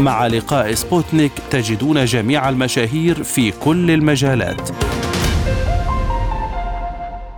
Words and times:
مع 0.00 0.26
لقاء 0.26 0.74
سبوتنيك 0.74 1.32
تجدون 1.50 2.04
جميع 2.04 2.48
المشاهير 2.48 3.22
في 3.22 3.50
كل 3.50 3.90
المجالات 3.90 4.70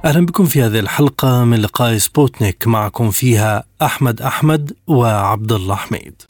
أهلا 0.05 0.27
بكم 0.27 0.45
في 0.45 0.63
هذه 0.63 0.79
الحلقة 0.79 1.45
من 1.45 1.61
لقاء 1.61 1.97
سبوتنيك 1.99 2.67
معكم 2.67 3.11
فيها 3.11 3.65
أحمد 3.83 4.23
أحمد 4.23 4.73
وعبد 4.87 5.53
الله 5.53 5.75
حميد. 5.75 6.23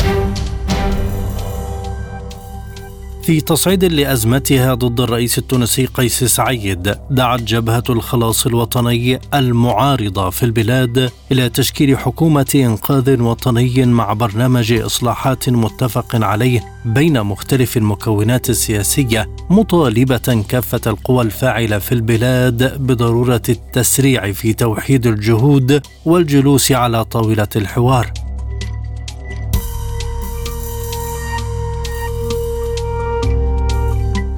في 3.26 3.40
تصعيد 3.40 3.84
لأزمتها 3.84 4.74
ضد 4.74 5.00
الرئيس 5.00 5.38
التونسي 5.38 5.86
قيس 5.86 6.24
سعيد 6.24 6.94
دعت 7.10 7.42
جبهة 7.42 7.82
الخلاص 7.90 8.46
الوطني 8.46 9.20
المعارضة 9.34 10.30
في 10.30 10.42
البلاد 10.42 11.10
إلى 11.32 11.48
تشكيل 11.48 11.98
حكومة 11.98 12.46
إنقاذ 12.54 13.22
وطني 13.22 13.86
مع 13.86 14.12
برنامج 14.12 14.72
إصلاحات 14.72 15.48
متفق 15.48 16.24
عليه 16.24 16.64
بين 16.84 17.22
مختلف 17.22 17.76
المكونات 17.76 18.50
السياسية 18.50 19.28
مطالبة 19.50 20.44
كافة 20.48 20.80
القوى 20.86 21.24
الفاعلة 21.24 21.78
في 21.78 21.92
البلاد 21.92 22.82
بضرورة 22.82 23.42
التسريع 23.48 24.32
في 24.32 24.52
توحيد 24.52 25.06
الجهود 25.06 25.82
والجلوس 26.04 26.72
على 26.72 27.04
طاولة 27.04 27.48
الحوار. 27.56 28.25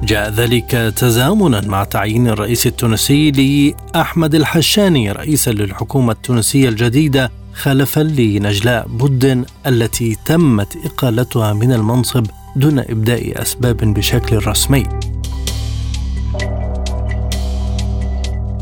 جاء 0.09 0.29
ذلك 0.29 0.71
تزامنا 0.95 1.61
مع 1.61 1.83
تعيين 1.83 2.27
الرئيس 2.27 2.67
التونسي 2.67 3.31
لأحمد 3.31 4.35
الحشاني 4.35 5.11
رئيسا 5.11 5.51
للحكومة 5.51 6.11
التونسية 6.11 6.69
الجديدة 6.69 7.31
خلفا 7.53 7.99
لنجلاء 8.01 8.87
بد 8.87 9.45
التي 9.67 10.17
تمت 10.25 10.77
إقالتها 10.85 11.53
من 11.53 11.73
المنصب 11.73 12.25
دون 12.55 12.79
إبداء 12.79 13.41
أسباب 13.41 13.77
بشكل 13.77 14.47
رسمي. 14.47 14.83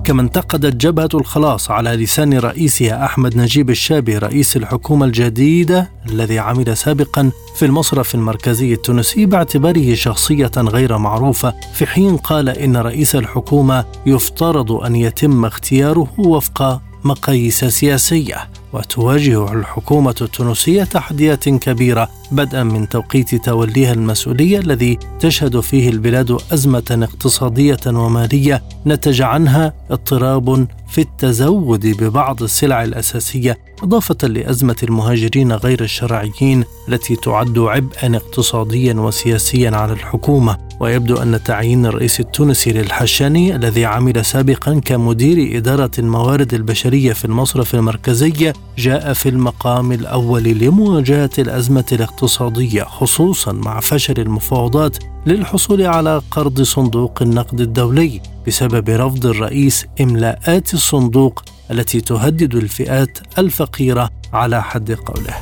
كما 0.08 0.22
انتقدت 0.22 0.76
جبهة 0.76 1.10
الخلاص 1.14 1.72
على 1.72 1.90
لسان 1.90 2.34
رئيسها 2.34 3.06
أحمد 3.06 3.38
نجيب 3.38 3.70
الشابي 3.70 4.18
رئيس 4.18 4.58
الحكومة 4.58 5.06
الجديدة 5.06 5.92
الذي 6.10 6.40
عمل 6.40 6.78
سابقا 6.78 7.32
في 7.56 7.66
المصرف 7.66 8.16
المركزي 8.16 8.74
التونسي 8.74 9.26
باعتباره 9.26 9.94
شخصية 9.94 10.52
غير 10.58 10.98
معروفة 10.98 11.54
في 11.74 11.86
حين 11.86 12.18
قال 12.18 12.50
إن 12.50 12.78
رئيس 12.78 13.16
الحكومة 13.16 13.86
يفترض 14.06 14.72
أن 14.72 14.96
يتم 14.96 15.46
اختياره 15.46 16.08
وفق 16.18 16.82
مقاييس 17.04 17.66
سياسية 17.66 18.50
وتواجه 18.74 19.54
الحكومة 19.54 20.16
التونسية 20.22 20.84
تحديات 20.84 21.50
كبيرة 21.50 22.10
بدءا 22.32 22.64
من 22.64 22.90
توقيت 22.90 23.36
توليها 23.36 23.94
المسؤولية 23.94 24.60
الذي 24.60 25.00
تشهد 25.20 25.60
فيه 25.60 25.90
البلاد 25.90 26.38
أزمة 26.52 26.98
اقتصادية 27.02 27.80
ومالية 27.88 28.64
نتج 28.86 29.22
عنها 29.22 29.74
اضطراب 29.92 30.68
في 30.90 31.02
التزود 31.02 31.88
ببعض 31.88 32.44
السلع 32.44 32.84
الأساسية 32.84 33.58
إضافة 33.84 34.28
لأزمة 34.28 34.76
المهاجرين 34.84 35.52
غير 35.54 35.84
الشرعيين 35.84 36.64
التي 36.90 37.16
تعد 37.16 37.60
عبئا 37.60 38.16
اقتصاديا 38.16 38.94
وسياسيا 38.94 39.72
على 39.72 39.94
الحكومة. 39.94 40.58
ويبدو 40.80 41.16
أن 41.16 41.44
تعيين 41.44 41.86
الرئيس 41.86 42.20
التونسي 42.20 42.72
للحشاني 42.72 43.56
الذي 43.56 43.86
عمل 43.86 44.26
سابقا 44.26 44.82
كمدير 44.86 45.58
إدارة 45.58 45.92
الموارد 46.00 46.54
البشرية 46.54 47.14
في 47.14 47.26
المصرف 47.26 47.76
المركزي 47.76 48.54
جاء 48.78 49.14
في 49.14 49.30
المقام 49.30 49.92
الأول 49.92 50.44
لمواجهة 50.44 51.30
الأزمة 51.40 51.86
الاقتصادية 52.18 52.84
خصوصا 52.84 53.52
مع 53.52 53.80
فشل 53.80 54.20
المفاوضات 54.20 54.98
للحصول 55.26 55.82
على 55.82 56.22
قرض 56.32 56.62
صندوق 56.62 57.22
النقد 57.22 57.62
الدولي 57.62 58.22
بسبب 58.48 58.90
رفض 58.90 59.26
الرئيس 59.26 59.86
إملاءات 60.02 60.74
الصندوق 60.74 61.44
التي 61.72 62.02
تهدد 62.02 62.56
الفئات 62.56 63.18
الفقيرة 63.38 64.10
على 64.34 64.64
حد 64.64 64.92
قوله 64.92 65.36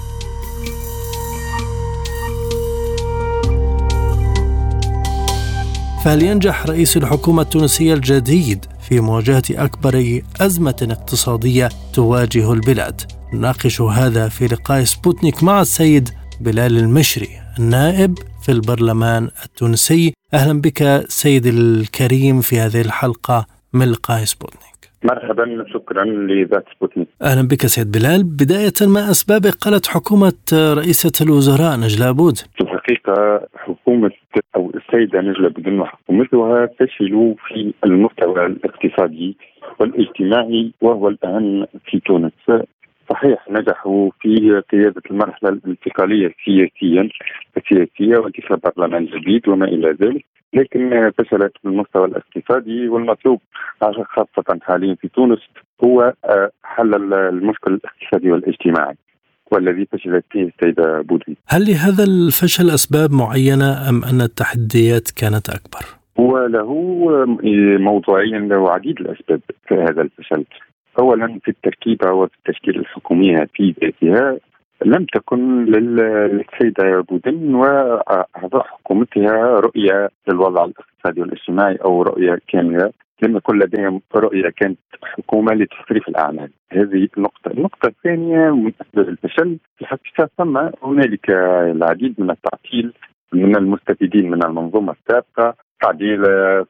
فهل 6.04 6.24
ينجح 6.24 6.66
رئيس 6.66 6.98
الحكومة 6.98 7.42
التونسية 7.42 7.94
الجديد 7.94 8.66
في 8.90 9.00
مواجهة 9.00 9.44
أكبر 9.52 10.22
أزمة 10.42 10.88
اقتصادية 10.92 11.70
تواجه 11.94 12.54
البلاد؟ 12.54 13.02
نناقش 13.34 13.82
هذا 13.82 14.30
في 14.30 14.48
لقاء 14.48 14.84
سبوتنيك 14.84 15.44
مع 15.44 15.62
السيد 15.62 16.10
بلال 16.42 16.78
المشري 16.78 17.30
النائب 17.60 18.14
في 18.46 18.52
البرلمان 18.52 19.24
التونسي. 19.46 20.14
أهلا 20.34 20.62
بك 20.62 20.80
سيد 21.08 21.46
الكريم 21.46 22.42
في 22.42 22.56
هذه 22.60 22.82
الحلقة 22.82 23.46
من 23.74 23.92
لقاء 23.92 24.24
سبوتنيك. 24.24 24.76
مرحبا 25.04 25.66
شكرا 25.74 26.04
لإذاعة 26.06 26.66
سبوتنيك. 26.76 27.08
أهلا 27.22 27.48
بك 27.48 27.66
سيد 27.66 27.92
بلال. 27.92 28.24
بداية 28.24 28.80
ما 28.82 29.12
أسباب 29.12 29.46
إقالة 29.46 29.82
حكومة 29.88 30.34
رئيسة 30.54 31.26
الوزراء 31.26 31.78
نجلاء 31.78 32.12
بودن 32.14 32.38
في 32.38 32.62
الحقيقة 32.62 33.48
حكومة 33.56 34.12
أو 34.56 34.72
السيدة 34.76 35.22
نجلاء 35.22 35.50
بودن 35.50 35.80
وحكومتها 35.80 36.70
فشلوا 36.80 37.34
في 37.48 37.74
المستوى 37.86 38.46
الاقتصادي 38.46 39.38
والاجتماعي 39.80 40.72
وهو 40.82 41.08
الاهم 41.08 41.66
في 41.86 42.00
تونس. 42.00 42.32
صحيح 43.10 43.48
نجحوا 43.50 44.10
في 44.22 44.62
قيادة 44.72 45.02
المرحلة 45.12 45.50
الانتقالية 45.50 46.34
سياسيا 46.46 47.10
السياسية 47.58 48.18
وانتخاب 48.18 48.60
برلمان 48.78 49.06
جديد 49.06 49.48
وما 49.48 49.66
إلى 49.66 49.98
ذلك 50.02 50.26
لكن 50.54 51.12
فشلت 51.18 51.52
في 51.62 51.66
المستوى 51.66 52.06
الاقتصادي 52.06 52.88
والمطلوب 52.88 53.42
خاصة 53.82 54.60
حاليا 54.62 54.96
في 55.02 55.08
تونس 55.08 55.40
هو 55.84 56.14
آه، 56.26 56.52
حل 56.64 57.14
المشكل 57.14 57.74
الاقتصادي 57.74 58.32
والاجتماعي 58.32 58.96
والذي 59.52 59.88
فشلت 59.92 60.26
فيه 60.32 60.44
السيدة 60.44 61.02
بودي 61.02 61.38
هل 61.48 61.62
لهذا 61.62 62.04
الفشل 62.04 62.70
أسباب 62.70 63.12
معينة 63.12 63.90
أم 63.90 64.04
أن 64.04 64.22
التحديات 64.22 65.12
كانت 65.12 65.50
أكبر؟ 65.50 65.86
هو 66.20 66.46
له 66.46 66.74
موضوعيا 67.80 68.40
له 68.40 68.72
عديد 68.72 69.00
الأسباب 69.00 69.42
في 69.68 69.76
هذا 69.76 70.02
الفشل 70.02 70.46
اولا 71.00 71.40
في 71.44 71.52
التركيبة 71.52 72.12
وفي 72.12 72.34
التشكيل 72.38 72.80
الحكومية 72.80 73.48
في 73.54 73.76
ذاتها 73.82 74.38
لم 74.86 75.06
تكن 75.06 75.66
للسيدة 75.66 77.02
بودن 77.10 77.56
وأعضاء 77.56 78.64
حكومتها 78.64 79.60
رؤية 79.60 80.10
للوضع 80.28 80.66
الاقتصادي 80.66 81.22
والاجتماعي 81.22 81.76
أو 81.76 82.02
رؤية 82.02 82.40
كاملة 82.48 82.92
لم 83.22 83.38
يكن 83.38 83.60
لديهم 83.60 84.02
رؤية 84.16 84.50
كانت 84.50 84.80
حكومة 85.04 85.54
لتصريف 85.54 86.08
الأعمال. 86.08 86.50
هذه 86.72 87.08
النقطة، 87.18 87.52
النقطة 87.52 87.88
الثانية 87.88 88.56
من 88.56 88.72
اسباب 88.82 89.10
الفشل 89.10 89.58
في 89.78 89.82
الحقيقة 89.82 90.30
ثم 90.38 90.58
هنالك 90.84 91.30
العديد 91.76 92.16
من 92.22 92.30
التعطيل 92.32 92.94
من 93.34 93.56
المستفيدين 93.56 94.30
من 94.32 94.46
المنظومة 94.46 94.96
السابقة 95.02 95.56
تعديل 95.82 96.24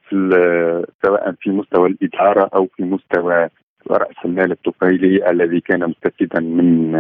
في 0.10 0.86
سواء 1.06 1.36
في 1.40 1.50
مستوى 1.50 1.90
الإدارة 1.90 2.50
أو 2.56 2.68
في 2.78 2.84
مستوى 2.84 3.50
رأس 3.92 4.16
المال 4.26 4.52
الطفيلي 4.52 5.30
الذي 5.32 5.60
كان 5.60 5.90
مستفيدا 5.90 6.40
من 6.40 6.96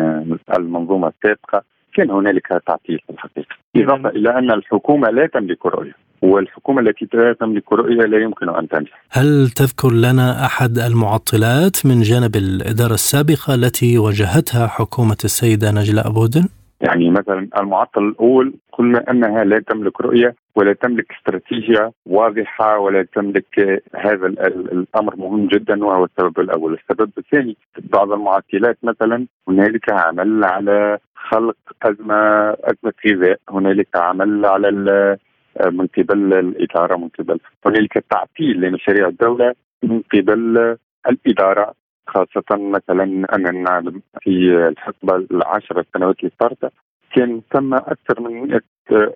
المنظومة 0.57 1.07
السابقة 1.07 1.63
كان 1.93 2.11
هنالك 2.11 2.47
تعطيل 2.67 2.99
في 3.07 3.13
الحقيقة 3.13 3.55
إضافة 3.75 4.09
إلى 4.09 4.29
أن 4.29 4.51
الحكومة 4.51 5.09
لا 5.09 5.27
تملك 5.27 5.65
رؤية 5.65 5.93
والحكومة 6.21 6.81
التي 6.81 7.07
لا 7.13 7.33
تملك 7.33 7.73
رؤية 7.73 8.05
لا 8.05 8.17
يمكن 8.17 8.49
أن 8.49 8.67
تنجح. 8.67 9.03
هل 9.11 9.49
تذكر 9.49 9.91
لنا 9.91 10.45
أحد 10.45 10.77
المعطلات 10.77 11.85
من 11.85 12.01
جانب 12.01 12.35
الإدارة 12.35 12.93
السابقة 12.93 13.55
التي 13.55 13.97
واجهتها 13.97 14.67
حكومة 14.67 15.17
السيدة 15.23 15.71
نجلاء 15.71 16.11
بودن؟ 16.11 16.47
يعني 16.81 17.09
مثلا 17.09 17.47
المعطل 17.57 18.07
الأول 18.07 18.53
قلنا 18.71 19.11
أنها 19.11 19.43
لا 19.43 19.59
تملك 19.59 20.01
رؤية 20.01 20.35
ولا 20.55 20.73
تملك 20.73 21.11
استراتيجية 21.11 21.91
واضحة 22.05 22.79
ولا 22.79 23.03
تملك 23.03 23.83
هذا 23.95 24.27
الأمر 24.27 25.15
مهم 25.15 25.47
جدا 25.47 25.85
وهو 25.85 26.05
السبب 26.05 26.39
الأول، 26.39 26.73
السبب 26.73 27.11
الثاني 27.17 27.57
بعض 27.77 28.11
المعطلات 28.11 28.77
مثلا 28.83 29.27
هنالك 29.47 29.91
عمل 29.91 30.43
على 30.43 30.97
خلق 31.15 31.57
أزمة 31.83 32.49
أزمة 32.49 32.93
غذاء، 33.07 33.39
هنالك 33.49 33.87
عمل 33.95 34.45
على 34.45 35.17
من 35.65 35.87
قبل 35.87 36.33
الإدارة 36.33 36.97
من 36.97 37.09
قبل 37.19 37.39
هنالك 37.65 38.05
تعطيل 38.09 38.61
لمشاريع 38.61 39.07
الدولة 39.07 39.53
من 39.83 40.01
قبل 40.13 40.77
الإدارة. 41.09 41.73
خاصة 42.07 42.43
مثلا 42.51 43.03
أنا 43.35 43.51
نعلم 43.51 44.01
في 44.21 44.29
الحقبة 44.67 45.15
العشر 45.15 45.83
سنوات 45.93 46.19
اللي 46.19 46.31
صارت 46.39 46.71
كان 47.15 47.41
ثم 47.53 47.73
أكثر 47.73 48.21
من 48.21 48.47
100 48.47 48.61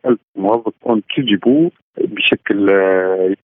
ألف 0.05 0.19
موظف 0.35 0.73
انتجبوا 0.89 1.69
بشكل 1.97 2.67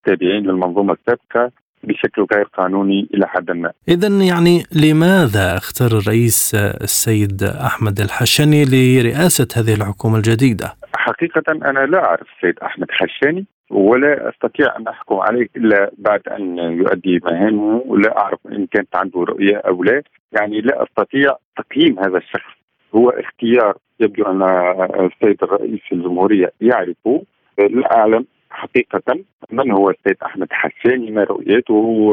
تابعين 0.06 0.44
للمنظومة 0.44 0.94
السابقة 0.94 1.52
بشكل 1.84 2.26
غير 2.34 2.44
قانوني 2.44 3.08
إلى 3.14 3.28
حد 3.28 3.52
ما. 3.52 3.72
اذا 3.88 4.08
يعني 4.08 4.64
لماذا 4.84 5.58
اختار 5.58 5.88
الرئيس 5.88 6.56
السيد 6.56 7.44
أحمد 7.44 8.00
الحشني 8.00 8.66
لرئاسة 8.66 9.48
هذه 9.58 9.74
الحكومة 9.74 10.18
الجديدة؟ 10.18 10.74
حقيقة 10.96 11.44
أنا 11.52 11.80
لا 11.80 12.00
أعرف 12.04 12.28
السيد 12.36 12.60
أحمد 12.60 12.88
حشاني 12.92 13.46
ولا 13.72 14.30
أستطيع 14.30 14.78
أن 14.78 14.88
أحكم 14.88 15.16
عليه 15.16 15.48
إلا 15.56 15.92
بعد 15.98 16.22
أن 16.28 16.58
يؤدي 16.58 17.20
مهامه 17.24 17.84
ولا 17.86 18.18
أعرف 18.18 18.40
إن 18.52 18.66
كانت 18.66 18.96
عنده 18.96 19.20
رؤية 19.20 19.58
أو 19.58 19.84
لا، 19.84 20.04
يعني 20.32 20.62
لا 20.62 20.84
أستطيع 20.84 21.36
تقييم 21.58 22.00
هذا 22.00 22.18
الشخص. 22.18 22.56
هو 22.96 23.10
اختيار 23.10 23.78
يبدو 24.00 24.24
أن 24.24 24.44
السيد 25.06 25.44
الرئيس 25.44 25.82
الجمهورية 25.92 26.52
يعرفه 26.62 27.24
لا 27.58 27.98
أعلم 27.98 28.26
حقيقة 28.50 29.20
من 29.52 29.72
هو 29.72 29.90
السيد 29.90 30.18
أحمد 30.26 30.48
حساني 30.52 31.12
ما 31.12 31.24
رؤيته 31.24 32.12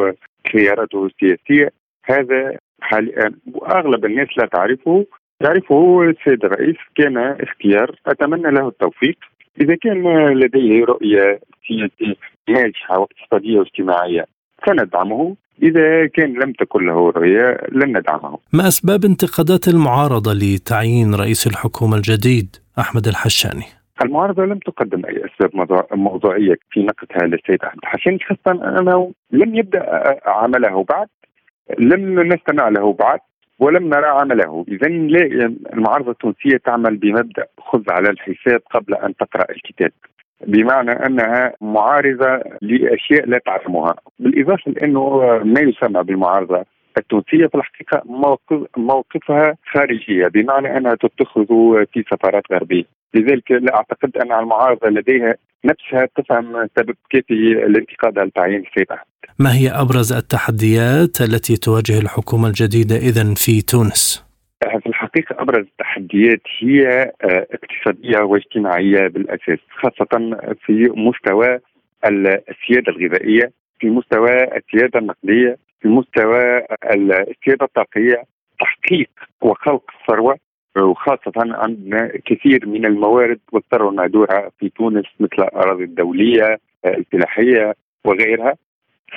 خياراته 0.53 1.07
السياسية. 1.07 1.71
هذا 2.05 2.59
حاليا 2.81 3.33
وأغلب 3.53 4.05
الناس 4.05 4.29
لا 4.39 4.47
تعرفه. 4.47 5.07
يعرفه 5.41 6.03
السيد 6.03 6.45
الرئيس 6.45 6.77
كان 6.95 7.17
اختيار. 7.19 7.97
أتمنى 8.07 8.51
له 8.51 8.69
التوفيق. 8.69 9.19
إذا 9.61 9.77
كان 9.83 10.29
لديه 10.39 10.85
رؤية 10.85 11.41
سياسية 11.69 12.17
ناجحة 12.49 12.99
واقتصادية 12.99 13.59
واجتماعية 13.59 14.27
سندعمه. 14.67 15.37
إذا 15.63 16.07
كان 16.07 16.33
لم 16.33 16.53
تكن 16.53 16.87
له 16.87 17.11
رؤية 17.11 17.59
لن 17.73 17.99
ندعمه. 17.99 18.39
ما 18.53 18.69
أسباب 18.69 19.05
انتقادات 19.05 19.69
المعارضة 19.69 20.33
لتعيين 20.33 21.15
رئيس 21.15 21.47
الحكومة 21.47 21.97
الجديد 21.97 22.57
أحمد 22.79 23.07
الحشاني؟ 23.07 23.65
المعارضة 24.03 24.45
لم 24.45 24.59
تقدم 24.59 25.07
أي 25.07 25.23
أسباب 25.25 25.51
موضوعية 25.93 26.55
في 26.71 26.81
نقدها 26.81 27.27
للسيد 27.27 27.65
أحمد 27.65 27.85
حسين 27.85 28.19
خاصة 28.21 28.79
أنه 28.79 29.13
لم 29.31 29.55
يبدأ 29.55 29.85
عمله 30.27 30.85
بعد 30.85 31.09
لم 31.79 32.33
نستمع 32.33 32.69
له 32.69 32.93
بعد 32.93 33.21
ولم 33.63 33.89
نرى 33.89 34.07
عمله. 34.07 34.65
إذا 34.69 34.87
المعارضة 35.73 36.11
التونسية 36.11 36.57
تعمل 36.57 36.97
بمبدأ. 36.97 37.47
خذ 37.59 37.83
على 37.91 38.11
الحساب 38.11 38.61
قبل 38.71 38.95
أن 38.95 39.17
تقرأ 39.17 39.47
الكتاب. 39.51 39.93
بمعنى 40.47 40.91
أنها 40.91 41.53
معارضة 41.61 42.43
لأشياء 42.63 43.27
لا 43.27 43.39
تعلمها، 43.47 43.95
بالإضافة 44.19 44.71
لأنه 44.71 45.03
ما 45.45 45.61
يسمى 45.61 46.03
بالمعارضة 46.03 46.65
التونسية 46.99 47.47
في 47.47 47.55
الحقيقة 47.55 48.03
موقف 48.05 48.67
موقفها 48.77 49.57
خارجية 49.73 50.27
بمعنى 50.29 50.77
أنها 50.77 50.95
تتخذ 50.95 51.47
في 51.93 52.05
سفارات 52.11 52.43
غربية، 52.53 52.85
لذلك 53.15 53.51
لا 53.51 53.77
أعتقد 53.77 54.17
أن 54.17 54.33
المعارضة 54.33 54.89
لديها 54.89 55.35
نفسها 55.65 56.09
تفهم 56.17 56.69
سبب 56.79 56.95
كيف 57.11 57.25
الانتقاد 57.31 58.19
على 58.19 58.31
تعيين 58.31 58.61
السيد 58.61 58.87
ما 59.39 59.55
هي 59.55 59.69
أبرز 59.69 60.13
التحديات 60.13 61.21
التي 61.21 61.57
تواجه 61.57 61.99
الحكومة 61.99 62.49
الجديدة 62.49 62.97
اذا 62.97 63.35
في 63.35 63.63
تونس؟ 63.63 64.25
في 64.81 64.87
الحقيقة 64.87 65.43
أبرز 65.43 65.65
التحديات 65.67 66.41
هي 66.61 67.13
آه، 67.23 67.47
اقتصادية 67.53 68.19
واجتماعية 68.19 69.09
بالأساس 69.09 69.59
خاصة 69.71 70.37
في 70.67 70.93
مستوى 70.97 71.59
السيادة 72.05 72.93
الغذائية 72.93 73.53
في 73.81 73.91
مستوى 73.91 74.31
السيادة 74.33 74.99
النقدية 74.99 75.57
في 75.83 75.89
مستوى 75.89 76.67
السيادة 76.91 77.65
الطاقية 77.65 78.25
تحقيق 78.61 79.11
وخلق 79.41 79.83
الثروة 80.01 80.37
وخاصة 80.79 81.33
عندنا 81.37 82.13
كثير 82.25 82.67
من 82.67 82.87
الموارد 82.87 83.41
والثروة 83.53 83.91
المهدورة 83.91 84.53
في 84.59 84.69
تونس 84.69 85.05
مثل 85.21 85.43
الأراضي 85.43 85.85
الدولية 85.85 86.59
الفلاحية 86.85 87.75
وغيرها. 88.05 88.55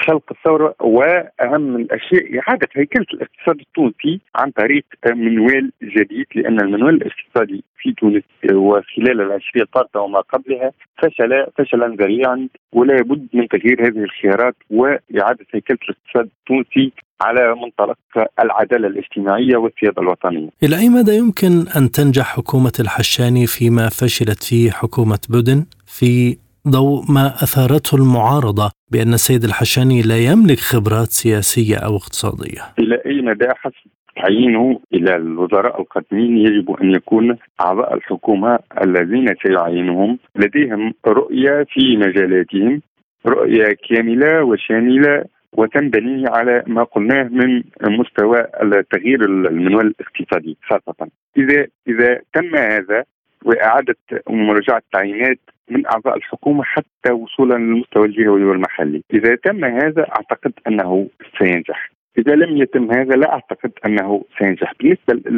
خلق 0.03 0.23
الثورة 0.31 0.75
وأهم 0.79 1.75
الأشياء 1.75 2.39
إعادة 2.39 2.67
هيكلة 2.73 3.05
الاقتصاد 3.13 3.59
التونسي 3.59 4.19
عن 4.35 4.51
طريق 4.51 4.85
منوال 5.07 5.71
جديد 5.83 6.25
لأن 6.35 6.61
المنوال 6.61 6.95
الاقتصادي 6.95 7.63
في 7.77 7.93
تونس 7.93 8.23
وخلال 8.53 9.21
العشرية 9.21 9.61
الطارئة 9.63 9.99
وما 9.99 10.19
قبلها 10.19 10.71
فشل 10.97 11.45
فشلا 11.57 11.95
ذريعا 11.99 12.47
ولا 12.73 13.01
بد 13.01 13.27
من 13.33 13.47
تغيير 13.47 13.87
هذه 13.87 14.03
الخيارات 14.03 14.55
وإعادة 14.69 15.45
هيكلة 15.53 15.77
الاقتصاد 15.89 16.29
التونسي 16.39 16.91
على 17.21 17.55
منطلق 17.55 17.97
العدالة 18.39 18.87
الاجتماعية 18.87 19.57
والسيادة 19.57 20.01
الوطنية. 20.01 20.49
إلى 20.63 20.77
أي 20.77 20.89
مدى 20.89 21.15
يمكن 21.15 21.65
أن 21.77 21.91
تنجح 21.91 22.35
حكومة 22.35 22.73
الحشاني 22.79 23.47
فيما 23.47 23.89
فشلت 23.89 24.43
فيه 24.43 24.71
حكومة 24.71 25.19
بودن 25.29 25.65
في 25.85 26.37
ضوء 26.67 27.03
ما 27.15 27.27
أثارته 27.27 27.95
المعارضة 27.95 28.71
بأن 28.91 29.13
السيد 29.13 29.43
الحشاني 29.43 30.01
لا 30.01 30.17
يملك 30.17 30.59
خبرات 30.59 31.11
سياسية 31.21 31.77
أو 31.77 31.95
اقتصادية. 31.95 32.61
إلى 32.79 33.01
أي 33.05 33.21
مدى 33.21 33.47
حسب 33.55 33.89
تعيينه 34.15 34.79
إلى 34.93 35.15
الوزراء 35.15 35.81
القادمين 35.81 36.37
يجب 36.37 36.71
أن 36.81 36.91
يكون 36.91 37.37
أعضاء 37.61 37.93
الحكومة 37.93 38.59
الذين 38.83 39.35
سيعينهم 39.43 40.19
لديهم 40.35 40.93
رؤية 41.07 41.65
في 41.73 41.97
مجالاتهم 41.97 42.81
رؤية 43.25 43.77
كاملة 43.89 44.43
وشاملة 44.43 45.25
وتنبني 45.53 46.27
على 46.27 46.63
ما 46.67 46.83
قلناه 46.83 47.23
من 47.23 47.63
مستوى 47.81 48.47
تغيير 48.91 49.25
المنوال 49.25 49.87
الاقتصادي 49.87 50.57
خاصة 50.63 51.07
اذا 51.37 51.67
إذا 51.87 52.21
تم 52.33 52.55
هذا 52.55 53.03
وإعادة 53.45 53.95
مراجعة 54.29 54.77
التعيينات 54.77 55.39
من 55.69 55.85
اعضاء 55.85 56.17
الحكومة 56.17 56.63
حتى 56.63 57.13
وصولا 57.13 57.55
للمستوى 57.55 58.05
الجهوي 58.05 58.43
والمحلي، 58.43 59.01
إذا 59.13 59.35
تم 59.35 59.65
هذا 59.65 60.07
أعتقد 60.09 60.53
أنه 60.67 61.07
سينجح، 61.39 61.91
إذا 62.17 62.35
لم 62.35 62.57
يتم 62.57 62.91
هذا 62.91 63.15
لا 63.15 63.33
أعتقد 63.33 63.71
أنه 63.85 64.23
سينجح، 64.39 64.73
بالنسبة 64.79 65.29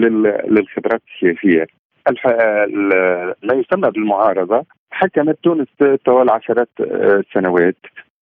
للخبرات 0.48 1.02
السياسية 1.14 1.68
ما 3.44 3.54
يسمى 3.54 3.92
بالمعارضة 3.92 4.66
حكمت 4.92 5.38
تونس 5.44 5.68
طوال 6.06 6.30
عشرات 6.30 6.70
السنوات 6.80 7.78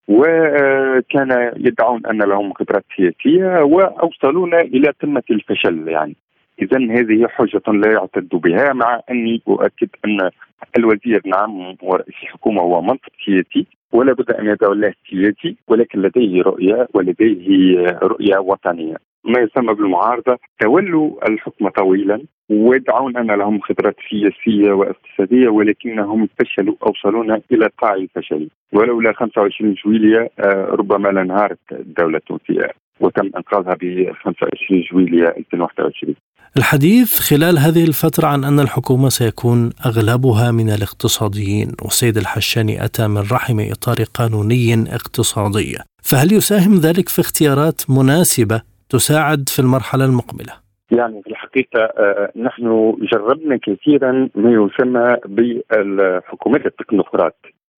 وكان 0.08 1.52
يدعون 1.58 2.06
أن 2.06 2.18
لهم 2.18 2.54
خبرات 2.54 2.86
سياسية 2.96 3.64
واوصلونا 3.64 4.62
إلى 4.62 4.90
قمة 5.02 5.24
الفشل 5.32 5.88
يعني. 5.88 6.16
اذا 6.62 6.78
هذه 6.78 7.28
حجة 7.28 7.72
لا 7.72 7.92
يعتد 7.92 8.30
بها 8.30 8.74
مع 8.74 9.02
أني 9.12 9.42
أؤكد 9.48 9.90
أن 10.06 10.30
الوزير 10.78 11.22
نعم 11.26 11.76
ورئيس 11.82 12.16
الحكومة 12.24 12.62
هو 12.62 12.82
منصب 12.82 13.14
سياسي 13.26 13.68
ولا 13.92 14.14
بد 14.14 14.32
أن 14.32 14.46
يتولاه 14.48 14.94
السياسي 15.06 15.58
ولكن 15.68 16.02
لديه 16.02 16.42
رؤية 16.42 16.88
ولديه 16.94 17.86
رؤية 18.04 18.38
وطنية. 18.38 18.96
ما 19.26 19.40
يسمى 19.40 19.74
بالمعارضة 19.74 20.38
تولوا 20.60 21.30
الحكم 21.30 21.70
طويلا 21.70 22.22
ويدعون 22.50 23.18
أن 23.18 23.32
لهم 23.32 23.60
خبرات 23.60 23.96
سياسية 24.10 24.72
واقتصادية 24.72 25.50
ولكنهم 25.50 26.28
فشلوا 26.40 26.76
أوصلونا 26.88 27.42
إلى 27.52 27.70
قاع 27.78 27.94
الفشل. 27.94 28.50
ولولا 28.74 29.14
25 29.14 29.74
جويليا 29.74 30.30
آه، 30.40 30.66
ربما 30.66 31.10
لانهارت 31.10 31.60
الدولة 31.72 32.18
التونسية. 32.18 32.85
وتم 33.00 33.32
إنقاذها 33.38 33.74
ب 33.82 34.12
25 34.24 34.82
جويليا 34.92 35.38
2021 35.38 36.16
الحديث 36.58 37.20
خلال 37.20 37.58
هذه 37.58 37.84
الفترة 37.84 38.28
عن 38.28 38.44
أن 38.44 38.60
الحكومة 38.60 39.10
سيكون 39.10 39.70
أغلبها 39.86 40.52
من 40.52 40.70
الاقتصاديين 40.70 41.72
والسيد 41.84 42.18
الحشاني 42.18 42.86
أتى 42.86 43.08
من 43.08 43.24
رحم 43.32 43.60
إطار 43.60 43.98
قانوني 44.14 44.74
اقتصادي. 44.74 45.78
فهل 46.04 46.34
يساهم 46.34 46.74
ذلك 46.76 47.10
في 47.10 47.20
اختيارات 47.20 47.82
مناسبة 47.90 48.62
تساعد 48.90 49.50
في 49.50 49.60
المرحلة 49.60 50.06
المقبلة؟ 50.06 50.54
يعني 50.92 51.22
في 51.24 51.30
الحقيقة 51.30 51.82
آه، 51.84 52.32
نحن 52.36 52.96
جربنا 53.12 53.60
كثيرا 53.64 54.30
ما 54.36 54.52
يسمى 54.52 55.18
بالحكومات 55.26 56.66
التكنوقراط. 56.66 57.38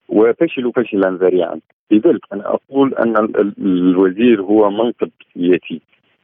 وفشلوا 0.09 0.71
فشلا 0.75 1.17
ذريعا. 1.21 1.59
لذلك 1.91 2.21
أنا 2.33 2.47
أقول 2.47 2.93
أن 2.93 3.17
الوزير 3.59 4.41
هو 4.41 4.69
منصب 4.69 5.09
سياسي. 5.33 5.81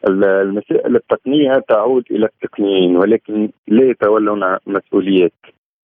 المسائل 0.07 0.95
التقنية 0.95 1.63
تعود 1.69 2.03
إلى 2.11 2.25
التقنيين 2.25 2.97
ولكن 2.97 3.49
لا 3.67 3.89
يتولون 3.89 4.57
مسؤوليات. 4.67 5.33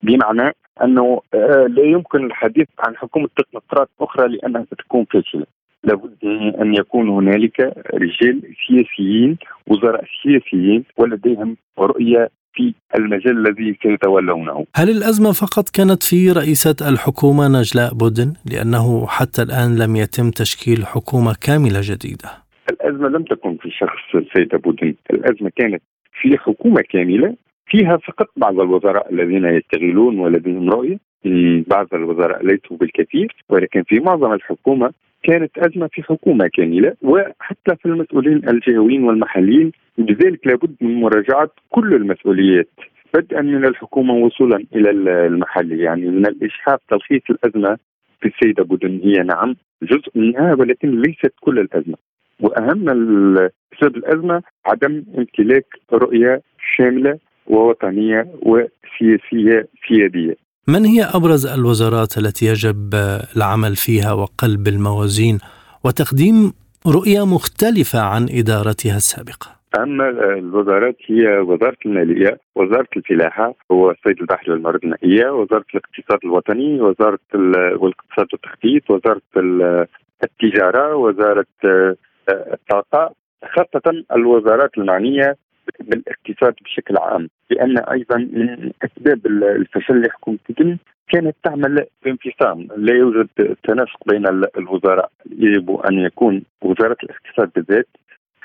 بمعنى 0.04 0.56
أنه 0.84 1.22
آه، 1.34 1.66
لا 1.68 1.84
يمكن 1.84 2.26
الحديث 2.26 2.68
عن 2.80 2.98
حكومة 2.98 3.30
تكنوقراط 3.38 3.90
أخرى 4.02 4.28
لأنها 4.28 4.64
ستكون 4.64 5.06
فاشلة. 5.06 5.46
لابد 5.84 6.26
أن 6.62 6.76
يكون 6.76 7.10
هنالك 7.10 7.60
رجال 7.94 8.42
سياسيين 8.68 9.38
وزراء 9.68 10.04
سياسيين 10.24 10.84
ولديهم 10.98 11.58
رؤية 11.80 12.30
في 12.54 12.74
المجال 12.96 13.48
الذي 13.48 13.78
سيتولونه. 13.84 14.66
هل 14.76 14.90
الأزمة 14.90 15.32
فقط 15.32 15.70
كانت 15.70 16.04
في 16.04 16.32
رئيسة 16.32 16.76
الحكومة 16.82 17.48
نجلاء 17.48 17.94
بودن؟ 17.94 18.34
لأنه 18.52 19.08
حتى 19.08 19.42
الآن 19.42 19.78
لم 19.78 19.96
يتم 19.96 20.32
تشكيل 20.32 20.86
حكومة 20.86 21.36
كاملة 21.42 21.80
جديدة. 21.84 22.30
الأزمة 22.72 23.08
لم 23.08 23.24
تكن 23.24 23.58
في 23.62 23.70
شخص 23.72 24.16
السيدة 24.16 24.58
بودن. 24.58 24.94
الأزمة 25.14 25.52
كانت 25.56 25.82
في 26.22 26.38
حكومة 26.38 26.82
كاملة 26.90 27.36
فيها 27.66 27.98
فقط 27.98 28.28
بعض 28.38 28.60
الوزراء 28.60 29.14
الذين 29.14 29.46
يشتغلون 29.46 30.20
ولديهم 30.20 30.70
رؤية. 30.70 31.10
بعض 31.68 31.88
الوزراء 31.94 32.46
ليسوا 32.46 32.78
بالكثير 32.78 33.36
ولكن 33.50 33.84
في 33.84 34.00
معظم 34.00 34.34
الحكومة 34.34 34.92
كانت 35.24 35.58
أزمة 35.58 35.90
في 35.94 36.04
حكومة 36.04 36.48
كاملة 36.54 36.96
وحتى 37.02 37.76
في 37.76 37.86
المسؤولين 37.86 38.50
الجهويين 38.50 39.04
والمحليين 39.04 39.72
لذلك 39.98 40.48
لابد 40.48 40.76
من 40.82 40.96
مراجعة 41.02 41.50
كل 41.70 41.94
المسؤوليات 41.94 42.70
بدءا 43.14 43.42
من 43.42 43.66
الحكومة 43.66 44.14
وصولا 44.14 44.66
إلى 44.76 44.90
المحلي 45.28 45.80
يعني 45.84 46.06
من 46.06 46.26
الإشحاف 46.26 46.80
تلخيص 46.90 47.22
الأزمة 47.30 47.78
في 48.22 48.28
السيدة 48.28 48.64
بودن 48.64 49.00
هي 49.04 49.24
نعم 49.24 49.56
جزء 49.84 50.12
منها 50.16 50.54
ولكن 50.54 51.02
ليست 51.02 51.34
كل 51.42 51.60
الأزمة. 51.60 51.96
وأهم 52.40 52.86
سبب 53.82 53.98
الأزمة 53.98 54.42
عدم 54.66 55.04
امتلاك 55.18 55.66
رؤية 55.94 56.42
شاملة 56.78 57.20
ووطنية 57.48 58.28
وسياسية 58.42 59.68
سيادية. 59.88 60.36
من 60.74 60.86
هي 60.86 61.04
أبرز 61.04 61.46
الوزارات 61.46 62.18
التي 62.18 62.46
يجب 62.46 62.94
العمل 63.38 63.76
فيها 63.76 64.14
وقلب 64.14 64.68
الموازين 64.68 65.38
وتقديم 65.86 66.54
رؤية 66.88 67.26
مختلفة 67.26 68.00
عن 68.00 68.24
إدارتها 68.40 68.98
السابقة؟ 68.98 69.48
أما 69.80 70.10
الوزارات 70.10 70.98
هي 71.06 71.40
وزارة 71.40 71.78
المالية، 71.86 72.40
وزارة 72.56 72.88
الفلاحة 72.98 73.56
والصيد 73.70 74.20
البحري 74.22 74.52
والموارد 74.52 74.80
المائيه، 74.84 75.30
وزارة 75.30 75.66
الاقتصاد 75.74 76.20
الوطني، 76.24 76.82
وزارة 76.82 77.20
والاقتصاد 77.82 78.28
والتخطيط، 78.34 78.92
وزارة 78.92 79.22
التجارة، 80.24 80.96
وزارة 80.96 81.46
الطاقة، 82.30 83.14
خاصة 83.56 84.04
الوزارات 84.16 84.78
المعنية 84.78 85.38
بالاقتصاد 85.90 86.54
بشكل 86.64 86.98
عام 86.98 87.30
لأن 87.50 87.78
أيضا 87.78 88.18
من 88.18 88.72
أسباب 88.84 89.26
الفشل 89.26 90.02
لحكومه 90.02 90.40
كانت 91.10 91.36
تعمل 91.44 91.86
بانفصام 92.06 92.68
لا 92.78 92.94
يوجد 92.94 93.28
تناسق 93.64 94.00
بين 94.08 94.28
الوزراء. 94.58 95.12
يجب 95.32 95.72
أن 95.72 96.00
يكون 96.00 96.44
وزارة 96.62 96.98
الاقتصاد 97.04 97.52
بالذات 97.56 97.88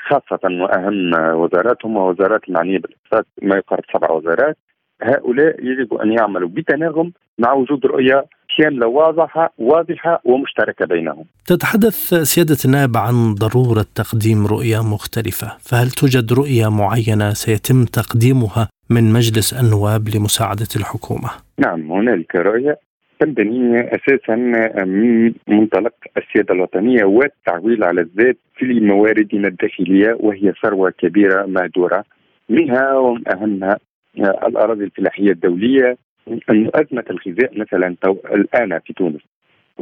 خاصة 0.08 0.62
وأهم 0.62 1.12
وزارات 1.14 1.84
هم 1.84 1.96
وزارات 1.96 2.48
المعنية 2.48 2.78
بالاقتصاد 2.78 3.24
ما 3.42 3.56
يقارب 3.56 3.84
سبع 3.92 4.10
وزارات. 4.10 4.56
هؤلاء 5.02 5.56
يجب 5.64 5.94
أن 5.94 6.12
يعملوا 6.12 6.48
بتناغم 6.48 7.12
مع 7.38 7.52
وجود 7.52 7.86
رؤية 7.86 8.24
شاملة 8.48 8.86
واضحة 8.86 9.52
واضحة 9.58 10.22
ومشتركة 10.24 10.86
بينهم. 10.86 11.24
تتحدث 11.46 12.14
سيادة 12.14 12.56
النائب 12.64 12.96
عن 12.96 13.34
ضرورة 13.34 13.86
تقديم 13.94 14.46
رؤية 14.46 14.78
مختلفة. 14.94 15.56
فهل 15.60 15.90
توجد 15.90 16.32
رؤية 16.32 16.68
معينة 16.70 17.30
سيتم 17.32 17.84
تقديمها 17.84 18.68
من 18.90 19.12
مجلس 19.12 19.52
النواب 19.52 20.08
لمساعدة 20.16 20.68
الحكومة؟ 20.76 21.30
نعم 21.58 21.92
هنالك 21.92 22.36
رؤية 22.36 22.78
تنبني 23.20 23.80
أساسا 23.80 24.36
من 24.84 25.32
منطلق 25.48 25.94
السيادة 26.16 26.54
الوطنية 26.54 27.04
والتعويل 27.04 27.84
على 27.84 28.00
الذات 28.00 28.36
في 28.56 28.80
مواردنا 28.80 29.48
الداخلية 29.48 30.16
وهي 30.20 30.52
ثروة 30.62 30.90
كبيرة 30.98 31.46
مهدورة. 31.46 32.04
منها 32.48 32.96
ومن 32.96 33.28
أهمها 33.28 33.78
الأراضي 34.18 34.84
الفلاحية 34.84 35.30
الدولية 35.30 35.96
أن 36.28 36.70
أزمة 36.74 37.04
الغذاء 37.10 37.58
مثلا 37.58 37.96
الآن 38.34 38.78
في 38.78 38.92
تونس. 38.92 39.20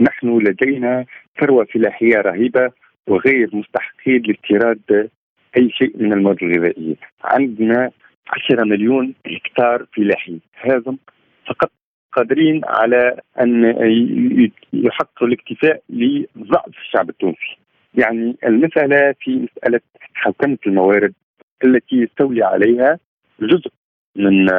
نحن 0.00 0.38
لدينا 0.38 1.04
ثروة 1.40 1.64
فلاحية 1.64 2.16
رهيبة 2.16 2.70
وغير 3.08 3.50
مستحقين 3.52 4.22
لاستيراد 4.22 5.10
أي 5.56 5.70
شيء 5.70 5.92
من 6.02 6.12
المواد 6.12 6.42
الغذائية. 6.42 6.94
عندنا 7.24 7.90
10 8.28 8.64
مليون 8.64 9.14
هكتار 9.26 9.86
فلاحي. 9.96 10.38
هذا 10.54 10.96
فقط 11.46 11.70
قادرين 12.12 12.60
على 12.64 13.16
أن 13.40 13.74
يحققوا 14.72 15.28
الاكتفاء 15.28 15.82
لضعف 15.90 16.68
الشعب 16.68 17.08
التونسي. 17.10 17.58
يعني 17.94 18.36
المسألة 18.46 19.14
في 19.20 19.36
مسألة 19.36 19.80
حوكمة 20.14 20.58
الموارد 20.66 21.12
التي 21.64 21.96
يستولي 21.96 22.44
عليها 22.44 22.98
جزء 23.40 23.70
من 24.16 24.50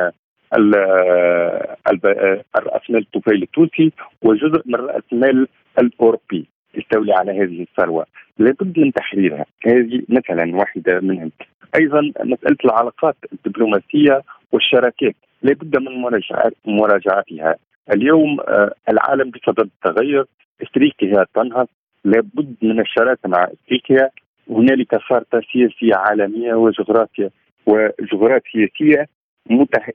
راس 2.55 2.89
مال 2.89 3.05
الطفيل 3.15 3.43
التونسي 3.43 3.91
وجزء 4.21 4.61
من 4.65 4.75
راس 4.75 5.03
المال 5.13 5.47
الاوروبي 5.79 6.47
يستولي 6.75 7.13
على 7.13 7.31
هذه 7.31 7.61
الثروة. 7.61 8.05
لابد 8.37 8.79
من 8.79 8.93
تحريرها. 8.93 9.45
هذه 9.65 10.01
مثلا 10.09 10.55
واحدة 10.55 10.99
منهم. 10.99 11.31
أيضا 11.79 12.01
مسألة 12.19 12.57
العلاقات 12.65 13.15
الدبلوماسية 13.33 14.21
والشراكات. 14.51 15.15
لابد 15.41 15.77
من 15.77 16.01
مراجعتها. 16.65 17.55
اليوم 17.93 18.39
آه، 18.39 18.73
العالم 18.89 19.31
بصدد 19.31 19.69
التغير 19.85 20.25
إفريقيا 20.61 21.25
تنهض. 21.35 21.67
لابد 22.05 22.55
من 22.61 22.79
الشراكة 22.79 23.29
مع 23.29 23.43
إفريقيا. 23.43 24.09
هنالك 24.49 24.95
خارطة 24.95 25.41
سياسية 25.53 25.95
عالمية 25.95 26.53
وجغرافيا 26.53 27.29
وجغرافيا 27.65 28.67
سياسية. 28.77 29.07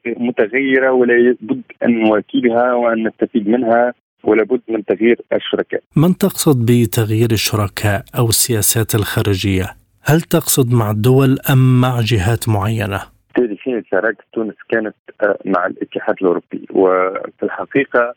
متغيرة 0.07 0.93
ولا 0.93 1.37
بد 1.41 1.63
أن 1.85 2.03
نواكبها 2.03 2.73
وأن 2.73 3.07
نستفيد 3.07 3.49
منها 3.49 3.95
ولا 4.25 4.45
بد 4.45 4.61
من 4.69 4.85
تغيير 4.85 5.21
الشركاء 5.33 5.81
من 5.97 6.17
تقصد 6.17 6.67
بتغيير 6.67 7.31
الشركاء 7.33 8.05
أو 8.19 8.29
السياسات 8.29 8.95
الخارجية؟ 8.95 9.65
هل 10.03 10.21
تقصد 10.21 10.73
مع 10.73 10.91
الدول 10.91 11.39
أم 11.53 11.81
مع 11.81 12.01
جهات 12.01 12.49
معينة؟ 12.49 13.01
تاريخيا 13.37 13.83
شراكة 13.91 14.25
تونس 14.33 14.55
كانت 14.69 14.95
آه، 15.23 15.39
مع 15.45 15.67
الاتحاد 15.67 16.15
الأوروبي 16.23 16.67
وفي 16.71 17.43
الحقيقة 17.43 18.15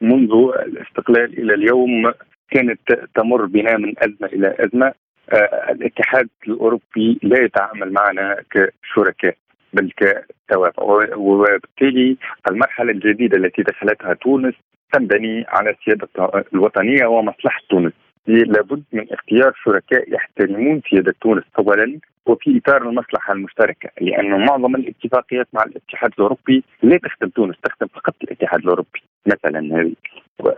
منذ 0.00 0.30
الاستقلال 0.66 1.38
إلى 1.38 1.54
اليوم 1.54 2.12
كانت 2.50 2.80
تمر 3.14 3.44
بنا 3.44 3.76
من 3.76 3.94
أزمة 3.98 4.28
إلى 4.32 4.56
أزمة 4.58 4.92
آه، 5.32 5.72
الاتحاد 5.72 6.28
الأوروبي 6.48 7.18
لا 7.22 7.44
يتعامل 7.44 7.92
معنا 7.92 8.36
كشركاء 8.50 9.36
بل 9.74 9.90
كتوافق 9.96 10.82
وبالتالي 11.18 12.16
المرحلة 12.50 12.92
الجديدة 12.92 13.36
التي 13.36 13.62
دخلتها 13.62 14.14
تونس 14.14 14.54
تنبني 14.92 15.44
على 15.48 15.70
السيادة 15.70 16.08
الوطنية 16.54 17.06
ومصلحة 17.06 17.60
تونس. 17.70 17.92
لابد 18.26 18.82
من 18.92 19.12
اختيار 19.12 19.52
شركاء 19.64 20.14
يحترمون 20.14 20.82
سيادة 20.90 21.14
تونس 21.20 21.44
أولا 21.58 21.98
وفي 22.26 22.58
إطار 22.58 22.88
المصلحة 22.88 23.32
المشتركة 23.32 23.90
لأن 24.00 24.44
معظم 24.44 24.74
الاتفاقيات 24.74 25.46
مع 25.52 25.62
الاتحاد 25.62 26.10
الأوروبي 26.18 26.64
لا 26.82 26.96
تخدم 26.96 27.28
تونس 27.28 27.56
تخدم 27.62 27.86
فقط 27.86 28.14
الاتحاد 28.24 28.60
الأوروبي 28.60 29.02
مثلا. 29.26 29.80
هذه 29.80 29.94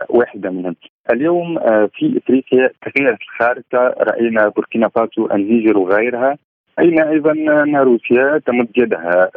واحدة 0.09 0.49
منهم. 0.49 0.75
اليوم 1.11 1.57
آه، 1.57 1.89
في 1.93 2.17
إفريقيا 2.17 2.69
تغيرت 2.81 3.21
الخارطة 3.21 3.95
رأينا 3.99 4.47
بوركينا 4.47 4.87
فاسو 4.87 5.27
النيجر 5.31 5.77
وغيرها 5.77 6.37
أين 6.79 7.01
أيضا 7.01 7.31
أن 7.31 7.75
روسيا 7.75 8.41
تمد 8.45 8.67
يدها 8.77 9.31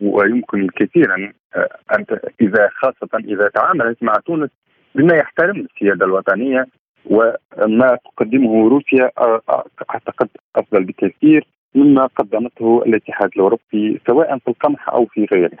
ويمكن 0.00 0.68
كثيرا 0.76 1.32
آه، 1.56 1.68
أن 1.98 2.04
إذا 2.40 2.68
خاصة 2.72 3.08
إذا 3.14 3.48
تعاملت 3.48 4.02
مع 4.02 4.12
تونس 4.26 4.50
بما 4.94 5.16
يحترم 5.16 5.56
السيادة 5.56 6.06
الوطنية 6.06 6.66
وما 7.06 7.98
تقدمه 8.04 8.68
روسيا 8.68 9.10
آه، 9.18 9.40
آه، 9.48 9.64
أعتقد 9.90 10.28
أفضل 10.56 10.84
بكثير 10.84 11.46
مما 11.74 12.06
قدمته 12.06 12.82
الاتحاد 12.86 13.30
الأوروبي 13.36 14.00
سواء 14.06 14.38
في 14.38 14.48
القمح 14.48 14.88
أو 14.88 15.06
في 15.06 15.26
غيره. 15.32 15.58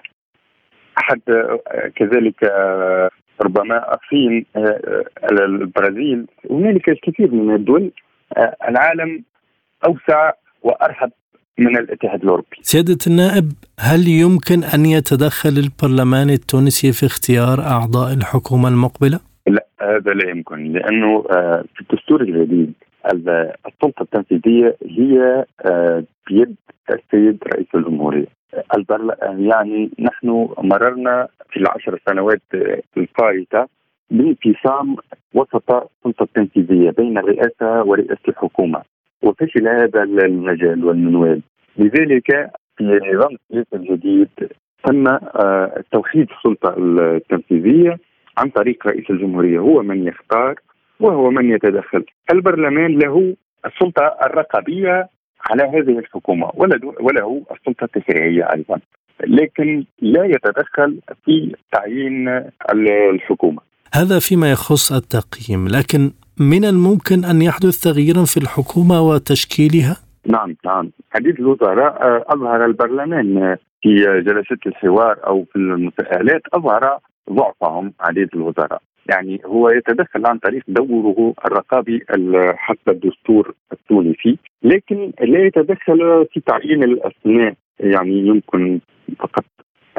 أحد 0.98 1.20
كذلك 1.96 2.52
ربما 3.40 3.94
الصين 3.94 4.46
البرازيل 5.32 6.26
هنالك 6.50 6.88
الكثير 6.88 7.30
من 7.34 7.54
الدول 7.54 7.90
العالم 8.68 9.24
أوسع 9.86 10.32
وارحب 10.62 11.10
من 11.58 11.76
الاتحاد 11.76 12.22
الأوروبي. 12.22 12.56
سيادة 12.60 12.98
النائب 13.06 13.52
هل 13.80 14.08
يمكن 14.08 14.64
أن 14.74 14.86
يتدخل 14.86 15.54
البرلمان 15.64 16.30
التونسي 16.30 16.92
في 16.92 17.06
اختيار 17.06 17.60
أعضاء 17.60 18.14
الحكومة 18.14 18.68
المقبلة؟ 18.68 19.20
لا 19.46 19.66
هذا 19.80 20.12
لا 20.12 20.30
يمكن 20.30 20.72
لأنه 20.72 21.24
آه، 21.30 21.64
في 21.74 21.80
الدستور 21.80 22.20
الجديد 22.20 22.72
السلطة 23.66 24.02
التنفيذية 24.02 24.76
هي 24.86 25.44
آه، 25.64 26.04
بيد 26.30 26.56
السيد 26.90 27.38
رئيس 27.46 27.66
الجمهورية. 27.74 28.26
يعني 29.38 29.90
نحن 29.98 30.48
مررنا 30.58 31.28
في 31.50 31.56
العشر 31.56 32.00
سنوات 32.08 32.42
الفائتة 32.96 33.66
بانفصام 34.10 34.96
وسط 35.34 35.72
السلطة 35.72 36.22
التنفيذية 36.22 36.90
بين 36.90 37.18
الرئاسه 37.18 37.82
ورئاسة 37.82 38.28
الحكومة 38.28 38.82
وفشل 39.22 39.68
هذا 39.68 40.02
المجال 40.02 40.84
والمنوال. 40.84 41.40
لذلك 41.76 42.50
في 42.76 42.84
نظام 42.84 43.36
السياسة 43.36 43.76
الجديد 43.76 44.28
تم 44.84 45.06
آه، 45.08 45.84
توحيد 45.92 46.28
السلطة 46.30 46.74
التنفيذية 46.78 47.98
عن 48.38 48.50
طريق 48.50 48.86
رئيس 48.86 49.10
الجمهورية. 49.10 49.58
هو 49.58 49.82
من 49.82 50.06
يختار 50.06 50.54
وهو 51.00 51.30
من 51.30 51.50
يتدخل. 51.50 52.04
البرلمان 52.32 52.98
له 52.98 53.36
السلطة 53.66 54.16
الرقابية 54.26 55.08
على 55.50 55.62
هذه 55.62 55.98
الحكومة 55.98 56.50
وله 57.00 57.42
السلطة 57.50 57.84
التشريعية 57.84 58.48
أيضا. 58.56 58.80
لكن 59.26 59.84
لا 60.02 60.24
يتدخل 60.24 60.98
في 61.24 61.56
تعيين 61.72 62.28
الحكومة. 63.14 63.60
هذا 63.94 64.18
فيما 64.18 64.50
يخص 64.50 64.92
التقييم 64.92 65.68
لكن 65.68 66.10
من 66.40 66.64
الممكن 66.64 67.24
أن 67.24 67.42
يحدث 67.42 67.80
تغيير 67.80 68.24
في 68.24 68.36
الحكومة 68.36 69.00
وتشكيلها؟ 69.00 69.96
نعم 70.26 70.56
نعم. 70.64 70.90
عديد 71.14 71.40
الوزراء 71.40 72.02
آه، 72.02 72.24
أظهر 72.28 72.64
البرلمان 72.64 73.56
في 73.82 73.94
جلسات 74.26 74.66
الحوار 74.66 75.16
أو 75.26 75.44
في 75.44 75.56
المساءلات 75.56 76.42
أظهر 76.54 76.98
ضعفهم 77.30 77.92
عديد 78.00 78.28
الوزراء. 78.34 78.82
يعني 79.10 79.40
هو 79.46 79.68
يتدخل 79.68 80.26
عن 80.26 80.38
طريق 80.38 80.62
دوره 80.68 81.34
الرقابي 81.44 82.04
حسب 82.56 82.88
الدستور 82.88 83.54
التونسي 83.72 84.38
لكن 84.62 85.12
لا 85.20 85.46
يتدخل 85.46 86.26
في 86.32 86.40
تعيين 86.40 86.82
الأسماء. 86.82 87.54
يعني 87.80 88.18
يمكن 88.18 88.80
فقط 89.18 89.44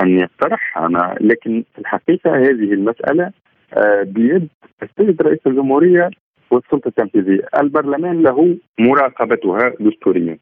أن 0.03 0.19
يقترحها 0.19 1.15
لكن 1.21 1.63
في 1.74 1.79
الحقيقة 1.79 2.38
هذه 2.38 2.74
المسألة 2.74 3.31
آه، 3.74 4.03
بيد 4.03 4.48
السيد 4.83 5.21
رئيس 5.21 5.39
الجمهورية 5.48 6.10
والسلطة 6.53 6.88
التنفيذية، 6.88 7.48
البرلمان 7.62 8.22
له 8.22 8.58
مراقبتها 8.79 9.74
دستوريا 9.79 10.38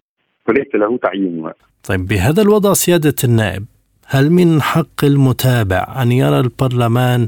وليس 0.50 0.76
له 0.76 0.98
تعيينها. 0.98 1.54
طيب 1.84 2.08
بهذا 2.08 2.42
الوضع 2.42 2.74
سيادة 2.74 3.16
النائب 3.24 3.66
هل 4.06 4.30
من 4.30 4.62
حق 4.62 5.04
المتابع 5.04 6.02
أن 6.02 6.12
يرى 6.12 6.40
البرلمان 6.40 7.28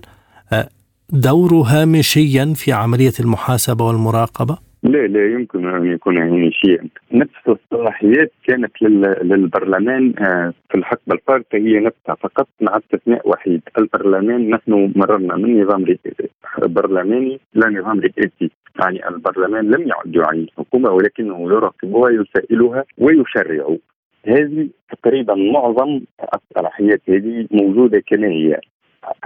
آه، 0.53 0.69
دوره 1.09 1.63
هامشيا 1.67 2.53
في 2.55 2.71
عملية 2.71 3.13
المحاسبة 3.19 3.85
والمراقبة؟ 3.85 4.70
لا 4.83 5.07
لا 5.07 5.25
يمكن 5.25 5.67
أن 5.67 5.91
يكون 5.91 6.17
هامشيا 6.17 6.87
نفس 7.11 7.47
الصلاحيات 7.47 8.31
كانت 8.47 8.81
للبرلمان 9.21 10.13
آه، 10.19 10.53
في 10.69 10.77
الحقبة 10.77 11.15
الفارقه 11.15 11.57
هي 11.57 11.79
نفسها 11.79 12.15
فقط 12.15 12.47
مع 12.61 12.77
استثناء 12.77 13.29
وحيد. 13.29 13.61
البرلمان 13.77 14.49
نحن 14.49 14.93
مررنا 14.95 15.35
من 15.35 15.61
نظام 15.61 15.85
برلماني 16.57 17.39
إلى 17.55 17.79
نظام 17.79 17.99
رئاسي 17.99 18.51
يعني 18.79 19.07
البرلمان 19.07 19.71
لم 19.71 19.87
يعد 19.87 20.15
يعين 20.15 20.43
الحكومة 20.43 20.89
ولكنه 20.91 21.41
يراقبها 21.51 21.97
ويسائلها 21.97 22.83
ويشرع. 22.97 23.75
هذه 24.25 24.67
تقريبا 24.91 25.35
معظم 25.35 26.01
الصلاحيات 26.33 27.01
هذه 27.09 27.47
موجودة 27.51 27.99
كما 28.07 28.27
هي. 28.27 28.59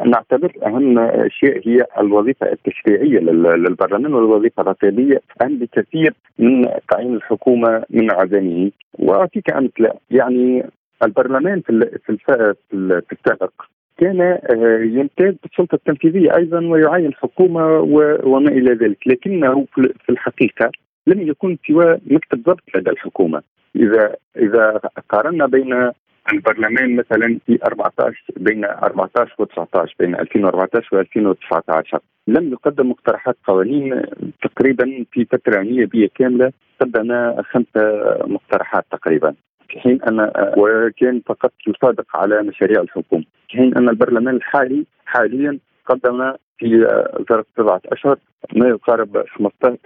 نعتبر 0.05 0.51
أهم 0.65 1.09
شيء 1.29 1.67
هي 1.67 1.85
الوظيفة 1.99 2.51
التشريعية 2.51 3.19
للبرلمان 3.19 4.13
والوظيفة 4.13 4.61
الرقابية 4.61 5.21
أهم 5.41 5.57
بكثير 5.57 6.13
من 6.39 6.67
تعيين 6.91 7.15
الحكومة 7.15 7.83
من 7.89 8.11
عدمه. 8.11 8.71
وأعطيك 8.99 9.53
أمثلة. 9.53 9.91
يعني 10.11 10.65
البرلمان 11.03 11.61
في 11.61 11.99
في 12.07 13.11
السابق 13.11 13.51
كان 13.97 14.21
آه، 14.21 14.79
يمتاز 14.81 15.33
بالسلطة 15.43 15.75
التنفيذية 15.75 16.35
أيضا 16.37 16.59
ويعين 16.67 17.13
حكومه 17.13 17.79
وما 18.23 18.49
إلى 18.51 18.73
ذلك. 18.73 19.07
لكنه 19.07 19.65
في 19.75 20.09
الحقيقة 20.09 20.71
لم 21.07 21.21
يكن 21.21 21.57
سوى 21.67 21.97
مكتب 22.05 22.43
ضبط 22.43 22.63
لدى 22.75 22.89
الحكومة. 22.89 23.41
اذا 23.75 24.15
إذا 24.37 24.79
قارنا 25.09 25.45
بين 25.45 25.91
البرلمان 26.33 26.95
مثلا 26.95 27.39
في 27.45 27.59
14 27.65 28.23
بين 28.37 28.65
14 28.65 29.35
و 29.39 29.43
19 29.43 29.95
بين 29.99 30.15
2014 30.15 30.97
و 30.97 30.99
2019 30.99 31.99
لم 32.27 32.51
يقدم 32.51 32.89
مقترحات 32.89 33.37
قوانين 33.47 34.01
تقريبا 34.41 35.05
في 35.11 35.25
فترة 35.25 35.61
نيابية 35.61 36.09
كاملة 36.15 36.51
قدم 36.81 37.35
خمسه 37.41 38.17
مقترحات 38.27 38.85
تقريبا. 38.91 39.33
في 39.69 39.79
حين 39.79 40.01
ان 40.01 40.31
وكان 40.57 41.21
فقط 41.25 41.51
يصادق 41.67 42.17
على 42.17 42.43
مشاريع 42.43 42.81
الحكومة. 42.81 43.23
في 43.49 43.57
حين 43.57 43.77
أن 43.77 43.89
البرلمان 43.89 44.35
الحالي 44.35 44.85
حاليا 45.05 45.59
قدم 45.85 46.33
في 46.57 46.87
ظرف 47.29 47.45
بضعه 47.57 47.81
أشهر 47.85 48.17
ما 48.53 48.67
يقارب 48.67 49.23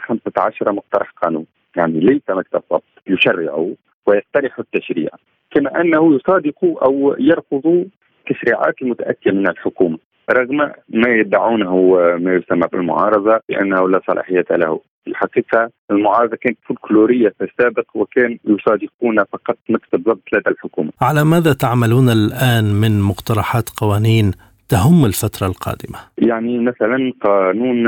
15 0.08 0.72
مقترح 0.72 1.12
قانون. 1.12 1.46
يعني 1.76 2.00
ليس 2.00 2.22
مكتب 2.30 2.62
يشرع 3.08 3.68
ويقترح 4.10 4.60
التشريع 4.60 5.10
كما 5.52 5.82
أنه 5.82 6.16
يصادق 6.16 6.84
أو 6.86 7.16
يرفض 7.20 7.86
تشريعات 8.30 8.76
المتاتيه 8.82 9.32
من 9.32 9.48
الحكومة 9.48 9.98
رغم 10.32 10.58
ما 10.90 11.10
يدعونه 11.10 11.76
ما 12.18 12.34
يسمى 12.34 12.68
بالمعارضة 12.72 13.40
بأنه 13.50 13.90
لا 13.90 14.02
صلاحية 14.08 14.46
له 14.52 14.80
الحقيقة 15.08 15.70
المعارضة 15.92 16.38
كانت 16.42 16.58
فولكلورية 16.68 17.30
في 17.38 17.44
السابق 17.44 17.86
وكان 17.96 18.38
يصادقون 18.46 19.24
فقط 19.34 19.58
مكتب 19.70 20.04
ضبط 20.04 20.24
لدى 20.34 20.50
الحكومة. 20.50 20.92
على 21.02 21.24
ماذا 21.24 21.54
تعملون 21.54 22.10
الآن 22.10 22.66
من 22.82 23.02
مقترحات 23.02 23.70
قوانين 23.70 24.32
تهم 24.70 25.06
الفترة 25.06 25.48
القادمة؟ 25.48 26.00
يعني 26.18 26.60
مثلا 26.60 27.14
قانون 27.22 27.88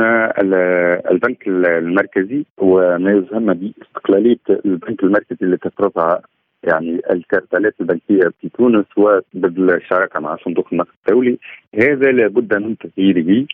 البنك 1.12 1.48
المركزي 1.48 2.46
وما 2.58 3.12
يسمى 3.12 3.54
باستقلالية 3.54 4.39
البنك 4.65 5.04
المركزي 5.04 5.38
اللي 5.41 5.58
تفرضها 5.58 6.22
يعني 6.63 7.02
الكارتلات 7.12 7.76
البنكية 7.82 8.32
في 8.41 8.50
تونس 8.50 8.86
وبالشراكة 8.98 10.20
مع 10.20 10.38
صندوق 10.46 10.67
النقد 10.72 10.89
الدولي 11.08 11.38
هذا 11.76 12.12
لابد 12.12 12.54
من 12.56 12.78
تغييره 12.78 13.46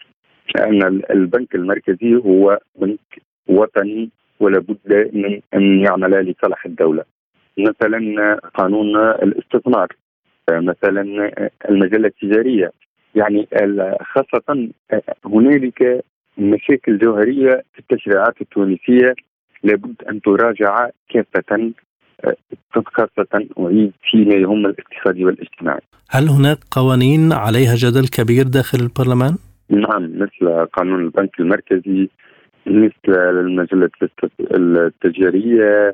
لأن 0.55 0.83
البنك 1.11 1.55
المركزي 1.55 2.15
هو 2.15 2.59
بنك 2.75 3.21
وطني 3.47 4.09
ولا 4.39 4.59
بد 4.59 5.09
من 5.13 5.39
أن 5.53 5.85
يعمل 5.85 6.11
لصالح 6.11 6.65
الدولة 6.65 7.03
مثلا 7.57 8.39
قانون 8.55 8.97
الاستثمار 8.97 9.87
مثلا 10.51 11.31
المجلة 11.69 12.07
التجارية 12.07 12.71
يعني 13.15 13.47
خاصة 14.13 14.69
هنالك 15.25 16.03
مشاكل 16.37 16.97
جوهرية 16.97 17.63
في 17.73 17.79
التشريعات 17.79 18.41
التونسية 18.41 19.15
لابد 19.63 19.95
أن 20.09 20.21
تراجع 20.21 20.89
كافة 21.09 21.71
خاصة 22.85 23.45
أعيد 23.59 23.91
فيما 24.11 24.33
يهم 24.33 24.65
الاقتصادي 24.65 25.25
والاجتماعي 25.25 25.81
هل 26.09 26.29
هناك 26.29 26.57
قوانين 26.71 27.33
عليها 27.33 27.75
جدل 27.75 28.07
كبير 28.07 28.47
داخل 28.47 28.79
البرلمان؟ 28.79 29.37
نعم 29.69 30.11
مثل 30.19 30.65
قانون 30.65 31.01
البنك 31.01 31.39
المركزي 31.39 32.09
مثل 32.67 33.13
المجلة 33.17 33.89
التجارية 34.51 35.87
آه، 35.87 35.93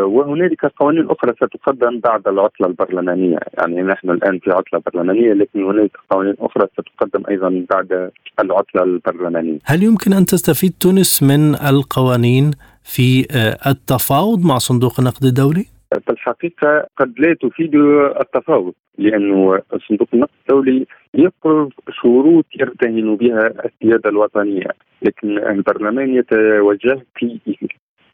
وهنالك 0.00 0.66
قوانين 0.66 1.10
أخرى 1.10 1.32
ستقدم 1.32 2.00
بعد 2.00 2.28
العطلة 2.28 2.66
البرلمانية. 2.66 3.38
يعني 3.58 3.82
نحن 3.82 4.10
الآن 4.10 4.38
في 4.38 4.50
عطلة 4.50 4.82
برلمانية 4.86 5.32
لكن 5.32 5.64
هنالك 5.64 5.96
قوانين 6.10 6.34
أخرى 6.40 6.66
ستقدم 6.72 7.22
أيضا 7.28 7.66
بعد 7.70 8.10
العطلة 8.40 8.82
البرلمانية. 8.82 9.58
هل 9.64 9.82
يمكن 9.82 10.12
أن 10.12 10.24
تستفيد 10.24 10.72
تونس 10.80 11.22
من 11.22 11.54
القوانين 11.54 12.50
في 12.82 13.26
آه، 13.36 13.70
التفاوض 13.70 14.44
مع 14.44 14.58
صندوق 14.58 15.00
النقد 15.00 15.24
الدولي؟ 15.24 15.66
في 16.06 16.10
الحقيقة 16.10 16.86
قد 16.96 17.14
لا 17.18 17.34
تفيد 17.34 17.74
التفاوض 18.20 18.72
لأنه 18.98 19.62
صندوق 19.88 20.08
النقد 20.14 20.30
الدولي 20.40 20.86
يفرض 21.14 21.70
شروط 22.02 22.44
يرتهن 22.60 23.16
بها 23.16 23.46
السيادة 23.46 24.10
الوطنية. 24.10 24.66
لكن 25.02 25.38
البرلمان 25.38 26.14
يتوجه 26.14 27.02
في 27.16 27.38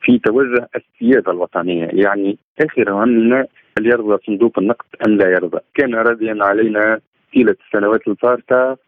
في 0.02 0.18
توجه 0.18 0.68
السيادة 0.76 1.32
الوطنية. 1.32 1.88
يعني 1.92 2.38
آخر 2.60 2.92
همنا 2.92 3.46
هل 3.78 3.86
يرضى 3.86 4.18
صندوق 4.26 4.58
النقد 4.58 4.86
أم 5.06 5.16
لا 5.16 5.28
يرضى؟ 5.30 5.58
كان 5.74 5.94
راضيا 5.94 6.36
علينا 6.40 7.00
طيلة 7.34 7.56
السنوات 7.66 8.08
الفارقة 8.08 8.78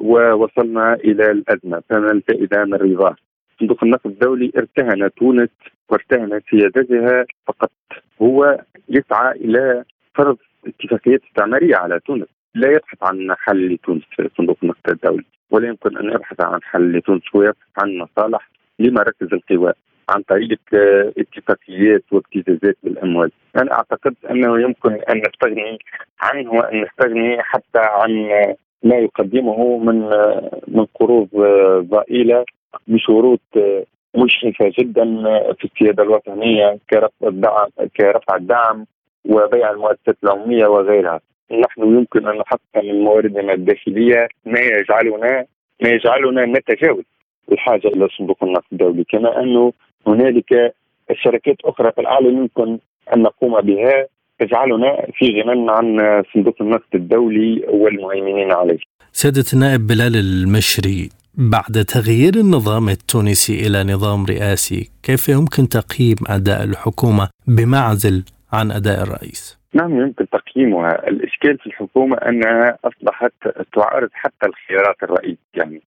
ووصلنا 0.00 0.94
إلى 0.94 1.30
الأزمة. 1.30 1.82
فما 1.90 2.10
الفائدة 2.10 2.64
من 2.64 2.74
رضاه؟ 2.74 3.16
صندوق 3.60 3.84
النقد 3.84 4.10
الدولي 4.10 4.52
ارتهن 4.56 5.10
تونس 5.16 5.48
وارتهن 5.88 6.40
سيادتها. 6.50 7.24
فقط 7.46 7.70
هو 8.22 8.60
يسعى 8.88 9.32
إلى 9.32 9.84
فرض 10.14 10.36
اتفاقيات 10.66 11.20
استعمارية 11.28 11.76
على 11.76 12.00
تونس. 12.00 12.26
لا 12.54 12.70
يبحث 12.70 12.98
عن 13.02 13.34
حل 13.38 13.74
لتونس 13.74 14.02
صندوق 14.38 14.56
النقد 14.62 14.90
الدولي. 14.90 15.24
ولا 15.50 15.68
يمكن 15.68 15.96
أن 15.96 16.12
يبحث 16.12 16.40
عن 16.40 16.62
حل 16.62 16.96
لتونس 16.96 17.22
هو 17.36 17.42
يبحث 17.42 17.72
عن 17.82 17.98
مصالح 17.98 18.50
لمراكز 18.78 19.28
القوى. 19.32 19.72
عن 20.10 20.22
طريق 20.22 20.60
اتفاقيات 21.18 22.02
وابتزازات 22.12 22.76
بالأموال. 22.82 23.30
أنا 23.56 23.72
أعتقد 23.72 24.14
أنه 24.30 24.60
يمكن 24.60 24.92
أن 24.92 25.22
نستغني 25.26 25.78
عنه 26.20 26.52
وأن 26.52 26.82
نستغني 26.82 27.42
حتى 27.42 27.78
عن 27.78 28.10
ما 28.82 28.96
يقدمه 28.96 29.78
من 29.78 30.00
من 30.68 30.86
قروض 31.00 31.28
ضئيلة 31.90 32.44
بشروط 32.88 33.40
مشرفه 34.14 34.72
جدا 34.78 35.04
في 35.52 35.64
السيادة 35.64 36.02
الوطنية 36.02 36.78
كرفع 36.90 37.28
الدعم 37.28 37.68
كرفع 37.96 38.36
الدعم 38.36 38.86
وبيع 39.24 39.70
المؤسسات 39.70 40.16
العمومية 40.24 40.66
وغيرها. 40.66 41.20
نحن 41.50 41.82
يمكن 41.82 42.28
أن 42.28 42.38
نحقق 42.38 42.84
من 42.84 43.00
مواردنا 43.00 43.52
الداخلية 43.52 44.28
ما 44.46 44.60
يجعلنا 44.60 45.44
ما 45.82 45.88
يجعلنا 45.88 46.46
نتجاوز 46.46 47.04
الحاجة 47.52 47.88
إلى 47.88 48.08
صندوق 48.18 48.44
النقد 48.44 48.64
الدولي 48.72 49.04
كما 49.04 49.40
أنه 49.42 49.72
هنالك 50.06 50.74
شركات 51.12 51.56
أخرى 51.64 51.92
في 51.92 52.00
العالم 52.00 52.38
يمكن 52.38 52.78
أن 53.14 53.22
نقوم 53.22 53.60
بها 53.60 54.06
تجعلنا 54.38 55.06
في 55.14 55.42
غنى 55.42 55.70
عن 55.70 56.22
صندوق 56.34 56.54
النقد 56.60 56.94
الدولي 56.94 57.64
والمهيمنين 57.68 58.52
عليه. 58.52 58.78
سيادة 59.12 59.44
النائب 59.54 59.86
بلال 59.86 60.16
المشري 60.16 61.08
بعد 61.34 61.84
تغيير 61.84 62.34
النظام 62.34 62.88
التونسي 62.88 63.66
إلى 63.66 63.94
نظام 63.94 64.26
رئاسي، 64.26 64.90
كيف 65.02 65.28
يمكن 65.28 65.68
تقييم 65.68 66.16
أداء 66.26 66.64
الحكومة 66.64 67.28
بمعزل 67.46 68.24
عن 68.52 68.70
أداء 68.70 69.02
الرئيس؟ 69.02 69.60
نعم 69.74 70.00
يمكن 70.00 70.26
تقييمها، 70.28 71.08
الإشكال 71.08 71.58
في 71.58 71.66
الحكومة 71.66 72.16
أنها 72.16 72.78
أصبحت 72.84 73.32
تعارض 73.74 74.08
حتى 74.12 74.46
الخيارات 74.46 74.96
الرئيس 75.02 75.38
يعني 75.54 75.82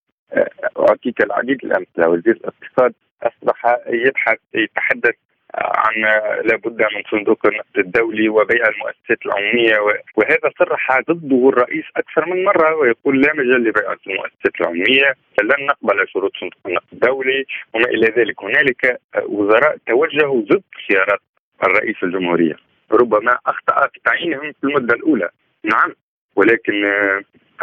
اعطيك 0.79 1.21
العديد 1.23 1.57
الأمثلة 1.63 2.09
وزير 2.09 2.39
الاقتصاد 2.43 2.93
أصبح 3.23 3.77
يبحث 3.87 4.37
يتحدث 4.53 5.15
عن 5.55 6.01
لابد 6.43 6.81
من 6.81 7.03
صندوق 7.11 7.47
النقد 7.47 7.77
الدولي 7.77 8.29
وبيع 8.29 8.67
المؤسسات 8.67 9.25
العمومية 9.25 9.77
وهذا 10.15 10.51
صرح 10.59 10.99
ضده 11.09 11.49
الرئيس 11.49 11.85
أكثر 11.97 12.25
من 12.25 12.43
مرة 12.43 12.75
ويقول 12.75 13.21
لا 13.21 13.33
مجال 13.33 13.63
لبيع 13.63 13.95
المؤسسات 14.07 14.61
العمومية 14.61 15.15
لن 15.43 15.65
نقبل 15.65 16.07
شروط 16.07 16.31
صندوق 16.39 16.59
النقد 16.65 16.87
الدولي 16.93 17.45
وما 17.73 17.85
إلى 17.85 18.07
ذلك. 18.07 18.43
هنالك 18.43 18.99
وزراء 19.25 19.77
توجهوا 19.87 20.41
ضد 20.41 20.63
خيارات 20.87 21.19
الرئيس 21.63 21.95
الجمهورية. 22.03 22.55
ربما 22.91 23.37
اخطا 23.45 23.87
في 23.93 23.99
تعيينهم 24.05 24.51
في 24.51 24.63
المدة 24.63 24.95
الأولى. 24.95 25.29
نعم 25.63 25.93
ولكن 26.35 26.85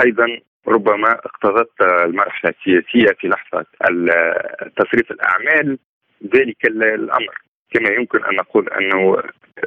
أيضا 0.05 0.41
ربما 0.69 1.13
اقتضت 1.13 1.83
المرحله 1.83 2.55
السياسية 2.59 3.17
في 3.21 3.29
لحظة 3.29 3.65
تصريف 4.77 5.11
الأعمال 5.11 5.79
ذلك 6.35 6.65
الأمر 6.65 7.35
كما 7.71 7.89
يمكن 7.89 8.25
أن 8.25 8.35
نقول 8.35 8.69
أنه 8.69 9.17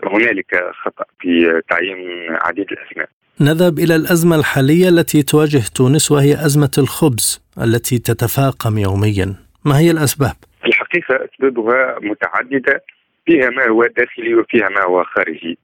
هنالك 0.04 0.72
خطأ 0.84 1.06
في 1.20 1.62
تعيين 1.70 1.98
عديد 2.30 2.66
الاسماء. 2.72 3.10
نذهب 3.42 3.80
إلى 3.80 3.96
الأزمة 3.96 4.36
الحالية 4.36 4.90
التي 4.90 5.24
تواجه 5.24 5.62
تونس 5.76 6.12
وهي 6.12 6.34
أزمة 6.34 6.72
الخبز 6.78 7.46
التي 7.64 7.98
تتفاقم 8.00 8.78
يوميا. 8.78 9.36
ما 9.66 9.80
هي 9.80 9.92
الأسباب؟ 9.92 10.36
في 10.62 10.68
الحقيقة 10.68 11.20
أسبابها 11.26 12.00
متعددة 12.02 12.84
فيها 13.26 13.50
ما 13.50 13.68
هو 13.68 13.86
داخلي 13.86 14.36
وفيها 14.36 14.70
ما 14.70 14.84
هو 14.84 15.04
خارجي. 15.04 15.58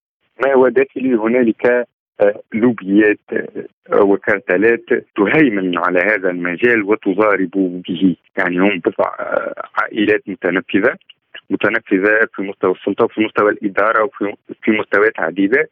ما 0.45 0.53
هو 0.53 0.67
داخلي 0.67 1.15
هنالك 1.15 1.87
لوبيات 2.53 3.19
آه، 3.33 4.03
وكارتلات 4.03 4.85
تهيمن 5.15 5.77
على 5.77 5.99
هذا 5.99 6.29
المجال 6.29 6.83
وتضارب 6.83 7.81
به. 7.87 8.15
يعني 8.37 8.59
هم 8.59 8.79
بضع 8.79 9.15
آه، 9.19 9.53
عائلات 9.81 10.23
متنفذة 10.27 10.97
متنفذة 11.49 12.27
في 12.35 12.41
مستوى 12.41 12.71
السلطة 12.71 13.05
وفي 13.05 13.21
مستوى 13.21 13.51
الإدارة 13.51 14.03
وفي 14.03 14.33
في 14.61 14.71
مستويات 14.71 15.19
عديدة 15.19 15.69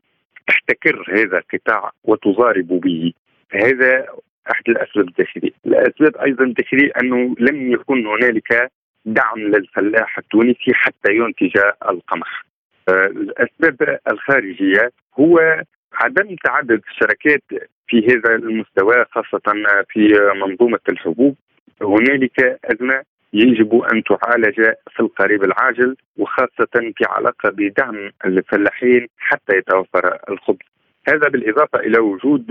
تحتكر 0.47 1.05
هذا 1.09 1.37
القطاع 1.37 1.91
وتضارب 2.03 2.67
به. 2.67 3.13
هذا 3.51 4.05
أحد 4.51 4.63
الأسباب 4.69 5.07
الداخلية، 5.07 5.51
الأسباب 5.65 6.17
أيضا 6.17 6.43
الداخلية 6.43 6.91
أنه 7.01 7.35
لم 7.39 7.71
يكن 7.71 8.07
هنالك 8.07 8.71
دعم 9.05 9.39
للفلاح 9.39 10.17
التونسي 10.17 10.73
حتى 10.73 11.13
ينتج 11.13 11.57
القمح. 11.89 12.45
الأسباب 12.89 13.99
الخارجية 14.11 14.91
هو 15.19 15.63
عدم 15.93 16.35
تعدد 16.43 16.81
الشركات 16.89 17.43
في 17.87 18.07
هذا 18.07 18.35
المستوى 18.35 19.05
خاصة 19.11 19.53
في 19.89 20.31
منظومة 20.45 20.79
الحبوب 20.89 21.35
هنالك 21.81 22.59
أزمة 22.65 23.03
يجب 23.33 23.75
أن 23.75 24.03
تعالج 24.03 24.55
في 24.93 24.99
القريب 24.99 25.43
العاجل 25.43 25.95
وخاصة 26.17 26.73
في 26.73 27.05
علاقة 27.05 27.49
بدعم 27.49 28.11
الفلاحين 28.25 29.07
حتى 29.17 29.57
يتوفر 29.57 30.19
الخبز. 30.29 30.65
هذا 31.07 31.29
بالإضافة 31.29 31.79
إلى 31.79 31.99
وجود 31.99 32.45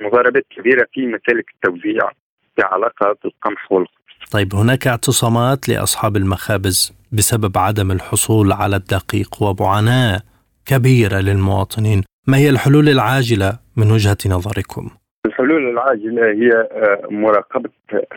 مضاربات 0.00 0.46
كبيرة 0.50 0.86
في 0.92 1.06
مسالك 1.06 1.44
التوزيع 1.54 2.10
في 2.56 2.62
علاقة 2.62 3.16
بالقمح 3.22 3.72
والخبز. 3.72 3.96
طيب 4.32 4.54
هناك 4.54 4.86
اعتصامات 4.86 5.68
لأصحاب 5.68 6.16
المخابز 6.16 6.92
بسبب 7.12 7.58
عدم 7.58 7.90
الحصول 7.90 8.52
على 8.52 8.76
الدقيق 8.76 9.42
ومعاناة 9.42 10.20
كبيرة 10.66 11.20
للمواطنين، 11.20 12.02
ما 12.26 12.36
هي 12.36 12.50
الحلول 12.50 12.88
العاجلة 12.88 13.58
من 13.76 13.90
وجهة 13.90 14.16
نظركم؟ 14.26 14.90
الحلول 15.26 15.70
العاجلة 15.70 16.26
هي 16.26 16.50
آه، 16.50 17.08
مراقبة 17.10 17.70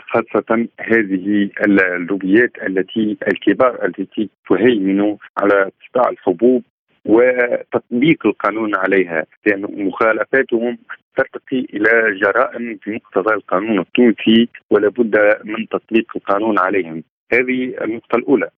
خاصة 0.10 0.68
هذه 0.80 1.50
اللوبيات 1.66 2.52
التي 2.68 3.18
الكبار 3.28 3.86
التي 3.86 4.30
تهيمن 4.50 5.18
على 5.38 5.72
قطاع 5.82 6.10
الحبوب 6.10 6.64
وتطبيق 7.06 8.26
القانون 8.26 8.76
عليها 8.76 9.26
لأن 9.46 9.62
مخالفاتهم 9.88 10.78
ترتقي 11.18 11.60
إلى 11.74 12.20
جرائم 12.22 12.80
في 12.84 12.92
مقتضى 12.92 13.34
القانون 13.34 13.80
التونسي 13.80 14.50
ولا 14.70 14.90
بد 14.90 15.18
من 15.44 15.68
تطبيق 15.68 16.12
القانون 16.16 16.60
عليهم 16.60 17.04
هذه 17.34 17.74
النقطة 17.84 18.16
الأولى 18.16 18.50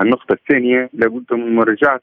النقطة 0.00 0.32
الثانية 0.32 0.90
لابد 0.92 1.32
من 1.32 1.54
مراجعة 1.54 2.00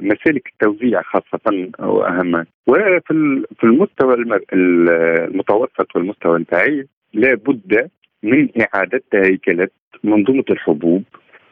مسالك 0.00 0.52
التوزيع 0.52 1.02
خاصة 1.02 1.70
وأهمها 1.78 2.46
وفي 2.66 3.44
في 3.58 3.64
المستوى 3.64 4.16
المتوسط 4.52 5.96
والمستوى 5.96 6.36
البعيد 6.36 6.88
لا 7.14 7.34
بد 7.34 7.90
من 8.22 8.48
إعادة 8.60 9.02
هيكلة 9.14 9.68
منظومة 10.04 10.44
الحبوب 10.50 11.02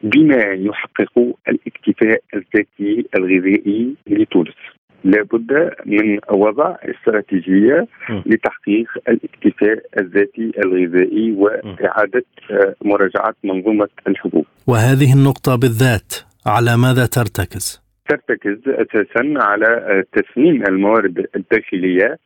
بما 0.03 0.43
يحقق 0.43 1.35
الاكتفاء 1.47 2.21
الذاتي 2.33 3.05
الغذائي 3.15 3.95
لتونس. 4.07 4.55
لا 5.03 5.23
بد 5.23 5.71
من 5.85 6.19
وضع 6.31 6.75
استراتيجية 6.83 7.87
لتحقيق 8.25 8.87
الاكتفاء 9.09 9.85
الذاتي 9.99 10.51
الغذائي 10.65 11.31
وإعادة 11.31 12.25
آه، 12.51 12.75
مراجعة 12.81 13.35
منظومة 13.43 13.89
الحبوب. 14.07 14.45
وهذه 14.67 15.13
النقطة 15.13 15.55
بالذات 15.55 16.13
على 16.45 16.77
ماذا 16.77 17.05
ترتكز؟ 17.05 17.80
ترتكز 18.11 18.57
أساسا 18.67 19.33
على 19.37 20.03
تثمين 20.13 20.67
الموارد 20.67 21.27
الداخلية 21.35 22.17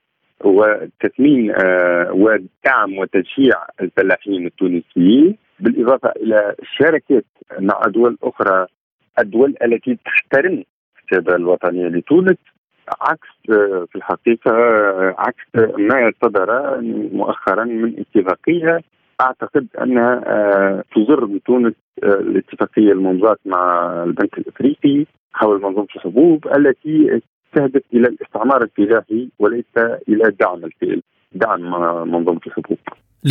وتثمين 0.44 1.52
آه، 1.52 2.12
ودعم 2.12 2.98
وتشجيع 2.98 3.56
الفلاحين 3.82 4.46
التونسيين 4.46 5.38
بالإضافة 5.60 6.10
إلى 6.10 6.56
الشراكات 6.62 7.26
مع 7.60 7.82
دول 7.88 8.18
أخرى 8.24 8.68
الدول 9.20 9.56
التي 9.64 9.98
تحترم 10.06 10.64
السياده 11.04 11.36
الوطنيه 11.36 11.88
لتونس 11.88 12.38
عكس 13.02 13.30
آه، 13.50 13.88
في 13.92 13.96
الحقيقة 13.96 14.52
آه، 14.52 15.16
عكس 15.18 15.44
ما 15.78 16.12
صدر 16.24 16.80
مؤخرا 17.14 17.64
من 17.64 17.94
اتفاقية. 18.00 18.82
أعتقد 19.22 19.68
أنها 19.82 20.84
تضر 20.96 21.26
بتونس 21.26 21.74
الاتفاقية 22.04 22.92
الممضاه 22.92 23.38
مع 23.46 23.94
البنك 24.04 24.38
الأفريقي. 24.38 25.06
حول 25.36 25.62
منظومة 25.62 25.88
الحبوب 25.96 26.48
التي 26.58 27.22
تهدف 27.56 27.82
إلى 27.94 28.08
الاستعمار 28.08 28.64
الفلاحي 28.64 29.30
وليس 29.40 29.74
إلى 30.10 30.24
دعم 30.40 30.66
الفئل 30.66 31.02
دعم 31.34 31.62
منظومة 32.12 32.40
الحبوب. 32.48 32.78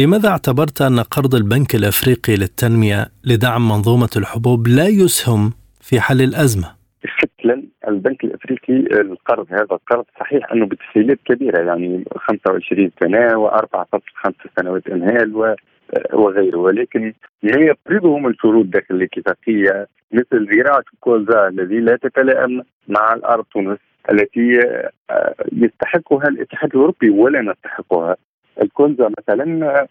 لماذا 0.00 0.28
اعتبرت 0.28 0.82
أن 0.82 1.00
قرض 1.00 1.34
البنك 1.34 1.74
الأفريقي 1.74 2.36
للتنمية 2.36 3.06
لدعم 3.24 3.68
منظومة 3.68 4.10
الحبوب 4.16 4.68
لا 4.68 4.88
يسهم 4.88 5.52
في 5.80 6.00
حل 6.00 6.20
الأزمة؟ 6.22 6.68
شكلا 7.18 7.62
البنك 7.88 8.24
الأفريقي 8.24 9.00
القرض 9.00 9.46
هذا 9.50 9.62
القرض 9.72 10.04
صحيح 10.20 10.52
أنه 10.52 10.66
بتسهيلات 10.66 11.18
كبيرة 11.24 11.58
يعني 11.58 12.04
25 12.16 12.90
سنة 13.00 13.28
و4.5 13.28 14.32
سنوات 14.60 14.86
انهال 14.86 15.56
وغيره. 16.12 16.56
ولكن 16.56 17.14
ما 17.42 17.60
يفرضه 17.60 18.18
من 18.18 18.34
شروط 18.34 18.66
داخل 18.66 18.94
الاتفاقية 18.94 19.88
مثل 20.12 20.48
زراعه 20.54 20.84
الكولزا 20.94 21.48
الذي 21.48 21.80
لا 21.80 21.96
تتلائم 21.96 22.62
مع 22.88 23.12
الأرض 23.12 23.44
تونس 23.44 23.78
التي 24.10 24.60
آه، 25.10 25.34
يستحقها 25.52 26.28
الاتحاد 26.28 26.70
الأوروبي 26.70 27.10
ولا 27.10 27.40
نستحقها. 27.40 28.16
الكولزا 28.62 29.10
مثلا 29.18 29.86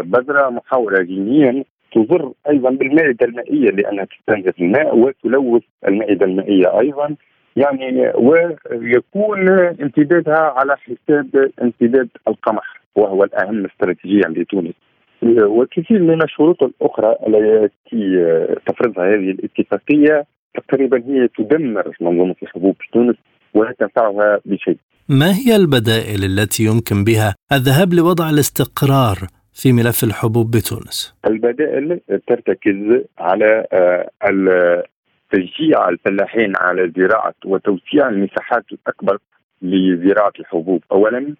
بذره 0.00 0.50
محاوره 0.50 1.02
دينيا 1.02 1.64
تضر 1.92 2.32
أيضا 2.48 2.70
بالمائدة 2.70 3.26
المائية 3.26 3.70
لأنها 3.70 4.04
تستنزف 4.04 4.60
الماء 4.60 4.96
وتلوث 4.96 5.62
المائدة 5.88 6.26
المائية 6.26 6.80
أيضا. 6.80 7.16
يعني 7.56 8.12
ويكون 8.14 9.48
امتدادها 9.48 10.54
على 10.56 10.76
حساب 10.76 11.50
امتداد 11.62 12.08
القمح 12.28 12.80
وهو 12.94 13.24
الأهم 13.24 13.64
استراتيجيا 13.64 14.28
لتونس. 14.28 14.74
وكثير 15.22 16.02
من 16.02 16.22
الشروط 16.22 16.62
الأخرى 16.62 17.16
التي 17.26 18.24
تفرضها 18.66 19.04
هذه 19.04 19.30
الاتفاقية 19.30 20.24
تقريبا 20.54 21.02
هي 21.06 21.28
تدمر 21.28 21.96
منظومة 22.00 22.34
الحبوب 22.42 22.76
في 22.80 22.88
تونس 22.92 23.16
ولا 23.54 23.72
تنفعها 23.78 24.40
بشيء. 24.44 24.78
ما 25.08 25.34
هي 25.34 25.56
البدائل 25.56 26.24
التي 26.24 26.64
يمكن 26.64 27.04
بها 27.04 27.34
الذهاب 27.52 27.94
لوضع 27.94 28.30
الاستقرار 28.30 29.18
في 29.52 29.72
ملف 29.72 30.04
الحبوب 30.04 30.50
بتونس؟ 30.50 31.14
البدائل 31.26 32.00
ترتكز 32.26 33.04
على 33.18 33.66
آه، 33.72 34.84
تشجيع 35.32 35.88
الفلاحين 35.88 36.52
على 36.56 36.92
زراعة 36.96 37.34
وتوسيع 37.44 38.08
المساحات 38.08 38.64
الأكبر 38.72 39.18
لزراعة 39.62 40.32
الحبوب 40.40 40.82
أولا 40.92 41.34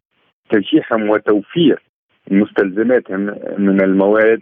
تشجيعهم 0.51 1.11
وتوفير 1.11 1.83
مستلزماتهم 2.31 3.21
من 3.59 3.81
المواد 3.81 4.41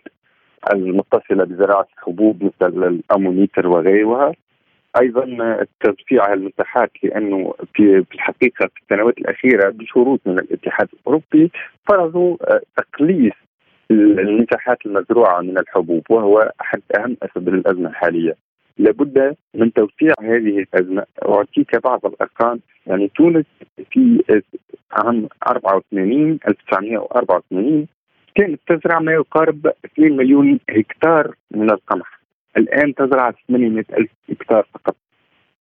المتصلة 0.73 1.45
بزراعة 1.45 1.87
الحبوب 1.99 2.45
مثل 2.45 2.85
الأمونيتر 2.85 3.67
وغيرها 3.67 4.33
أيضا 5.01 5.25
توسيع 5.81 6.33
المساحات 6.33 6.91
لأنه 7.03 7.55
في 7.75 8.05
الحقيقة 8.15 8.67
في 8.67 8.81
السنوات 8.83 9.19
الأخيرة 9.19 9.71
بشروط 9.71 10.21
من 10.27 10.39
الاتحاد 10.39 10.89
الأوروبي 10.93 11.51
فرضوا 11.89 12.37
تقليص 12.77 13.35
المساحات 13.91 14.87
المزروعة 14.87 15.41
من 15.41 15.59
الحبوب 15.59 16.03
وهو 16.11 16.53
أحد 16.61 16.81
أهم 16.99 17.17
أسباب 17.23 17.49
الأزمة 17.49 17.89
الحالية. 17.91 18.50
لابد 18.79 19.37
من 19.55 19.73
توسيع 19.73 20.15
هذه 20.21 20.59
الأزمة. 20.59 21.05
أعطيك 21.29 21.83
بعض 21.85 22.07
الأرقام. 22.07 22.61
يعني 22.87 23.09
تونس 23.09 23.45
في 23.91 24.23
عام 24.93 25.29
84 25.47 26.39
1984 26.49 27.87
كانت 28.35 28.61
تزرع 28.67 28.99
ما 28.99 29.13
يقارب 29.13 29.67
2 29.85 30.17
مليون 30.17 30.61
هكتار 30.71 31.35
من 31.51 31.71
القمح. 31.71 32.21
الآن 32.57 32.95
تزرع 32.95 33.35
800 33.49 33.85
ألف 33.99 34.11
هكتار 34.31 34.67
فقط. 34.75 34.97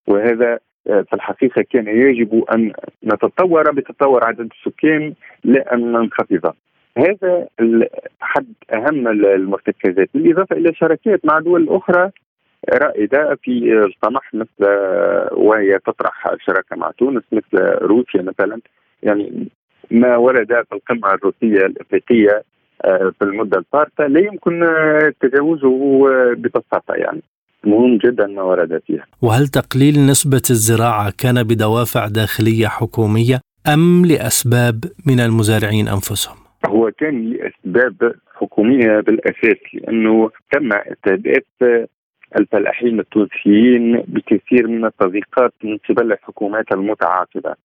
وهذا 0.07 0.59
آه، 0.87 1.01
في 1.01 1.13
الحقيقة 1.13 1.65
كان 1.69 1.87
يجب 1.87 2.43
أن 2.53 2.73
نتطور 3.03 3.71
بتطور 3.71 4.25
عدد 4.25 4.49
السكان 4.51 5.13
لا 5.43 5.73
أن 5.73 5.91
ننخفض. 5.91 6.53
هذا 6.97 7.47
أحد 8.23 8.45
أهم 8.73 9.07
المرتكزات 9.07 10.09
بالإضافة 10.13 10.55
إلى 10.55 10.73
شراكات 10.73 11.25
مع 11.25 11.39
دول 11.39 11.69
أخرى 11.69 12.11
رائدة 12.73 13.37
في 13.43 13.73
القمح 13.73 14.33
مثل 14.33 14.65
وهي 15.31 15.79
تطرح 15.85 16.35
شراكة 16.45 16.75
مع 16.75 16.91
تونس 16.91 17.23
مثل 17.31 17.57
روسيا 17.81 18.21
مثلا. 18.21 18.59
يعني 19.03 19.47
ما 19.91 20.17
ورد 20.17 20.47
في 20.47 20.75
القمة 20.75 21.13
الروسية 21.13 21.65
الأفريقية 21.65 22.43
آه، 22.85 23.11
في 23.19 23.25
المدة 23.25 23.57
الفارطة. 23.57 24.07
لا 24.07 24.19
يمكن 24.19 24.67
تجاوزه 25.21 26.05
ببساطة 26.33 26.93
يعني. 26.93 27.21
مهم 27.63 27.97
جدا 27.97 28.27
ما 28.27 28.41
ورد 28.41 28.81
فيها. 28.87 29.05
وهل 29.21 29.47
تقليل 29.47 30.05
نسبة 30.05 30.41
الزراعة 30.49 31.13
كان 31.17 31.43
بدوافع 31.43 32.07
داخلية 32.07 32.67
حكومية 32.67 33.39
أم 33.73 34.05
لأسباب 34.05 34.83
من 35.07 35.19
المزارعين 35.19 35.87
أنفسهم؟ 35.87 36.37
هو 36.65 36.91
كان 36.91 37.29
لأسباب 37.29 38.13
حكومية 38.35 38.99
بالأساس 38.99 39.57
لأنه 39.73 40.29
تم 40.51 40.69
استهداف 40.73 41.43
الفلاحين 42.35 42.99
التونسيين 42.99 43.97
بكثير 44.01 44.67
من 44.67 44.85
التضييقات 44.85 45.53
من 45.63 45.77
قبل 45.89 46.11
الحكومات 46.11 46.71
المتعاقبة 46.71 47.55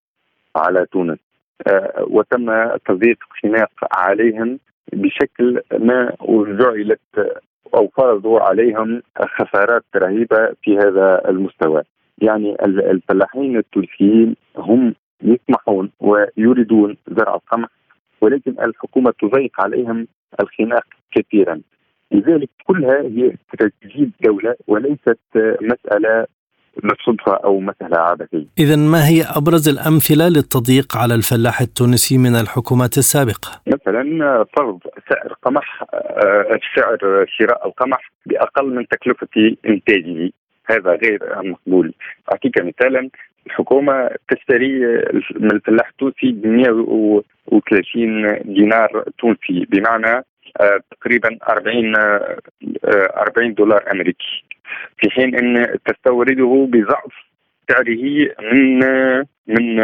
على 0.55 0.85
تونس. 0.85 1.19
آه، 1.67 2.05
وتم 2.09 2.75
تضييق 2.85 3.17
خناق 3.43 3.71
عليهم 3.91 4.59
بشكل 4.93 5.61
ما 5.79 6.13
وجعلت 6.19 6.99
أو 7.75 7.87
فرضوا 7.87 8.39
عليهم 8.39 9.01
خسارات 9.19 9.83
رهيبة 9.95 10.53
في 10.63 10.77
هذا 10.77 11.29
المستوى. 11.29 11.81
يعني 12.17 12.55
الفلاحين 12.65 13.57
التونسيين 13.57 14.35
هم 14.57 14.95
يطمحون 15.21 15.91
ويريدون 15.99 16.97
زرع 17.07 17.35
القمح 17.35 17.69
ولكن 18.21 18.51
الحكومة 18.51 19.13
تضيق 19.21 19.61
عليهم 19.61 20.07
الخناق 20.39 20.85
كثيرا. 21.11 21.61
لذلك 22.11 22.49
كلها 22.67 23.01
هي 23.01 23.33
استراتيجيه 23.33 24.09
دولة 24.21 24.55
وليست 24.67 25.19
مسألة 25.61 26.25
بالصدفة 26.83 27.33
أو 27.43 27.59
مسألة 27.59 27.97
عبثية 27.97 28.45
إذا 28.59 28.75
ما 28.75 29.07
هي 29.07 29.21
أبرز 29.37 29.69
الأمثلة 29.69 30.27
للتضييق 30.27 30.97
على 30.97 31.15
الفلاح 31.15 31.61
التونسي 31.61 32.17
من 32.17 32.35
الحكومات 32.35 32.97
السابقة؟ 32.97 33.61
مثلا 33.67 34.45
فرض 34.57 34.79
سعر 35.09 35.33
قمح 35.43 35.83
آه، 35.93 36.59
سعر 36.75 37.25
شراء 37.27 37.67
القمح 37.67 38.11
بأقل 38.25 38.75
من 38.75 38.87
تكلفة 38.87 39.55
إنتاجه. 39.65 40.31
هذا 40.65 40.91
غير 40.91 41.19
مقبول. 41.43 41.93
أعطيك 42.31 42.61
مثالا 42.61 43.09
الحكومة 43.47 44.09
تشتري 44.29 44.79
من 45.35 45.51
الفلاح 45.51 45.87
التونسي 45.87 46.31
ب 46.31 46.47
130 46.47 48.39
دينار 48.53 49.03
تونسي. 49.19 49.65
بمعنى 49.69 50.25
تقريبا 50.91 51.37
40 51.49 51.95
40 51.95 53.49
آه، 53.49 53.53
دولار 53.53 53.91
أمريكي. 53.91 54.43
في 54.97 55.09
حين 55.09 55.35
إن 55.35 55.77
تستورده 55.85 56.67
بضعف 56.69 57.13
سعره 57.69 58.29
من 58.53 58.79
من 59.47 59.75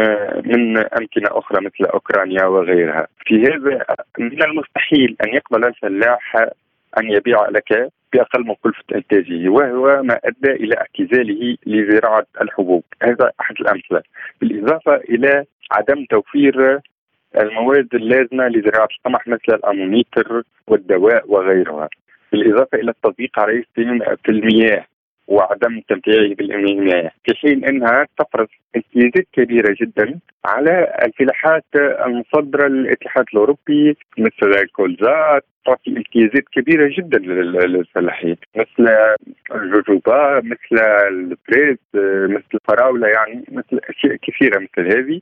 من 0.44 0.76
أمكنة 0.78 1.28
أخرى 1.30 1.64
مثل 1.64 1.84
أوكرانيا 1.84 2.44
وغيرها. 2.44 3.06
في 3.26 3.42
هذا 3.42 3.84
من 4.18 4.42
المستحيل 4.42 5.16
أن 5.24 5.34
يقبل 5.34 5.64
الفلاح 5.64 6.36
أن 6.98 7.10
يبيع 7.10 7.48
لك 7.48 7.92
بأقل 8.12 8.46
من 8.46 8.54
كلفة 8.54 8.84
إنتاجه 8.94 9.48
وهو 9.48 10.02
ما 10.02 10.20
أدى 10.24 10.50
إلى 10.52 10.76
اعتزاله 10.76 11.56
لزراعة 11.66 12.26
الحبوب، 12.40 12.84
هذا 13.02 13.32
أحد 13.40 13.54
الأمثلة، 13.60 14.02
بالإضافة 14.40 14.96
إلى 14.96 15.44
عدم 15.70 16.04
توفير 16.04 16.80
المواد 17.36 17.88
اللازمة 17.94 18.48
لزراعة 18.48 18.88
القمح 18.98 19.28
مثل 19.28 19.54
الأمونيتر 19.54 20.42
والدواء 20.66 21.24
وغيرها. 21.28 21.88
بالإضافة 22.32 22.78
إلى 22.78 22.90
التضييق 22.90 23.38
عليه 23.38 23.64
في 24.24 24.28
المياه 24.28 24.84
وعدم 25.26 25.80
تمتيعه 25.88 26.34
بالمياه 26.34 27.10
في 27.24 27.34
حين 27.34 27.64
إنها 27.64 28.06
تفرض 28.18 28.48
امتيازات 28.76 29.26
كبيرة 29.32 29.76
جدا 29.80 30.18
على 30.44 30.96
الفلاحات 31.04 31.64
المصدرة 31.76 32.68
للاتحاد 32.68 33.24
الأوروبي 33.32 33.96
مثل 34.18 34.60
الكولزات 34.62 35.44
تعطي 35.66 35.90
امتيازات 35.90 36.44
كبيرة 36.52 36.94
جدا 36.98 37.18
للفلاحين. 37.18 38.36
مثل 38.56 38.96
الجوجوبا 39.54 40.40
مثل 40.40 40.84
البريز 41.08 41.78
مثل 42.34 42.44
الفراولة 42.54 43.08
يعني 43.08 43.44
مثل 43.52 43.80
أشياء 43.90 44.16
كثيرة 44.16 44.58
مثل 44.58 44.96
هذه. 44.96 45.20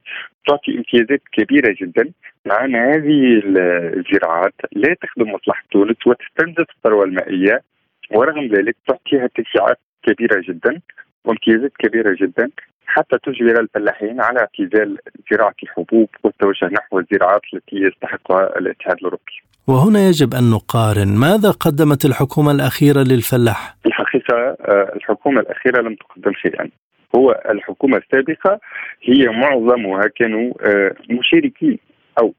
تعطي 0.48 0.78
امتيازات 0.78 1.22
كبيرة 1.32 1.74
جدا 1.80 2.10
مع 2.46 2.64
ان 2.64 2.74
هذه 2.74 3.42
الزراعات. 3.44 4.54
لا 4.72 4.94
تخدم 4.94 5.32
مصلحة 5.32 5.62
تونس 5.70 6.06
وتستنزف 6.06 6.70
الثروة 6.76 7.04
المائية 7.04 7.62
ورغم 8.10 8.46
ذلك 8.46 8.76
تعطيها 8.88 9.28
تشجيعات 9.36 9.78
كبيرة 10.02 10.42
جدا 10.48 10.80
وامتيازات 11.24 11.72
كبيرة 11.78 12.16
جدا 12.20 12.50
حتى 12.86 13.18
تجبر 13.18 13.60
الفلاحين 13.60 14.20
على 14.20 14.40
اعتزال 14.40 14.98
زراعه 15.32 15.54
الحبوب 15.62 16.08
والتوجه 16.24 16.66
نحو 16.66 16.98
الزراعات 16.98 17.40
التي 17.54 17.76
يستحقها 17.76 18.58
الاتحاد 18.58 18.96
الأوروبي. 18.96 19.32
وهنا 19.68 20.08
يجب 20.08 20.34
أن 20.34 20.50
نقارن، 20.50 21.08
ماذا 21.08 21.50
قدمت 21.50 22.04
الحكومة 22.04 22.50
الأخيرة 22.50 23.00
للفلاح؟ 23.00 23.74
الحقيقة 23.86 24.36
آه، 24.36 24.92
الحكومة 24.96 25.40
الأخيرة 25.40 25.80
لم 25.80 25.94
تقدم 25.94 26.32
شيئا. 26.32 26.68
هو 27.16 27.42
الحكومة 27.50 27.96
السابقة 27.96 28.60
هي 29.02 29.28
معظمها 29.28 30.02
كانوا 30.16 30.52
آه، 30.66 30.94
مشاركين 31.10 31.78
أو 32.18 32.34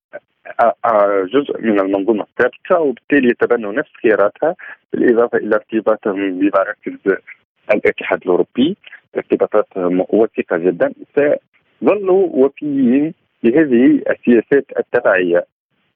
آه، 0.86 1.28
جزء 1.34 1.62
من 1.62 1.80
المنظومة 1.80 2.26
السابقة 2.30 2.82
وبالتالي 2.82 3.30
يتبنوا 3.30 3.74
نفس 3.74 3.90
خياراتها 4.04 4.56
بالإضافة 4.94 5.38
إلى 5.38 5.56
ارتباطهم 5.56 6.40
بمراكز 6.40 7.18
الاتحاد 7.74 8.20
الأوروبي 8.22 8.78
ارتباطات 9.18 9.68
وثيقه 10.10 10.58
جدا 10.58 10.94
سيظلوا 11.16 12.28
وفيين 12.34 13.14
لهذه 13.44 14.02
السياسات 14.10 14.66
التبعية 14.80 15.46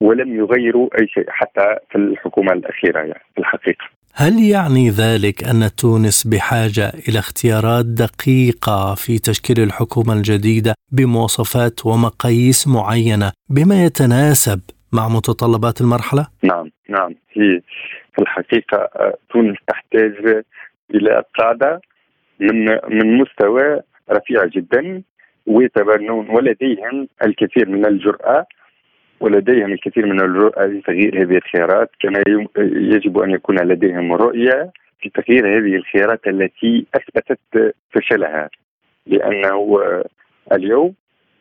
ولم 0.00 0.36
يغيروا 0.36 0.88
أي 1.00 1.08
شيء 1.08 1.24
حتى 1.28 1.76
في 1.90 1.98
الحكومة 1.98 2.52
الأخيرة 2.52 2.98
يعني 2.98 3.24
في 3.34 3.40
الحقيقة. 3.40 3.84
هل 4.14 4.42
يعني 4.50 4.90
ذلك 4.90 5.44
أن 5.44 5.70
تونس 5.78 6.26
بحاجة 6.26 6.92
إلى 7.08 7.18
اختيارات 7.18 7.86
دقيقة 7.86 8.94
في 8.94 9.18
تشكيل 9.18 9.60
الحكومة 9.60 10.12
الجديدة 10.12 10.74
بمواصفات 10.92 11.86
ومقاييس 11.86 12.68
معينة 12.68 13.32
بما 13.50 13.84
يتناسب 13.84 14.60
مع 14.92 15.08
متطلبات 15.08 15.80
المرحلة؟ 15.80 16.26
نعم 16.42 16.70
نعم 16.88 17.14
في 17.32 18.22
الحقيقة 18.22 18.78
آه، 18.78 19.14
تونس 19.30 19.56
تحتاج 19.68 20.42
إلى 20.96 21.22
قادة 21.38 21.80
من 22.40 22.64
من 22.88 23.18
مستوى 23.18 23.80
رفيع 24.10 24.44
جدا 24.44 25.02
ويتبنون 25.46 26.30
ولديهم 26.30 27.08
الكثير 27.26 27.68
من 27.68 27.86
الجرأة 27.86 28.46
ولديهم 29.20 29.72
الكثير 29.72 30.06
من 30.06 30.20
الجرأة 30.20 30.66
لتغيير 30.66 31.22
هذه 31.22 31.36
الخيارات. 31.36 31.90
كما 32.00 32.22
يجب 32.94 33.18
أن 33.18 33.30
يكون 33.30 33.58
لديهم 33.58 34.12
رؤية 34.12 34.70
في 35.00 35.10
تغيير 35.10 35.58
هذه 35.58 35.76
الخيارات 35.76 36.26
التي 36.26 36.86
أثبتت 36.94 37.74
فشلها. 37.90 38.50
لأنه 39.06 39.78
اليوم 40.52 40.94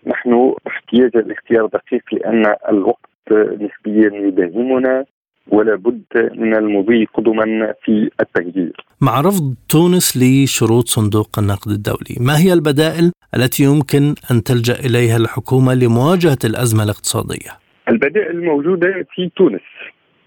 نحن 0.08 0.54
احتياج 0.68 1.12
الاختيار 1.15 1.65
دقيق 1.65 2.04
لأن 2.12 2.56
الوقت 2.70 3.32
نسبيا 3.32 4.12
يداهمنا 4.13 5.06
ولا 5.47 5.75
بد 5.75 6.03
من 6.36 6.55
المضي 6.55 7.05
قدما 7.05 7.73
في 7.84 8.10
التغيير 8.19 8.86
مع 9.01 9.21
رفض 9.21 9.55
تونس 9.69 10.17
لشروط 10.17 10.88
صندوق 10.88 11.39
النقد 11.39 11.71
الدولي 11.71 12.15
ما 12.19 12.39
هي 12.39 12.53
البدائل 12.53 13.12
التي 13.36 13.63
يمكن 13.63 14.15
أن 14.31 14.43
تلجأ 14.43 14.73
إليها 14.73 15.17
الحكومة 15.17 15.73
لمواجهة 15.73 16.38
الأزمة 16.45 16.84
الاقتصادية؟ 16.84 17.51
البدائل 17.89 18.36
الموجودة 18.36 19.05
في 19.15 19.31
تونس. 19.36 19.62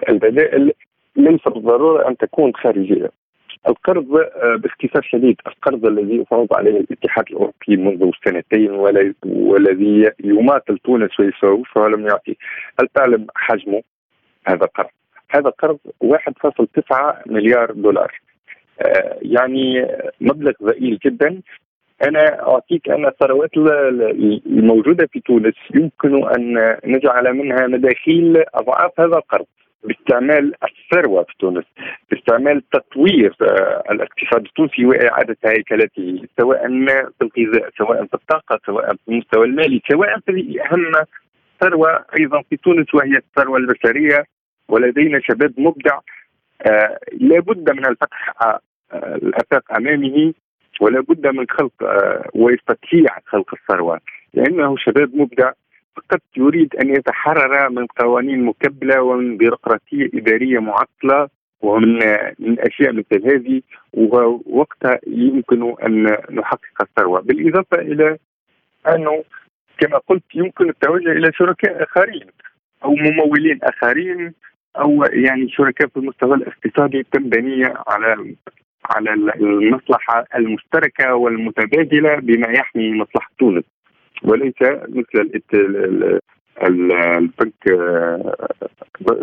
البدائل 0.09 0.73
ليس 1.17 1.41
بالضرورة 1.47 2.09
أن 2.09 2.17
تكون 2.17 2.53
خارجية. 2.55 3.11
القرض 3.69 4.17
آه، 4.17 4.57
باختصار 4.57 5.03
شديد 5.03 5.37
القرض 5.47 5.87
الذي 5.87 6.25
فرض 6.31 6.49
عليه 6.53 6.81
الاتحاد 6.81 7.25
الأوروبي 7.31 7.77
منذ 7.77 8.11
سنتين 8.25 8.71
والذي 9.25 10.11
يماثل 10.25 10.79
تونس 10.79 11.21
ويسوسها 11.21 11.83
ولم 11.83 12.07
يعطي 12.07 12.37
هل 12.81 12.89
تعلم 12.95 13.27
حجمه 13.37 13.83
هذا 14.47 14.65
القرض؟ 14.65 14.89
هذا 15.31 15.51
قرض 15.51 15.79
1.9 16.01 17.23
مليار 17.27 17.73
دولار. 17.73 18.21
آه، 18.81 19.19
يعني 19.23 19.87
مبلغ 20.21 20.53
ضئيل 20.63 20.99
جدا. 21.05 21.41
أنا 22.03 22.49
أعطيك 22.49 22.91
أن 22.91 23.07
الثروات 23.07 23.51
الموجودة 24.47 25.09
في 25.13 25.21
تونس 25.21 25.55
يمكن 25.75 26.29
أن 26.29 26.77
نجعل 26.85 27.35
منها 27.35 27.67
مداخيل 27.67 28.45
أضعاف 28.55 29.01
هذا 29.01 29.17
القرض 29.17 29.47
باستعمال 29.85 30.55
الثروة 30.65 31.23
في 31.23 31.35
تونس 31.39 31.65
باستعمال 32.11 32.63
تطوير 32.71 33.37
آه، 33.43 33.83
الاقتصاد 33.91 34.45
التونسي 34.45 34.87
وإعادة 34.87 35.37
هيكلته 35.45 36.23
سواء 36.41 36.67
في 37.19 37.23
الغذاء 37.23 37.71
سواء 37.79 38.05
في 38.07 38.15
الطاقة 38.15 38.61
سواء 38.67 38.95
في 38.95 39.09
المستوى 39.09 39.47
المالي 39.47 39.83
سواء 39.91 40.19
في 40.19 40.61
أهم 40.63 40.93
ثروة 41.61 42.05
أيضا 42.21 42.43
في 42.51 42.57
تونس 42.57 42.95
وهي 42.95 43.17
الثروة 43.17 43.59
البشرية. 43.59 44.25
ولدينا 44.69 45.21
شباب 45.21 45.53
مبدع 45.59 45.99
آه 46.63 46.99
لابد 47.13 47.71
من 47.71 47.87
الفتح 47.87 48.33
آه 48.43 48.61
الأفاق 48.95 49.77
أمامه 49.77 50.35
ولا 50.81 51.01
بد 51.01 51.27
من 51.27 51.47
خلق 51.51 51.73
آه 51.83 52.31
ويستطيع 52.35 53.19
خلق 53.27 53.55
الثروة. 53.55 54.01
لأنه 54.35 54.77
شباب 54.77 55.15
مبدع 55.15 55.53
فقط 55.97 56.21
يريد 56.37 56.77
أن 56.77 56.91
يتحرر 56.91 57.71
من 57.71 57.87
قوانين 57.87 58.45
مكبلة 58.45 59.03
ومن 59.03 59.37
بيروقراطية 59.37 60.11
إدارية 60.15 60.59
معطلة 60.59 61.29
ومن 61.61 61.99
من 62.39 62.61
أشياء 62.61 62.93
مثل 62.93 63.27
هذه 63.33 63.63
ووقتها 63.95 64.99
يمكن 65.07 65.75
أن 65.87 66.17
نحقق 66.31 66.83
الثروة. 66.83 67.21
بالإضافة 67.21 67.79
إلى 67.81 68.19
أنه 68.89 69.25
كما 69.79 69.99
قلت 69.99 70.25
يمكن 70.35 70.69
التوجه 70.69 71.13
إلى 71.13 71.33
شركاء 71.33 71.83
آخرين 71.83 72.27
أو 72.85 72.95
ممولين 72.95 73.59
آخرين 73.63 74.33
أو 74.77 75.05
يعني 75.13 75.49
شركاء 75.51 75.89
في 75.89 75.97
المستوى 75.97 76.35
الاقتصادي 76.37 77.07
تنبني 77.13 77.65
على 77.65 78.35
على 78.85 79.15
المصلحة 79.41 80.25
المشتركة 80.35 81.15
والمتبادلة 81.15 82.17
بما 82.17 82.49
يحمي 82.49 82.93
مصلحة 82.93 83.31
تونس 83.39 83.65
وليس 84.25 84.55
مثل 84.89 85.41
البنك 86.63 87.55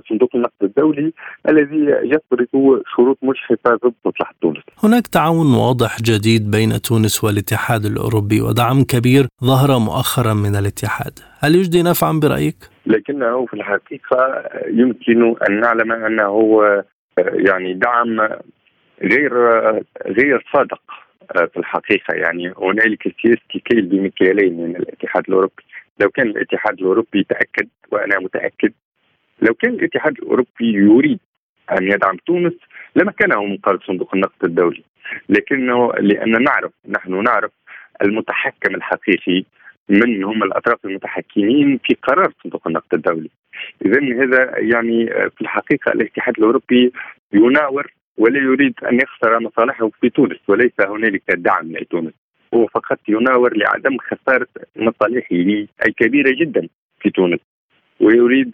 صندوق 0.09 0.29
النقد 0.35 0.51
الدولي 0.63 1.13
الذي 1.49 1.85
يفرض 2.03 2.81
شروط 2.95 3.17
مجحفه 3.21 3.75
ضد 3.75 3.93
مصلحة 4.05 4.33
تونس. 4.41 4.63
هناك 4.83 5.07
تعاون 5.07 5.53
واضح 5.55 6.01
جديد 6.01 6.51
بين 6.51 6.81
تونس 6.81 7.23
والاتحاد 7.23 7.85
الأوروبي 7.85 8.41
ودعم 8.41 8.83
كبير 8.83 9.27
ظهر 9.43 9.79
مؤخرا 9.79 10.33
من 10.33 10.55
الاتحاد، 10.55 11.19
هل 11.39 11.55
يجدي 11.55 11.83
نفعا 11.83 12.19
برأيك؟ 12.23 12.74
لكنه 12.85 13.45
في 13.45 13.53
الحقيقة 13.53 14.49
يمكن 14.67 15.35
أن 15.49 15.59
نعلم 15.59 15.91
أنه 15.91 16.59
يعني 17.17 17.73
دعم 17.73 18.19
غير 19.01 19.33
غير 20.07 20.45
صادق 20.53 20.81
في 21.33 21.57
الحقيقة. 21.57 22.13
يعني 22.15 22.53
هنالك 22.57 23.15
سياسه 23.21 23.59
كيل 23.65 23.81
بمكيالين 23.85 24.57
من 24.57 24.75
الاتحاد 24.75 25.23
الأوروبي. 25.27 25.63
لو 25.99 26.09
كان 26.09 26.27
الاتحاد 26.27 26.79
الأوروبي 26.79 27.23
تاكد 27.23 27.67
وأنا 27.91 28.19
متأكد 28.19 28.73
لو 29.41 29.53
كان 29.53 29.73
الاتحاد 29.73 30.17
الأوروبي 30.17 30.73
يريد 30.73 31.19
أن 31.71 31.83
يدعم 31.83 32.17
تونس 32.25 32.53
لما 32.95 33.11
كانه 33.11 33.43
من 33.43 33.57
قبل 33.57 33.79
صندوق 33.87 34.15
النقد 34.15 34.43
الدولي. 34.43 34.83
لكنه 35.29 35.91
لأن 35.93 36.43
نعرف 36.43 36.71
نحن 36.89 37.23
نعرف 37.23 37.51
المتحكم 38.01 38.75
الحقيقي 38.75 39.45
من 39.89 40.23
هم 40.23 40.43
الأطراف 40.43 40.85
المتحكمين 40.85 41.79
في 41.83 41.95
قرار 42.03 42.33
صندوق 42.43 42.67
النقد 42.67 42.93
الدولي. 42.93 43.29
اذا 43.85 44.23
هذا 44.23 44.59
يعني 44.59 45.05
في 45.07 45.41
الحقيقة 45.41 45.91
الاتحاد 45.91 46.33
الأوروبي 46.37 46.91
يناور 47.33 47.93
ولا 48.17 48.39
يريد 48.39 48.73
أن 48.91 48.95
يخسر 48.95 49.39
مصالحه 49.39 49.89
في 50.01 50.09
تونس 50.09 50.37
وليس 50.47 50.73
هنالك 50.79 51.31
دعم 51.31 51.71
لتونس. 51.71 52.13
هو 52.53 52.67
فقط 52.67 52.99
يناور 53.07 53.57
لعدم 53.57 53.97
خسارة 53.97 54.47
مصالحه 54.75 55.35
الكبيرة 55.87 56.35
جدا 56.39 56.67
في 57.01 57.09
تونس. 57.09 57.39
ويريد 57.99 58.51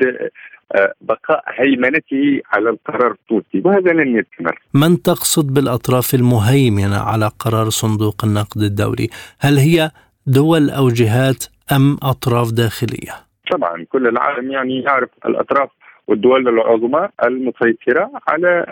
آه، 0.75 0.93
بقاء 1.01 1.43
هيمنته 1.47 2.41
على 2.53 2.69
القرار 2.69 3.11
التونسي 3.11 3.61
وهذا 3.65 3.91
لن 3.91 4.17
يستمر 4.17 4.59
من 4.73 5.01
تقصد 5.01 5.53
بالأطراف 5.53 6.13
المهيمنة 6.13 6.97
على 6.97 7.31
قرار 7.39 7.69
صندوق 7.69 8.25
النقد 8.25 8.61
الدولي 8.61 9.09
هل 9.39 9.57
هي 9.57 9.91
دول 10.27 10.69
أو 10.69 10.89
جهات 10.89 11.43
أم 11.75 11.97
أطراف 12.03 12.51
داخلية؟ 12.51 13.13
طبعا 13.51 13.85
كل 13.89 14.07
العالم 14.07 14.51
يعني 14.51 14.81
يعرف 14.81 15.09
الأطراف 15.25 15.69
والدول 16.07 16.47
العظمى 16.47 17.09
المسيطرة 17.23 18.11
على 18.27 18.65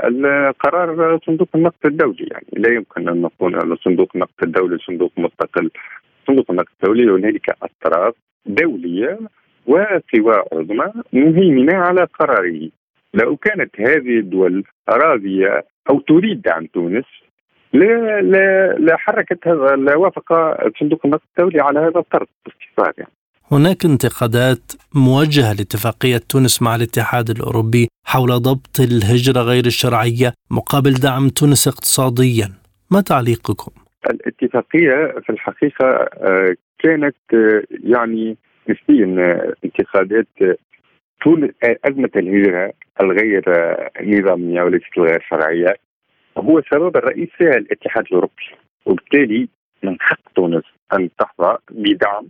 قرار 0.59 1.19
صندوق 1.25 1.47
النقد 1.55 1.85
الدولي. 1.85 2.27
يعني 2.31 2.47
لا 2.53 2.73
يمكن 2.73 3.09
أن 3.09 3.21
نقول 3.21 3.55
أن 3.55 3.75
صندوق 3.75 4.09
النقد 4.15 4.43
الدولي 4.43 4.77
صندوق 4.77 5.11
مستقل. 5.17 5.71
صندوق 6.27 6.45
النقد 6.51 6.67
الدولي 6.83 7.11
هنالك 7.11 7.49
أطراف 7.63 8.13
دولية 8.45 9.19
وقوى 9.67 10.43
عظمى 10.53 10.91
مهيمنة 11.13 11.75
على 11.75 12.07
قراره. 12.19 12.69
لو 13.13 13.35
كانت 13.35 13.81
هذه 13.81 14.19
الدول 14.19 14.63
راضية 14.89 15.65
أو 15.89 15.99
تريد 15.99 16.41
دعم 16.41 16.65
تونس 16.65 17.05
لا 17.73 18.21
لا 18.21 18.73
لا 18.73 18.97
حركت 18.97 19.47
هذا 19.47 19.75
لا 19.75 19.95
وافق 19.95 20.33
صندوق 20.79 20.99
النقد 21.05 21.21
الدولي 21.37 21.61
على 21.61 21.79
هذا 21.79 21.99
الطرد 21.99 22.27
باختصار 22.45 22.93
يعني. 22.97 23.11
هناك 23.51 23.85
انتقادات 23.85 24.71
موجهة 24.95 25.53
لاتفاقية 25.53 26.17
تونس 26.29 26.61
مع 26.61 26.75
الاتحاد 26.75 27.29
الأوروبي 27.29 27.87
حول 28.05 28.29
ضبط 28.29 28.79
الهجرة 28.79 29.41
غير 29.41 29.65
الشرعية 29.65 30.33
مقابل 30.51 30.93
دعم 30.93 31.29
تونس 31.29 31.67
اقتصاديا 31.67 32.47
ما 32.91 33.01
تعليقكم؟ 33.01 33.71
الاتفاقية 34.09 35.13
في 35.25 35.29
الحقيقة 35.29 35.87
آه، 35.87 36.55
كانت 36.79 37.15
آه، 37.33 37.63
يعني 37.83 38.37
نسبيا 38.69 39.15
آه، 39.19 39.53
انتقادات 39.65 40.27
طول 41.23 41.53
أزمة 41.63 42.09
الهجرة 42.15 42.73
الغير 43.01 43.43
نظامية 44.03 44.61
وليست 44.61 44.97
الغير 44.97 45.25
شرعية 45.29 45.75
هو 46.39 46.59
السبب 46.59 46.97
الرئيسي 46.97 47.49
الاتحاد 47.57 48.05
الأوروبي. 48.05 48.43
وبالتالي 48.85 49.47
من 49.83 49.97
حق 50.01 50.19
تونس 50.35 50.63
أن 50.93 51.09
تحظى 51.19 51.57
بدعم 51.71 52.27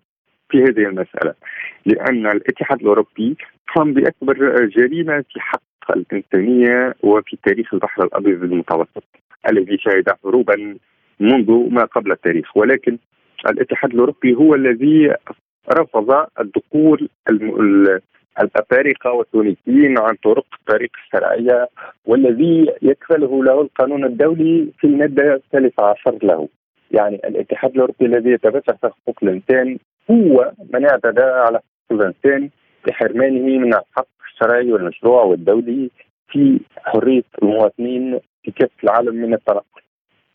في 0.49 0.63
هذه 0.63 0.85
المسألة 0.89 1.33
لأن 1.85 2.27
الاتحاد 2.27 2.81
الأوروبي 2.81 3.37
قام 3.75 3.93
بأكبر 3.93 4.65
جريمة 4.65 5.21
في 5.33 5.39
حق 5.39 5.61
الإنسانية 5.95 6.95
وفي 7.03 7.37
تاريخ 7.43 7.73
البحر 7.73 8.03
الأبيض 8.03 8.43
المتوسط 8.43 9.03
الذي 9.51 9.77
شهد 9.77 10.09
حروبا 10.23 10.77
منذ 11.19 11.51
ما 11.69 11.85
قبل 11.85 12.11
التاريخ. 12.11 12.57
ولكن 12.57 12.97
الاتحاد 13.49 13.93
الأوروبي 13.93 14.35
هو 14.35 14.55
الذي 14.55 15.13
رفض 15.73 16.27
الدخول 16.39 17.09
الأفارقة 18.41 19.11
والتونسيين 19.11 19.97
عن 19.97 20.15
طرق 20.23 20.45
الطريق 20.59 20.91
الشرعية 21.05 21.69
والذي 22.05 22.73
يكفله 22.81 23.43
له 23.43 23.61
القانون 23.61 24.05
الدولي 24.05 24.67
في 24.79 24.87
المادة 24.87 25.33
الثالثة 25.33 25.83
عشر 25.83 26.17
له. 26.23 26.47
يعني 26.91 27.15
الاتحاد 27.15 27.71
الأوروبي 27.71 28.05
الذي 28.05 28.29
يتبسح 28.29 28.73
في 28.81 28.87
حقوق 28.87 29.17
الإنسان 29.23 29.77
هو 30.11 30.51
من 30.73 30.85
اعتدى 30.85 31.21
على 31.21 31.59
حقوق 31.59 32.01
الإنسان 32.01 32.49
بحرمانه 32.87 33.57
من 33.59 33.73
الحق 33.73 34.07
الشرعي 34.33 34.71
والمشروع 34.71 35.23
والدولي 35.23 35.89
في 36.31 36.59
حرية 36.85 37.23
المواطنين 37.43 38.19
في 38.43 38.51
كافه 38.51 38.73
العالم 38.83 39.15
من 39.15 39.33
التنقل. 39.33 39.81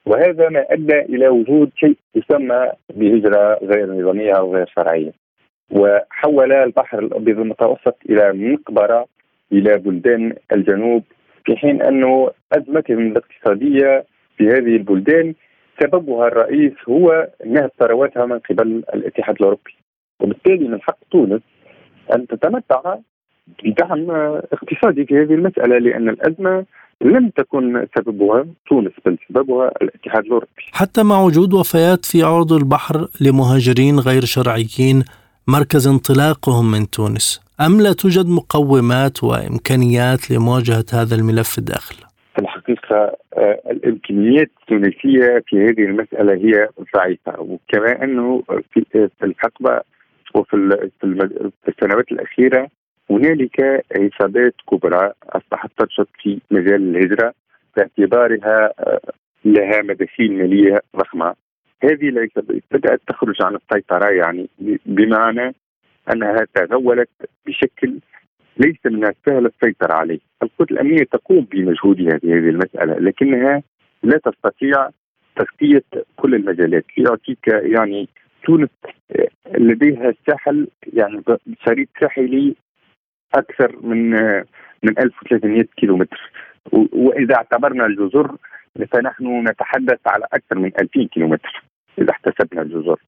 وهذا 0.06 0.48
ما 0.48 0.66
أدى 0.70 0.98
إلى 0.98 1.28
وجود 1.28 1.70
شيء 1.76 1.96
يسمى 2.14 2.70
بهجرة 2.94 3.58
غير 3.62 3.92
نظامية 3.92 4.32
أو 4.32 4.54
غير 4.54 4.66
شرعية. 4.76 5.23
وحول 5.70 6.52
البحر 6.52 6.98
الأبيض 6.98 7.38
المتوسط 7.38 7.96
إلى 8.10 8.32
مقبرة 8.32 9.06
إلى 9.52 9.78
بلدان 9.78 10.34
الجنوب 10.52 11.02
في 11.44 11.56
حين 11.56 11.82
أنه 11.82 12.30
ازمتهم 12.52 12.98
الاقتصاديه 12.98 14.04
في 14.36 14.48
هذه 14.48 14.76
البلدان 14.76 15.34
سببها 15.80 16.28
الرئيس 16.28 16.72
هو 16.88 17.28
نهب 17.46 17.70
ثرواتها 17.78 18.26
من 18.26 18.38
قبل 18.38 18.84
الاتحاد 18.94 19.36
الأوروبي 19.36 19.74
وبالتالي 20.20 20.68
من 20.68 20.82
حق 20.82 20.98
تونس 21.10 21.40
أن 22.14 22.26
تتمتع 22.26 22.96
بدعم 23.64 24.10
اقتصادي 24.52 25.04
في 25.06 25.14
هذه 25.14 25.34
المسألة 25.34 25.78
لأن 25.78 26.08
الأزمة 26.08 26.64
لم 27.00 27.28
تكن 27.28 27.86
سببها 27.98 28.46
تونس 28.68 28.92
بل 29.06 29.18
سببها 29.28 29.72
الاتحاد 29.82 30.24
الأوروبي. 30.24 30.62
حتى 30.72 31.02
مع 31.02 31.20
وجود 31.20 31.54
وفيات 31.54 32.04
في 32.04 32.22
عرض 32.22 32.52
البحر 32.52 33.08
لمهاجرين 33.20 33.98
غير 33.98 34.24
شرعيين 34.24 35.04
مركز 35.48 35.88
انطلاقهم 35.88 36.70
من 36.70 36.90
تونس، 36.90 37.40
أم 37.60 37.80
لا 37.80 37.92
توجد 37.92 38.26
مقومات 38.26 39.24
وإمكانيات 39.24 40.30
لمواجهة 40.30 40.84
هذا 40.92 41.14
الملف 41.14 41.58
الداخل؟ 41.58 41.96
في 42.34 42.42
الحقيقة 42.42 43.16
آه، 43.36 43.60
الإمكانيات 43.70 44.50
التونسية 44.60 45.42
في 45.46 45.56
هذه 45.56 45.84
المسألة 45.84 46.34
هي 46.34 46.68
ضعيفة. 46.96 47.40
وكما 47.40 48.04
أنه 48.04 48.42
في 48.72 49.08
الحقبة 49.22 49.80
وفي 50.34 50.90
في 51.00 51.68
السنوات 51.68 52.12
الأخيرة 52.12 52.68
هنالك 53.10 53.84
عصابات 53.96 54.54
كبرى 54.70 55.12
أصبحت 55.28 55.70
تنشط 55.78 56.08
في 56.22 56.40
مجال 56.50 56.96
الهجرة 56.96 57.34
باعتبارها 57.76 58.72
آه، 58.78 59.00
لها 59.44 59.82
مداخيل 59.82 60.38
مالية 60.38 60.80
ضخمة. 60.96 61.34
هذه 61.84 62.08
العصابات 62.08 62.62
بدأت 62.70 63.00
تخرج 63.08 63.42
عن 63.42 63.54
السيطرة 63.56 64.08
يعني 64.10 64.48
بمعنى 64.86 65.54
أنها 66.12 66.46
تغولت 66.54 67.10
بشكل 67.46 67.98
ليس 68.58 68.86
من 68.86 69.04
السهل 69.04 69.46
السيطرة 69.46 69.94
عليه. 69.94 70.18
القوات 70.42 70.70
الأمنية 70.70 71.04
تقوم 71.12 71.40
بمجهودها 71.40 72.18
في 72.18 72.32
هذه 72.32 72.48
المسألة 72.48 72.94
لكنها 72.94 73.62
لا 74.02 74.18
تستطيع 74.18 74.88
تغطية 75.36 75.82
كل 76.16 76.34
المجالات. 76.34 76.84
لأعطيك 76.98 77.48
يعني 77.48 78.08
تونس 78.44 78.68
آه، 79.10 79.28
لديها 79.58 80.14
ساحل 80.26 80.68
يعني 80.92 81.22
شريط 81.66 81.88
ساحلي 82.00 82.54
أكثر 83.34 83.76
من 83.82 84.10
من 84.82 84.98
1300 84.98 85.62
كيلومتر. 85.76 86.30
وإذا 86.72 87.34
اعتبرنا 87.34 87.86
الجزر 87.86 88.36
فنحن 88.92 89.48
نتحدث 89.48 90.00
على 90.06 90.24
أكثر 90.32 90.58
من 90.58 90.72
2000 90.80 91.08
كيلومتر. 91.08 91.64
إذا 91.98 92.10
احتسبنا 92.10 92.62
الجزر. 92.62 93.00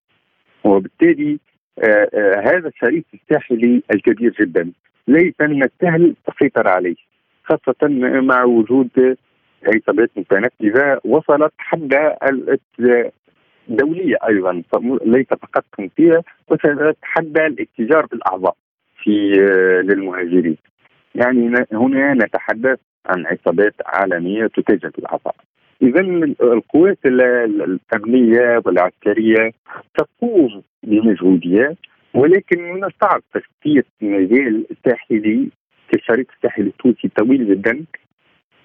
وبالتالي 0.65 1.39
آه، 1.79 2.09
آه، 2.15 2.41
هذا 2.41 2.69
الشريط 2.69 3.05
الساحلي 3.15 3.83
الكبير 3.95 4.35
جدا. 4.41 4.73
ليس 5.09 5.35
من 5.41 5.63
السهل 5.63 6.15
السيطرة 6.29 6.69
عليه 6.71 6.97
خاصة 7.45 7.89
مع 8.23 8.45
وجود 8.45 9.17
عصابات 9.67 10.11
متنفذة 10.17 11.01
وصلت 11.05 11.53
حد 11.59 11.95
دولية 13.69 14.17
أيضا 14.29 14.63
ليس 15.05 15.27
فقط 15.27 15.65
فيها 15.97 16.23
وصلت 16.49 16.97
حد 17.03 17.39
الاتجار 17.39 18.07
بالأعضاء 18.07 18.57
في 19.03 19.33
آه، 19.41 19.81
للمهاجرين. 19.81 20.57
يعني 21.15 21.67
هنا 21.73 22.15
نتحدث 22.15 22.79
عن 23.07 23.27
عصابات 23.27 23.75
عالمية 23.87 24.47
تتاجر 24.47 24.91
بالعطاء 24.97 25.35
اذا 25.83 26.01
القوات 26.43 26.99
الامنيه 27.05 28.63
والعسكرية 28.65 29.53
تقوم 29.99 30.63
بمجهودها 30.83 31.77
ولكن 32.15 32.73
من 32.73 32.85
الصعب 32.85 33.23
تغطيه 33.35 33.85
مجال 34.03 34.67
ساحلي 34.85 35.49
كالشريط 35.93 36.27
الساحلي 36.37 36.67
التونسي 36.67 37.09
طويل 37.19 37.49
جدا 37.49 37.85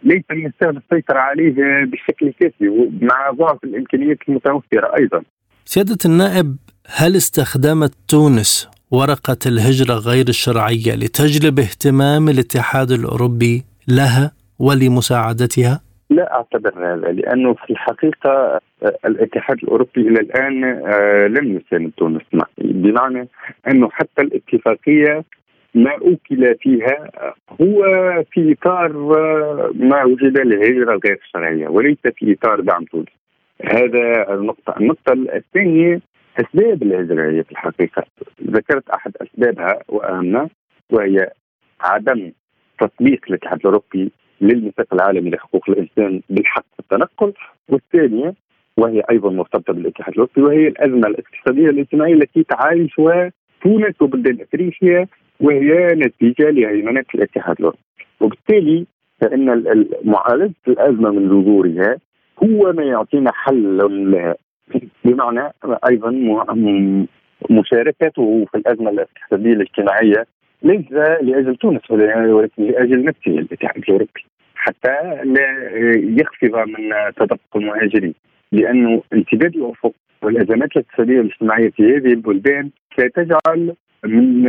ليس 0.04 0.24
من 0.32 0.46
السهل 0.46 0.78
السيطرة 0.78 1.20
عليه 1.20 1.54
بشكل 1.86 2.34
كافي 2.40 2.90
مع 3.02 3.32
ضعف 3.32 3.64
الإمكانيات 3.64 4.18
المتوفرة 4.30 4.98
أيضا 5.00 5.24
سيادة 5.66 5.98
النائب 6.06 6.56
هل 6.88 7.16
استخدمت 7.16 7.94
تونس 8.08 8.70
ورقة 8.92 9.38
الهجرة 9.46 9.94
غير 9.94 10.28
الشرعية 10.30 10.96
لتجلب 10.96 11.60
اهتمام 11.60 12.30
الاتحاد 12.30 12.92
الأوروبي 12.92 13.64
لها 13.88 14.32
ولمساعدتها؟ 14.60 15.82
لا 16.12 16.34
أعتبر 16.36 16.74
هذا 16.78 17.12
لأنه 17.12 17.54
في 17.54 17.70
الحقيقة 17.70 18.60
آه، 18.84 18.98
الاتحاد 19.06 19.58
الأوروبي 19.64 20.02
إلى 20.02 20.20
الآن 20.20 20.64
آه، 20.64 21.28
لم 21.28 21.58
يساند 21.58 21.92
تونس. 21.98 22.22
بمعنى 22.58 23.28
أنه 23.68 23.90
حتى 23.90 24.22
الاتفاقية 24.22 25.24
ما 25.76 25.92
أوكل 25.92 26.56
فيها 26.62 27.12
هو 27.62 27.84
في 28.32 28.56
إطار 28.60 28.92
آه، 28.92 29.72
ما 29.76 30.04
وجد 30.04 30.38
الهجره 30.38 31.00
غير 31.06 31.20
الشرعيه 31.24 31.68
وليس 31.68 31.98
في 32.16 32.34
إطار 32.34 32.60
دعم 32.60 32.84
تونس. 32.84 33.08
هذا 33.64 34.34
النقطة، 34.34 34.76
النقطة 34.80 35.14
الثانية 35.14 36.02
أسباب 36.40 36.84
الهجره 36.84 37.42
في 37.42 37.52
الحقيقة. 37.52 38.04
ذكرت 38.48 38.90
أحد 38.90 39.12
أسبابها 39.22 39.80
وأهمها 39.88 40.50
وهي 40.90 41.30
عدم 41.82 42.32
تطبيق 42.80 43.22
الاتحاد 43.30 43.60
الأوروبي 43.60 44.12
للميثاق 44.42 44.94
العالمي 44.94 45.30
لحقوق 45.30 45.70
الإنسان 45.70 46.22
بالحق 46.30 46.66
في 46.74 46.80
التنقل 46.80 47.34
والثانية 47.70 48.34
وهي 48.78 49.04
أيضا 49.12 49.30
مرتبطة 49.30 49.74
بالاتحاد 49.74 50.14
الأوروبي 50.14 50.42
وهي 50.42 50.68
الأزمة 50.68 51.08
الاقتصادية 51.08 51.68
والاجتماعيه 51.68 52.14
التي 52.14 52.44
تعايشها 52.44 53.32
تونس 53.64 54.02
وبلدان 54.02 54.38
أفريقيا 54.42 55.08
وهي 55.40 55.88
نتيجة 55.96 56.50
لهيمنة 56.50 57.06
الاتحاد 57.16 57.56
الأوروبي. 57.60 57.84
وبالتالي 58.22 58.86
فإن 59.22 59.86
معالجة 60.04 60.54
الأزمة 60.68 61.10
من 61.10 61.28
جذورها 61.30 61.98
هو 62.44 62.74
ما 62.74 62.84
يعطينا 62.84 63.32
حل 63.34 63.78
لها 64.12 64.36
بمعنى 65.06 65.54
أيضا 65.90 66.12
مشاركته 67.50 68.46
في 68.52 68.58
الأزمة 68.58 68.90
الاقتصادية 68.90 69.54
الاجتماعية 69.54 70.26
ليس 70.64 70.92
لأجل 71.22 71.56
تونس 71.56 71.92
ولكن 71.92 72.64
لأجل 72.64 73.04
نفسه 73.06 73.32
الاتحاد 73.32 73.78
الأوروبي. 73.78 74.26
حتى 74.62 74.96
لا 75.24 75.48
يخفض 76.22 76.56
من 76.68 77.14
تدفق 77.20 77.52
المهاجرين 77.56 78.14
لأنه 78.52 79.02
امتداد 79.14 79.56
الأفق 79.56 79.94
والأزمات 80.24 80.70
الاقتصادية 80.78 81.18
والاجتماعية 81.18 81.70
في 81.70 81.84
هذه 81.84 82.14
البلدان 82.14 82.70
ستجعل 82.94 83.76
من 84.06 84.44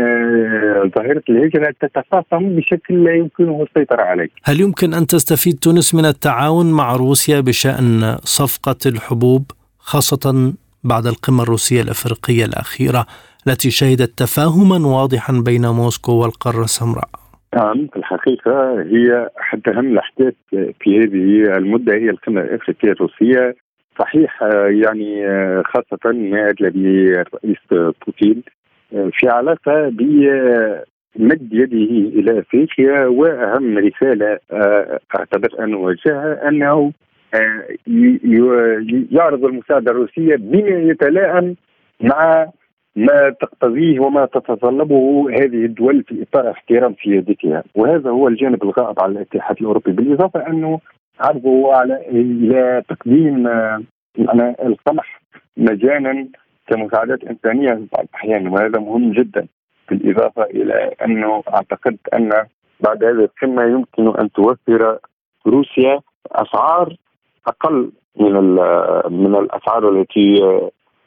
ظاهرة 0.97 1.23
الهجرة 1.29 1.75
تتفاقم 1.81 2.57
بشكل 2.57 3.05
لا 3.05 3.15
يمكنه 3.15 3.63
السيطرة 3.63 4.03
عليه. 4.03 4.29
هل 4.45 4.61
يمكن 4.61 4.95
أن 4.95 5.07
تستفيد 5.07 5.59
تونس 5.59 5.95
من 5.95 6.05
التعاون 6.05 6.73
مع 6.73 6.97
روسيا 6.97 7.41
بشأن 7.41 8.17
صفقة 8.25 8.77
الحبوب 8.87 9.51
خاصة 9.79 10.55
بعد 10.85 11.07
القمة 11.07 11.43
الروسية 11.43 11.83
الأفريقية 11.83 12.45
الأخيرة 12.45 13.07
التي 13.47 13.71
شهدت 13.71 14.19
تفاهما 14.19 14.87
واضحا 14.87 15.43
بين 15.47 15.67
موسكو 15.67 16.13
والقارة 16.13 16.65
السمراء؟ 16.65 17.22
نعم 17.57 17.87
في 17.87 17.97
الحقيقة 17.97 18.83
هي 18.83 19.31
أحد 19.41 19.69
أهم 19.69 19.87
الأحداث 19.93 20.35
في 20.51 20.99
هذه 20.99 21.57
المدة 21.57 21.95
هي 21.95 22.11
القمة 22.11 22.41
الأفريقية 22.41 22.93
الروسية. 22.93 23.55
صحيح 23.99 24.43
يعني 24.69 25.27
خاصة 25.63 26.13
ما 26.13 26.49
أدلى 26.49 26.71
به 26.71 27.21
الرئيس 27.21 27.59
بوتين 28.07 28.43
في 28.91 29.29
علاقة 29.29 29.89
بمد 29.89 31.49
يده 31.53 32.19
إلى 32.21 32.39
أفريقيا 32.39 33.07
وأهم 33.07 33.79
رسالة 33.79 34.39
أعتبر 35.17 35.65
أن 35.65 35.75
وجهها 35.75 36.49
أنه 36.49 36.93
يعرض 39.11 39.45
المساعدة 39.45 39.91
الروسية 39.93 40.37
بما 40.37 40.91
يتلائم 40.91 41.57
مع 42.01 42.49
ما 42.97 43.30
تقتضيه 43.40 44.01
وما 44.01 44.26
تتطلبه 44.26 45.30
هذه 45.30 45.64
الدول 45.64 46.03
في 46.03 46.22
إطار 46.22 46.51
احترام 46.51 46.95
سيادتها. 47.05 47.62
وهذا 47.74 48.11
هو 48.11 48.28
الجانب 48.28 48.62
الغائب 48.62 49.01
على 49.01 49.12
الاتحاد 49.12 49.57
الأوروبي 49.61 49.93
بالإضافة 49.93 50.47
أنه 50.47 50.80
عرضه 51.20 51.74
على 51.74 51.97
إلى 52.09 52.82
تقديم 52.88 53.43
معنى 54.18 54.57
القمح 54.62 55.20
مجانا 55.57 56.28
كمساعدات 56.66 57.24
إنسانية 57.24 57.74
في 57.74 57.86
بعض 57.93 58.05
الأحيان 58.05 58.47
وهذا 58.49 58.78
مهم 58.80 59.12
جدا. 59.12 59.47
بالإضافة 59.90 60.43
إلى 60.43 60.95
أنه 61.05 61.43
أعتقد 61.55 61.97
أن 62.14 62.30
بعد 62.80 63.05
هذه 63.05 63.11
القمة 63.24 63.62
يمكن 63.64 64.20
أن 64.20 64.32
توفر 64.32 64.99
روسيا 65.47 66.01
أسعار 66.32 66.97
أقل 67.47 67.93
من 68.16 68.32
من 69.11 69.34
الأسعار 69.36 69.88
التي 69.88 70.43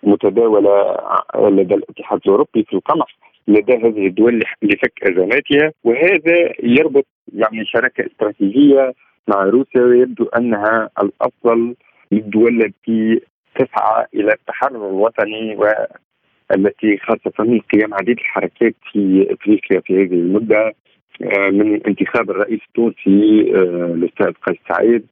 متداولة 0.06 0.98
لدى 1.36 1.76
الاتحاد 1.76 2.20
الأوروبي 2.26 2.64
في 2.64 2.74
القمح 2.74 3.18
لدى 3.48 3.74
هذه 3.74 4.08
الدول 4.08 4.44
لفك 4.62 5.04
أزماتها 5.04 5.72
وهذا 5.84 6.54
يربط 6.64 7.06
يعني 7.34 7.66
شراكة 7.66 8.06
استراتيجية 8.06 8.94
مع 9.28 9.44
روسيا 9.44 9.82
ويبدو 9.82 10.26
أنها 10.26 10.90
الأفضل 11.04 11.76
للدول 12.12 12.66
التي 12.66 13.22
تسعى 13.56 14.06
إلى 14.16 14.34
التحرر 14.34 14.90
الوطني 14.90 15.56
والتي 15.56 16.98
خاصة 16.98 17.62
قيام 17.74 17.94
عديد 17.94 18.18
الحركات 18.20 18.76
في 18.92 19.28
إفريقيا 19.32 19.80
في 19.80 19.94
هذه 19.94 20.14
المدة 20.14 20.74
آه، 21.22 21.50
من 21.50 21.86
انتخاب 21.88 22.30
الرئيس 22.30 22.60
التونسي 22.68 23.52
آه، 23.56 23.94
الأستاذ 23.94 24.32
قيس 24.32 24.58
سعيد. 24.70 25.08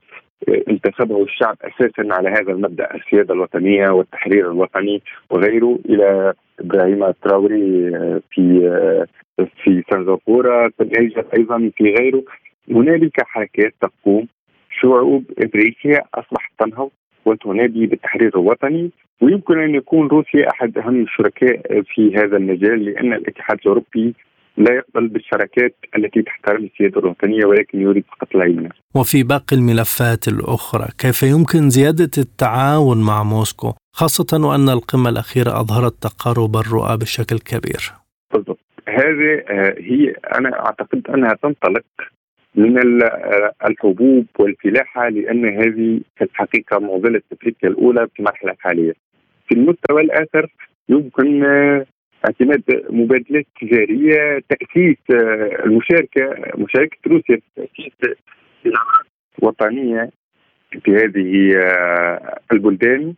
انتخبه 0.69 1.23
الشعب 1.23 1.57
أساسا 1.61 2.07
على 2.13 2.29
هذا 2.29 2.51
المبدأ 2.51 2.95
السيادة 2.95 3.33
الوطنية 3.33 3.89
والتحرير 3.89 4.51
الوطني 4.51 5.01
وغيره 5.29 5.79
إلى 5.89 6.33
إبراهيم 6.59 7.03
التراوري 7.03 7.91
في 8.31 8.69
في 9.63 9.83
سنغافورة 9.91 10.71
في 10.77 11.23
أيضا 11.37 11.71
في 11.77 11.95
غيره. 11.99 12.23
هنالك 12.71 13.21
حركات 13.21 13.73
تقوم 13.81 14.27
شعوب 14.81 15.23
إفريقيا 15.37 16.01
أصبحت 16.15 16.51
تنهض 16.59 16.89
وتنادي 17.25 17.85
بالتحرير 17.85 18.31
الوطني. 18.35 18.91
ويمكن 19.21 19.59
أن 19.59 19.75
يكون 19.75 20.07
روسيا 20.07 20.49
أحد 20.49 20.77
أهم 20.77 21.01
الشركاء 21.01 21.81
في 21.81 22.15
هذا 22.15 22.37
المجال 22.37 22.85
لأن 22.85 23.13
الاتحاد 23.13 23.57
الأوروبي 23.61 24.13
لا 24.57 24.73
يقبل 24.73 25.07
بالشراكات 25.07 25.75
التي 25.97 26.21
تحترم 26.21 26.63
السيادة 26.63 26.99
الوطنية 26.99 27.45
ولكن 27.45 27.81
يريد 27.81 28.03
فقط 28.11 28.35
الهيمنه. 28.35 28.69
وفي 28.95 29.23
باقي 29.23 29.55
الملفات 29.55 30.27
الأخرى 30.27 30.87
كيف 30.97 31.23
يمكن 31.23 31.69
زيادة 31.69 32.11
التعاون 32.17 33.01
مع 33.05 33.23
موسكو 33.23 33.73
خاصة 33.93 34.47
وأن 34.47 34.69
القمة 34.69 35.09
الأخيرة 35.09 35.59
أظهرت 35.59 35.93
تقارب 35.93 36.55
الرؤى 36.55 36.97
بشكل 36.97 37.39
كبير. 37.39 37.91
بالضبط. 38.33 38.59
هذه 38.87 39.43
آه، 39.49 39.75
هي 39.79 40.15
أنا 40.39 40.65
أعتقد 40.65 41.07
أنها 41.09 41.33
تنطلق 41.43 41.85
من 42.55 43.03
آه، 43.03 43.53
الحبوب 43.65 44.25
والفلاحة 44.39 45.09
لأن 45.09 45.45
هذه 45.45 45.99
في 46.17 46.23
الحقيقة 46.23 46.79
معضله 46.79 47.21
أفريقيا 47.33 47.69
الأولى 47.69 48.07
في 48.13 48.19
المرحله 48.19 48.51
الحاليه. 48.51 48.93
في 49.47 49.55
المستوى 49.55 50.01
الآخر 50.01 50.47
يمكن 50.89 51.45
آه، 51.45 51.85
اعتماد 52.25 52.63
مبادلات 52.89 53.45
تجارية 53.61 54.43
تأسيس 54.49 54.97
المشاركة 55.65 56.35
مشاركة 56.57 56.97
روسيا 57.07 57.39
في 57.55 57.91
تأسيس 58.01 58.73
وطنيه 59.41 60.09
في 60.83 60.91
هذه 60.91 61.53
البلدان. 62.51 63.13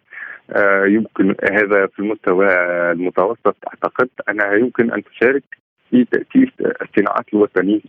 يمكن 0.86 1.36
هذا 1.52 1.88
في 1.88 2.00
المستوى 2.00 2.48
المتوسط. 2.92 3.56
أعتقد 3.68 4.10
أنها 4.30 4.54
يمكن 4.54 4.92
أن 4.92 5.04
تشارك 5.04 5.44
في 5.92 6.06
تأسيس 6.06 6.50
الصناعات 6.82 7.26
الوطنية 7.34 7.82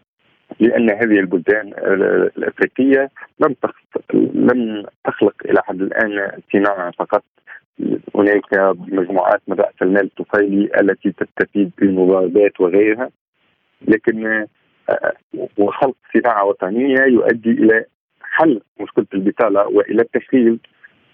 لأن 0.60 0.90
هذه 0.90 1.20
البلدان 1.20 1.72
الأفريقية 2.38 3.10
لم 3.40 3.54
لم 4.34 4.84
تخلق 5.04 5.34
إلى 5.44 5.62
حد 5.64 5.80
الآن 5.80 6.40
صناعة 6.52 6.90
فقط. 6.90 7.24
هناك 8.14 8.74
مجموعات 8.78 9.40
من 9.48 9.56
راس 9.56 9.74
المال 9.82 10.04
الطفيلي 10.04 10.70
التي 10.80 11.12
تستفيد 11.12 11.70
بالمضاربات 11.78 12.60
وغيرها 12.60 13.10
لكن 13.88 14.46
وخلق 15.58 15.96
صناعة 16.14 16.44
وطنية 16.44 17.00
يؤدي 17.00 17.50
إلى 17.50 17.84
حل 18.22 18.60
مشكلة 18.80 19.06
البطالة 19.14 19.66
وإلى 19.66 20.02
التشغيل. 20.02 20.58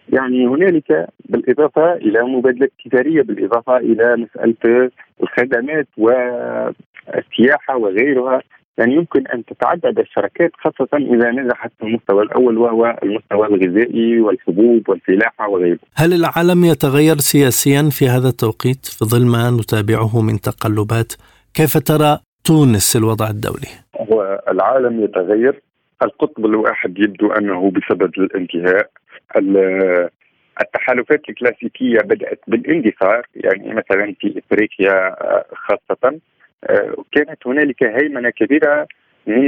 يعني 0.09 0.47
هنالك 0.47 1.09
بالإضافة 1.25 1.93
إلى 1.93 2.23
مبادلات 2.23 2.73
تجاريه 2.85 3.23
بالإضافة 3.23 3.77
إلى 3.77 4.17
مسألة 4.17 4.91
الخدمات 5.23 5.87
والسياحة 5.97 7.77
وغيرها. 7.77 8.43
يعني 8.79 8.95
يمكن 8.95 9.27
أن 9.27 9.45
تتعدد 9.45 9.99
الشركات 9.99 10.51
خاصة 10.55 10.89
إذا 10.97 11.31
نجحت 11.31 11.71
في 11.79 11.87
المستوى 11.87 12.23
الأول 12.23 12.59
وهو 12.59 12.99
المستوى 13.03 13.47
الغذائي 13.47 14.21
والحبوب 14.21 14.89
والفلاحة 14.89 15.49
وغيره. 15.49 15.79
هل 15.95 16.13
العالم 16.13 16.65
يتغير 16.65 17.17
سياسيا 17.17 17.89
في 17.91 18.09
هذا 18.09 18.29
التوقيت 18.29 18.87
في 18.87 19.05
ظل 19.05 19.27
ما 19.27 19.51
نتابعه 19.51 20.23
من 20.23 20.41
تقلبات؟ 20.41 21.13
كيف 21.55 21.79
ترى 21.79 22.19
تونس 22.45 22.97
الوضع 22.97 23.31
الدولي؟ 23.31 23.69
هو 23.97 24.43
العالم 24.49 25.05
يتغير 25.05 25.61
القطب 26.03 26.47
الواحد 26.47 26.99
يبدو 26.99 27.33
أنه 27.33 27.71
بسبب 27.71 28.11
الانتهاء 28.19 28.91
التحالفات 30.61 31.21
الكلاسيكية 31.29 31.99
بدأت 31.99 32.41
بالاندثار 32.49 33.27
يعني 33.35 33.75
مثلا 33.75 34.15
في 34.21 34.39
إفريقيا 34.39 35.17
خاصة 35.55 36.19
كانت 37.13 37.47
هنالك 37.47 37.83
هيمنة 37.83 38.31
كبيرة 38.31 38.87
من 39.27 39.47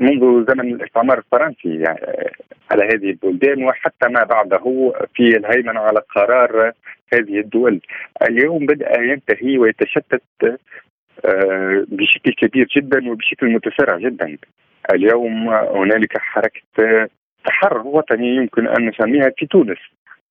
منذ 0.00 0.46
زمن 0.48 0.74
الاستعمار 0.74 1.18
الفرنسي 1.18 1.74
يعني 1.74 2.30
على 2.70 2.84
هذه 2.84 3.10
البلدان 3.10 3.64
وحتى 3.64 4.08
ما 4.08 4.24
بعده 4.24 4.92
في 5.14 5.36
الهيمنة 5.36 5.80
على 5.80 6.00
قرار 6.14 6.72
هذه 7.12 7.38
الدول. 7.40 7.80
اليوم 8.28 8.66
بدأ 8.66 9.00
ينتهي 9.00 9.58
ويتشتت 9.58 10.22
آه، 11.24 11.84
بشكل 11.88 12.32
كبير 12.32 12.66
جدا 12.76 13.10
وبشكل 13.10 13.46
متسارع 13.48 13.98
جدا. 13.98 14.36
اليوم 14.94 15.48
هنالك 15.48 16.18
حركة 16.18 17.08
تحرر 17.44 17.86
وطني 17.86 18.36
يمكن 18.36 18.68
أن 18.68 18.88
نسميها 18.88 19.30
في 19.38 19.46
تونس. 19.46 19.78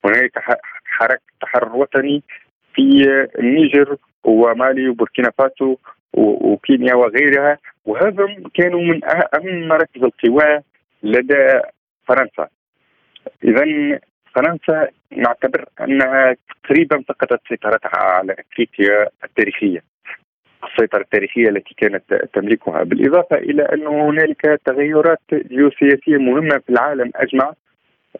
هنالك 0.05 0.39
حركة 0.85 1.21
تحرر 1.41 1.75
وطني 1.75 2.23
في 2.73 2.81
النيجر 3.39 3.97
ومالي 4.23 4.89
وبوركينا 4.89 5.31
فاسو 5.37 5.75
وكينيا 6.13 6.95
وغيرها. 6.95 7.57
وهذا 7.85 8.27
كانوا 8.53 8.81
من 8.81 9.01
أهم 9.05 9.67
مراكز 9.67 10.03
القوى 10.03 10.61
لدى 11.03 11.61
فرنسا. 12.07 12.47
اذا 13.43 13.65
فرنسا 14.35 14.87
نعتبر 15.11 15.65
أنها 15.81 16.35
تقريبا 16.63 17.03
فقدت 17.07 17.41
سيطرتها 17.49 17.97
على 17.97 18.35
أفريقيا 18.39 19.09
التاريخية. 19.23 19.83
السيطرة 20.63 21.01
التاريخية 21.01 21.49
التي 21.49 21.75
كانت 21.77 22.13
تملكها. 22.33 22.83
بالإضافة 22.83 23.35
إلى 23.35 23.63
أن 23.63 23.87
هنالك 23.87 24.61
تغيرات 24.65 25.19
جيوسياسية 25.33 26.17
مهمة 26.17 26.57
في 26.57 26.69
العالم 26.69 27.11
أجمع 27.15 27.53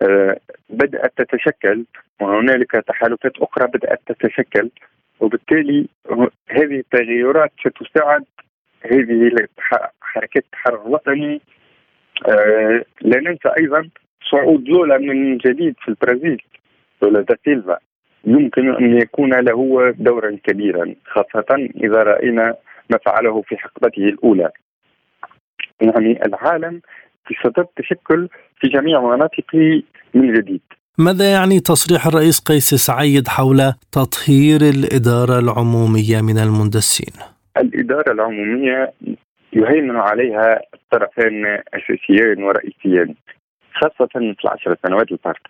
آه، 0.02 0.38
بدأت 0.70 1.14
تتشكل 1.18 1.86
وهنالك 2.22 2.72
تحالفات 2.72 3.38
أخرى 3.38 3.68
بدأت 3.68 4.00
تتشكل. 4.08 4.70
وبالتالي 5.20 5.88
هذه 6.50 6.80
التغيرات 6.80 7.52
ستساعد 7.60 8.26
هذه 8.92 9.32
حركات 10.02 10.44
التحرر 10.44 10.88
الوطني. 10.88 11.42
آه 12.28 12.86
لا 13.02 13.20
ننسى 13.20 13.50
أيضا 13.60 13.90
صعود 14.32 14.70
لولا 14.70 14.98
من 14.98 15.38
جديد 15.38 15.76
في 15.80 15.88
البرازيل 15.88 16.42
لولا 17.02 17.22
دا 17.22 17.38
سيلفا. 17.46 17.78
يمكن 18.26 18.76
أن 18.76 18.98
يكون 18.98 19.34
له 19.40 19.92
دورا 19.98 20.38
كبيرا 20.44 20.96
خاصة 21.06 21.70
إذا 21.84 22.04
رأينا 22.04 22.56
ما 22.90 22.98
فعله 23.06 23.42
في 23.42 23.58
حقبته 23.58 24.04
الأولى. 24.04 24.50
يعني 25.82 26.26
العالم 26.26 26.82
في 27.26 27.36
صدد 27.44 27.68
تشكل 27.76 28.30
في 28.60 28.68
جميع 28.68 29.02
مناطقه 29.02 29.84
من 30.14 30.34
جديد. 30.34 30.62
ماذا 31.00 31.32
يعني 31.32 31.60
تصريح 31.60 32.08
الرئيس 32.08 32.40
قيس 32.40 32.74
سعيد 32.74 33.28
حول 33.28 33.74
تطهير 33.92 34.62
الإدارة 34.62 35.40
العمومية 35.40 36.22
من 36.22 36.38
المندسين؟ 36.38 37.14
الإدارة 37.58 38.12
العمومية 38.12 38.94
يهيمن 39.54 39.96
عليها 39.96 40.62
طرفان 40.92 41.62
أساسيين 41.74 42.44
ورئيسيين 42.44 43.16
خاصة 43.74 44.08
في 44.14 44.46
العشر 44.46 44.76
سنوات 44.88 45.12
الفارقة 45.12 45.50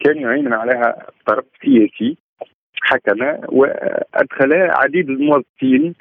كان 0.00 0.16
يهيمن 0.16 0.52
عليها 0.52 1.06
طرف 1.26 1.44
سياسي 1.62 2.16
حكم 2.82 3.20
وأدخل 3.48 4.52
عديد 4.52 5.10
الموظفين 5.10 5.94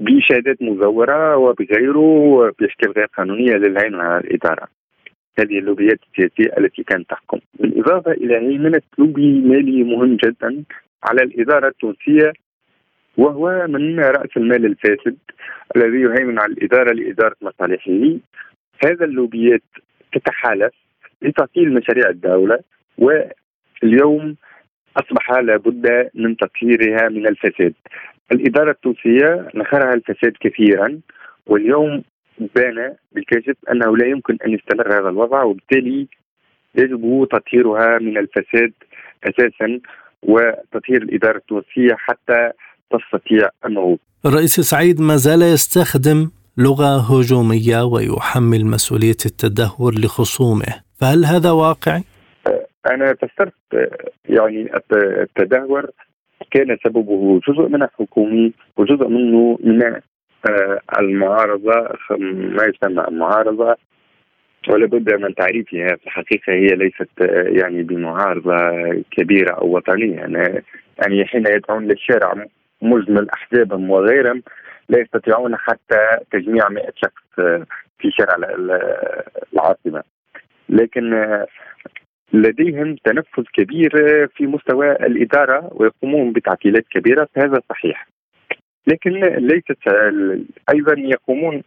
بشهادات 0.00 0.62
مزورة 0.62 1.36
وبغيره 1.36 2.52
بأشكال 2.58 2.92
غير 2.92 3.06
قانونية 3.16 3.52
للهيمنة 3.52 4.02
على 4.02 4.20
الإدارة 4.20 4.79
هذه 5.38 5.58
اللوبيات 5.58 6.00
السياسية 6.02 6.58
التي 6.58 6.82
كانت 6.82 7.10
تحكم. 7.10 7.38
بالإضافة 7.54 8.12
إلى 8.12 8.36
هيمنة 8.36 8.82
لوبي 8.98 9.40
مالي 9.40 9.84
مهم 9.84 10.16
جدا 10.16 10.64
على 11.04 11.22
الإدارة 11.22 11.68
التونسية 11.68 12.32
وهو 13.16 13.66
من 13.68 14.00
رأس 14.00 14.36
المال 14.36 14.66
الفاسد 14.66 15.16
الذي 15.76 16.00
يهيمن 16.00 16.38
على 16.38 16.52
الإدارة 16.52 16.92
لإدارة 16.92 17.36
مصالحه. 17.42 18.18
هذا 18.84 19.04
اللوبيات 19.04 19.62
تتحالف 20.12 20.74
لتعطيل 21.22 21.74
مشاريع 21.74 22.08
الدولة 22.08 22.58
واليوم 22.98 24.36
أصبح 24.96 25.30
لابد 25.30 26.10
من 26.14 26.36
تطهيرها 26.36 27.08
من 27.08 27.26
الفساد. 27.26 27.74
الإدارة 28.32 28.70
التونسية 28.70 29.48
نخرها 29.54 29.94
الفساد 29.94 30.32
كثيرا 30.40 31.00
واليوم 31.46 32.02
بان 32.54 32.94
بالكاشف 33.12 33.56
أنه 33.72 33.96
لا 33.96 34.06
يمكن 34.06 34.36
أن 34.46 34.50
يستمر 34.50 35.00
هذا 35.00 35.08
الوضع 35.08 35.42
وبالتالي 35.42 36.06
يجب 36.74 37.28
تطهيرها 37.30 37.98
من 37.98 38.18
الفساد 38.18 38.72
أساسا 39.24 39.80
وتطهير 40.22 41.02
الإدارة 41.02 41.36
التونسية 41.36 41.94
حتى 41.94 42.50
تستطيع 42.90 43.48
النهوض. 43.66 43.98
الرئيس 44.26 44.60
سعيد 44.60 45.00
ما 45.00 45.16
زال 45.16 45.42
يستخدم 45.42 46.30
لغة 46.58 46.96
هجومية 47.10 47.84
ويحمل 47.84 48.66
مسؤولية 48.66 49.20
التدهور 49.26 49.94
لخصومه، 49.94 50.82
فهل 51.00 51.24
هذا 51.24 51.50
واقعي؟ 51.50 52.04
أنا 52.90 53.14
فسرت 53.14 53.90
يعني 54.28 54.70
التدهور 55.22 55.90
كان 56.50 56.76
سببه 56.84 57.40
جزء 57.48 57.68
منه 57.68 57.88
حكومي 57.98 58.52
وجزء 58.76 59.08
منه 59.08 59.58
من 59.64 60.00
آه، 60.48 60.80
المعارضة 60.98 61.98
ما 62.10 62.64
يسمى 62.64 63.04
المعارضة 63.08 63.76
ولابد 64.68 65.14
من 65.14 65.34
تعريفها. 65.34 65.96
في 65.96 66.06
الحقيقة 66.06 66.52
هي 66.52 66.66
ليست 66.66 67.08
يعني 67.60 67.82
بمعارضة 67.82 68.56
كبيرة 69.10 69.54
أو 69.54 69.76
وطنية. 69.76 70.16
يعني, 70.98 71.24
حين 71.26 71.46
يدعون 71.46 71.86
للشارع 71.88 72.46
مجمل 72.82 73.30
أحزابهم 73.30 73.90
وغيرهم 73.90 74.42
لا 74.88 74.98
يستطيعون 74.98 75.56
حتى 75.56 76.18
تجميع 76.32 76.68
100 76.68 76.92
شخص 76.96 77.60
في 77.98 78.10
شارع 78.10 78.36
العاصمة. 79.52 80.02
لكن 80.68 81.14
لديهم 82.32 82.96
تنفذ 83.04 83.44
كبير 83.52 83.90
في 84.36 84.46
مستوى 84.46 84.92
الإدارة 84.92 85.70
ويقومون 85.72 86.32
بتعديلات 86.32 86.84
كبيرة 86.90 87.28
فهذا 87.34 87.60
صحيح. 87.70 88.06
لكن 88.86 89.10
ليست 89.20 89.78
أيضا 90.74 90.94
يقومون 90.98 91.62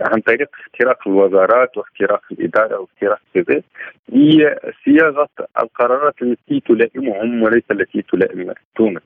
عن 0.00 0.20
طريق 0.20 0.48
اختراق 0.60 1.08
الوزارات 1.08 1.76
واختراق 1.76 2.22
الإدارة 2.32 2.78
واختراق 2.78 3.20
كذا 3.34 3.62
لصياغه 4.08 5.28
القرارات 5.62 6.22
التي 6.22 6.60
تلائمهم 6.60 7.42
وليس 7.42 7.64
التي 7.70 8.02
تلائم 8.02 8.52
تونس 8.76 9.02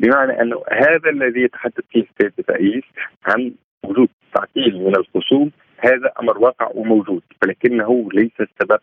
بمعنى 0.00 0.42
انه 0.42 0.62
هذا 0.72 1.10
الذي 1.10 1.40
يتحدث 1.40 1.84
فيه 1.90 2.00
السيد 2.10 2.32
الرئيس 2.38 2.84
عن 3.26 3.52
وجود 3.84 4.08
تعطيل 4.34 4.78
من 4.78 4.96
الخصوم 4.96 5.50
هذا 5.80 6.12
أمر 6.20 6.38
واقع 6.38 6.70
وموجود 6.74 7.22
ولكنه 7.42 8.08
ليس 8.12 8.32
السبب 8.40 8.80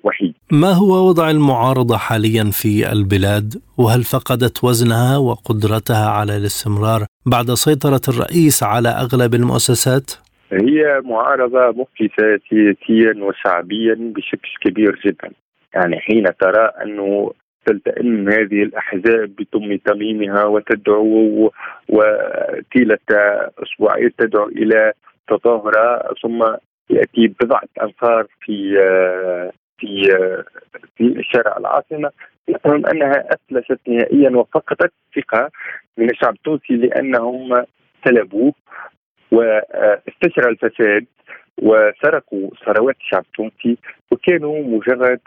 الوحيد. 0.00 0.34
ما 0.52 0.72
هو 0.72 1.08
وضع 1.08 1.30
المعارضة 1.30 1.96
حاليا 1.96 2.44
في 2.44 2.92
البلاد 2.92 3.54
وهل 3.78 4.02
فقدت 4.02 4.64
وزنها 4.64 5.18
وقدرتها 5.18 6.08
على 6.10 6.36
الاستمرار 6.36 7.06
بعد 7.26 7.46
سيطرة 7.46 8.00
الرئيس 8.08 8.62
على 8.62 8.88
أغلب 8.88 9.34
المؤسسات؟ 9.34 10.10
هي 10.52 11.00
معارضة 11.04 11.68
مفلسه 11.68 12.40
سياسيا 12.48 13.24
وشعبيا 13.24 14.12
بشكل 14.16 14.48
كبير 14.64 15.00
جدا. 15.06 15.30
يعني 15.74 16.00
حين 16.00 16.24
ترى 16.40 16.70
أنه 16.82 17.32
تلتئم 17.66 18.28
هذه 18.28 18.62
الأحزاب 18.62 19.30
بتم 19.38 19.76
تميمها 19.76 20.44
وتدعو 20.44 21.52
وطيله 21.88 22.98
أسبوعين 23.62 24.10
تدعو 24.18 24.48
إلى 24.48 24.92
تظاهره 25.28 26.14
ثم 26.22 26.44
يأتي 26.90 27.34
بضعة 27.40 27.68
انفار 27.82 28.26
في 28.40 28.78
في 29.78 30.08
في 30.96 31.22
شارع 31.22 31.56
العاصمة. 31.56 32.10
نفهم 32.48 32.86
أنها 32.86 33.24
افلست 33.34 33.80
نهائيا 33.88 34.30
وفقدت 34.30 34.92
ثقة 35.16 35.50
من 35.98 36.10
الشعب 36.10 36.34
التونسي 36.34 36.76
لأنهم 36.76 37.64
سلبوه 38.04 38.52
واستشرى 39.32 40.50
الفساد 40.50 41.06
وسرقوا 41.62 42.50
ثروات 42.66 42.96
الشعب 43.00 43.22
التونسي 43.22 43.78
وكانوا 44.12 44.62
مجرد 44.62 45.20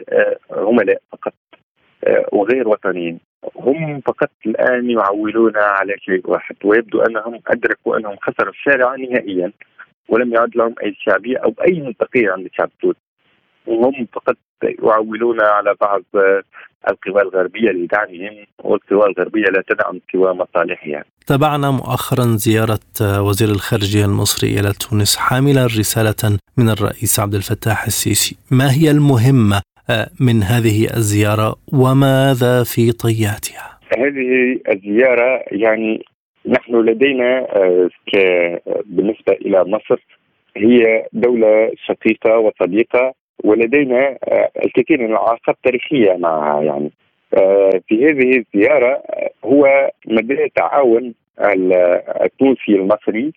عملاء 0.51 1.01
فقط 1.11 1.33
وغير 2.31 2.67
وطنيين. 2.67 3.19
هم 3.55 4.01
فقط 4.01 4.29
الآن 4.45 4.89
يعولون 4.89 5.57
على 5.57 5.95
شيء 5.97 6.21
واحد 6.25 6.55
ويبدو 6.63 7.01
أنهم 7.01 7.39
أدركوا 7.47 7.97
أنهم 7.97 8.15
خسروا 8.21 8.51
الشارع 8.51 8.95
نهائيا. 8.95 9.51
ولم 10.09 10.33
يعد 10.33 10.55
لهم 10.55 10.75
أي 10.83 10.95
شعبية 11.05 11.37
أو 11.37 11.53
أي 11.67 11.81
منطقية 11.81 12.31
عند 12.31 12.45
الشعب 12.45 12.69
التونسي 12.75 12.99
وهم 13.67 14.07
فقط 14.13 14.37
يعولون 14.83 15.41
على 15.41 15.75
بعض 15.81 16.03
القوى 16.89 17.21
الغربية 17.21 17.69
لدعمهم 17.69 18.45
والقوى 18.63 19.05
الغربية 19.05 19.43
لا 19.43 19.63
تدعم 19.69 19.99
سوى 20.11 20.33
مصالحها. 20.33 21.03
تابعنا 21.27 21.71
مؤخرا 21.71 22.23
زيارة 22.23 22.79
وزير 23.01 23.49
الخارجية 23.49 24.05
المصري 24.05 24.59
إلى 24.59 24.73
تونس 24.73 25.17
حاملا 25.17 25.65
رسالة 25.65 26.37
من 26.57 26.69
الرئيس 26.69 27.19
عبد 27.19 27.33
الفتاح 27.33 27.85
السيسي، 27.85 28.37
ما 28.51 28.71
هي 28.71 28.91
المهمة 28.91 29.61
من 30.19 30.43
هذه 30.43 30.87
الزيارة 30.97 31.55
وماذا 31.73 32.63
في 32.63 32.91
طياتها؟ 32.91 33.79
هذه 33.97 34.59
الزيارة 34.73 35.43
يعني 35.51 36.05
نحن 36.47 36.75
لدينا 36.75 37.47
آه، 37.55 37.89
بالنسبة 38.85 39.33
إلى 39.33 39.63
مصر 39.63 40.05
هي 40.57 41.05
دولة 41.13 41.71
شقيقة 41.85 42.37
وصديقة 42.37 43.13
ولدينا 43.43 44.17
آه، 44.23 44.49
الكثير 44.65 44.99
من 44.99 45.05
العلاقات 45.05 45.49
التاريخيه 45.49 46.17
معها 46.17 46.63
يعني 46.63 46.91
آه، 47.33 47.81
في 47.87 48.05
هذه 48.05 48.37
الزيارة 48.37 49.03
هو 49.45 49.91
مدى 50.07 50.51
تعاون 50.55 51.13
التونسي 52.21 52.71
المصري 52.71 53.33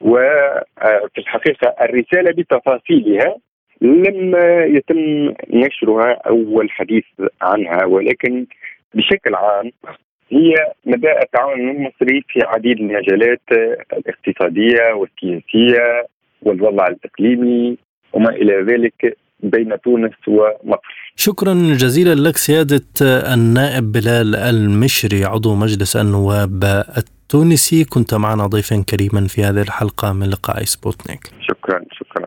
وفي 0.00 1.18
الحقيقة 1.18 1.74
الرسالة 1.80 2.30
بتفاصيلها 2.30 3.36
لم 3.80 4.36
يتم 4.76 5.34
نشرها 5.50 6.12
أو 6.12 6.60
الحديث 6.60 7.04
عنها 7.42 7.84
ولكن 7.84 8.46
بشكل 8.94 9.34
عام 9.34 9.70
هي 10.30 10.54
مدى 10.86 11.12
التعاون 11.22 11.60
المصري 11.70 12.24
في 12.28 12.40
عديد 12.46 12.78
المجالات 12.80 13.42
الاقتصادية 13.92 14.92
والسياسية 14.94 16.06
والوضع 16.42 16.86
الإقليمي 16.86 17.78
وما 18.12 18.30
إلى 18.30 18.52
ذلك 18.72 19.16
بين 19.42 19.80
تونس 19.84 20.12
ومصر. 20.28 21.12
شكرا 21.16 21.54
جزيلا 21.54 22.28
لك 22.28 22.36
سيادة 22.36 22.84
النائب 23.34 23.92
بلال 23.92 24.36
المشري 24.36 25.24
عضو 25.24 25.54
مجلس 25.54 25.96
النواب 25.96 26.64
التونسي 26.96 27.84
كنت 27.84 28.14
معنا 28.14 28.46
ضيفا 28.46 28.84
كريما 28.90 29.26
في 29.26 29.44
هذه 29.44 29.62
الحلقة 29.62 30.12
من 30.12 30.30
لقاء 30.30 30.64
سبوتنيك. 30.64 31.20
شكرا 31.40 31.84
شكرا. 31.92 32.26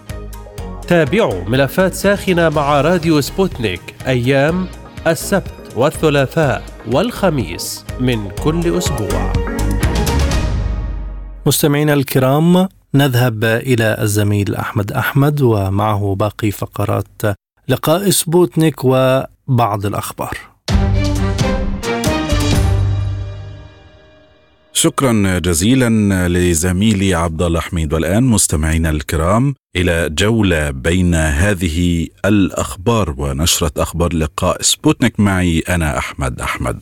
تابعوا 0.87 1.43
ملفات 1.43 1.93
ساخنة 1.93 2.49
مع 2.49 2.81
راديو 2.81 3.21
سبوتنيك 3.21 3.81
أيام 4.07 4.67
السبت 5.07 5.53
والثلاثاء 5.75 6.63
والخميس 6.91 7.85
من 7.99 8.31
كل 8.43 8.77
أسبوع. 8.77 9.33
مستمعينا 11.45 11.93
الكرام 11.93 12.67
نذهب 12.93 13.43
إلى 13.43 13.97
الزميل 14.01 14.55
أحمد 14.55 14.91
أحمد 14.91 15.41
ومعه 15.41 16.15
باقي 16.19 16.51
فقرات 16.51 17.21
لقاء 17.67 18.09
سبوتنيك 18.09 18.75
وبعض 18.83 19.85
الأخبار. 19.85 20.50
شكرا 24.73 25.39
جزيلا 25.39 26.27
لزميلي 26.27 27.13
عبد 27.13 27.41
الله 27.41 27.59
حميد 27.59 27.93
والآن 27.93 28.23
مستمعينا 28.23 28.89
الكرام 28.89 29.55
إلى 29.75 30.09
جولة 30.09 30.71
بين 30.71 31.15
هذه 31.15 32.07
الأخبار 32.25 33.15
ونشرة 33.17 33.71
أخبار 33.77 34.13
لقاء 34.13 34.61
سبوتنيك 34.61 35.19
معي 35.19 35.59
أنا 35.59 35.97
أحمد 35.97 36.41
أحمد. 36.41 36.79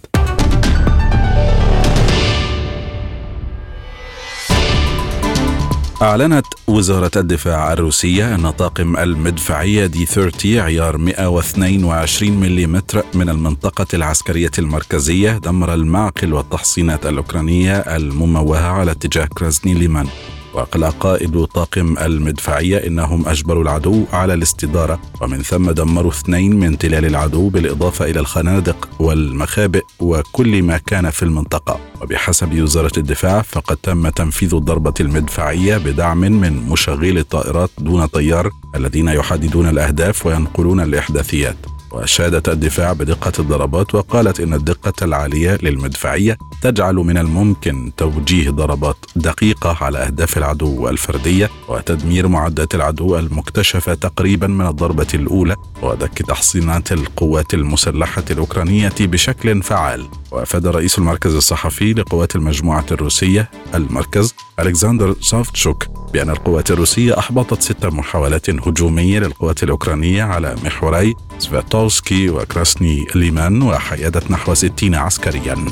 أعلنت 6.02 6.46
وزارة 6.68 7.12
الدفاع 7.16 7.74
الروسية 7.74 8.36
أن 8.36 8.50
طاقم 8.50 8.98
المدفعية 8.98 9.86
دي 9.86 10.06
30 10.06 10.58
عيار 10.58 10.98
122 10.98 12.32
ملم 12.32 12.82
من 13.14 13.30
المنطقة 13.30 13.86
العسكرية 13.94 14.52
المركزية 14.60 15.32
دمر 15.38 15.74
المعقل 15.74 16.34
والتحصينات 16.34 17.06
الأوكرانية 17.06 17.78
المموهة 17.78 18.68
على 18.68 18.92
اتجاه 18.92 19.26
كرازني 19.26 19.74
ليمان 19.74 20.08
وقال 20.54 20.84
قائد 20.84 21.46
طاقم 21.46 21.98
المدفعية 21.98 22.78
إنهم 22.78 23.28
أجبروا 23.28 23.64
العدو 23.64 24.06
على 24.14 24.34
الاستدارة 24.34 25.00
ومن 25.22 25.42
ثم 25.42 25.72
دمروا 25.72 26.12
اثنين 26.12 26.60
من 26.60 26.78
تلال 26.78 27.06
العدو 27.06 27.50
بالإضافة 27.50 28.06
إلى 28.06 28.20
الخنادق 28.20 28.90
والمخابئ 29.00 29.84
وكل 30.00 30.64
ما 30.64 30.78
كان 30.78 31.10
في 31.10 31.24
المنطقة. 31.24 31.80
وبحسب 32.02 32.62
وزارة 32.62 32.92
الدفاع 32.98 33.42
فقد 33.42 33.78
تم 33.78 34.10
تنفيذ 34.10 34.56
الضربة 34.56 34.94
المدفعية 35.00 35.78
بدعم 35.78 36.18
من 36.18 36.54
مشغلي 36.70 37.20
الطائرات 37.20 37.70
دون 37.80 38.06
طيار 38.06 38.52
الذين 38.76 39.08
يحددون 39.08 39.70
الأهداف 39.70 40.26
وينقلون 40.26 40.80
الإحداثيات. 40.80 41.79
وأشادت 41.92 42.50
الدفاع 42.50 42.94
بدقة 42.94 43.32
الضربات 43.40 43.96
وقالت 43.96 44.40
إن 44.40 44.54
الدقة 44.54 44.94
العالية 45.06 45.58
للمدفعية 45.62 46.38
تجعل 46.62 46.96
من 46.96 47.18
الممكن 47.18 47.92
توجيه 47.98 48.50
ضربات 48.50 48.98
دقيقة 49.16 49.78
على 49.82 49.98
أهداف 49.98 50.38
العدو 50.38 50.90
الفردية 50.90 51.50
وتدمير 51.68 52.28
معدات 52.28 52.76
العدو 52.76 53.18
المكتشفة 53.18 53.94
تقريبا 53.94 54.48
من 54.48 54.68
الضربة 54.68 55.08
الأولى 55.14 55.56
ودك 55.82 56.18
تحصينات 56.18 56.92
القوات 56.92 57.54
المسلحة 57.54 58.24
الأوكرانية 58.32 58.94
بشكل 59.00 59.64
فعال. 59.64 60.08
وأفاد 60.32 60.68
رئيس 60.68 60.98
المركز 60.98 61.36
الصحفي 61.36 61.94
لقوات 61.94 62.36
المجموعة 62.36 62.86
الروسية 62.92 63.52
المركز 63.76 64.36
ألكسندر 64.60 65.16
سوفتشوك 65.22 65.86
بأن 66.14 66.30
القوات 66.30 66.72
الروسية 66.72 67.20
أحبطت 67.20 67.62
ست 67.62 67.86
محاولات 67.86 68.50
هجومية 68.50 69.20
للقوات 69.20 69.64
الأوكرانية 69.64 70.24
على 70.24 70.56
محوري 70.66 71.16
سفيتولسكي 71.40 72.30
وكراسني 72.30 73.08
ليمان 73.16 73.62
وحيدت 73.62 74.32
نحو 74.32 74.54
60 74.54 74.96
عسكريا. 74.96 75.66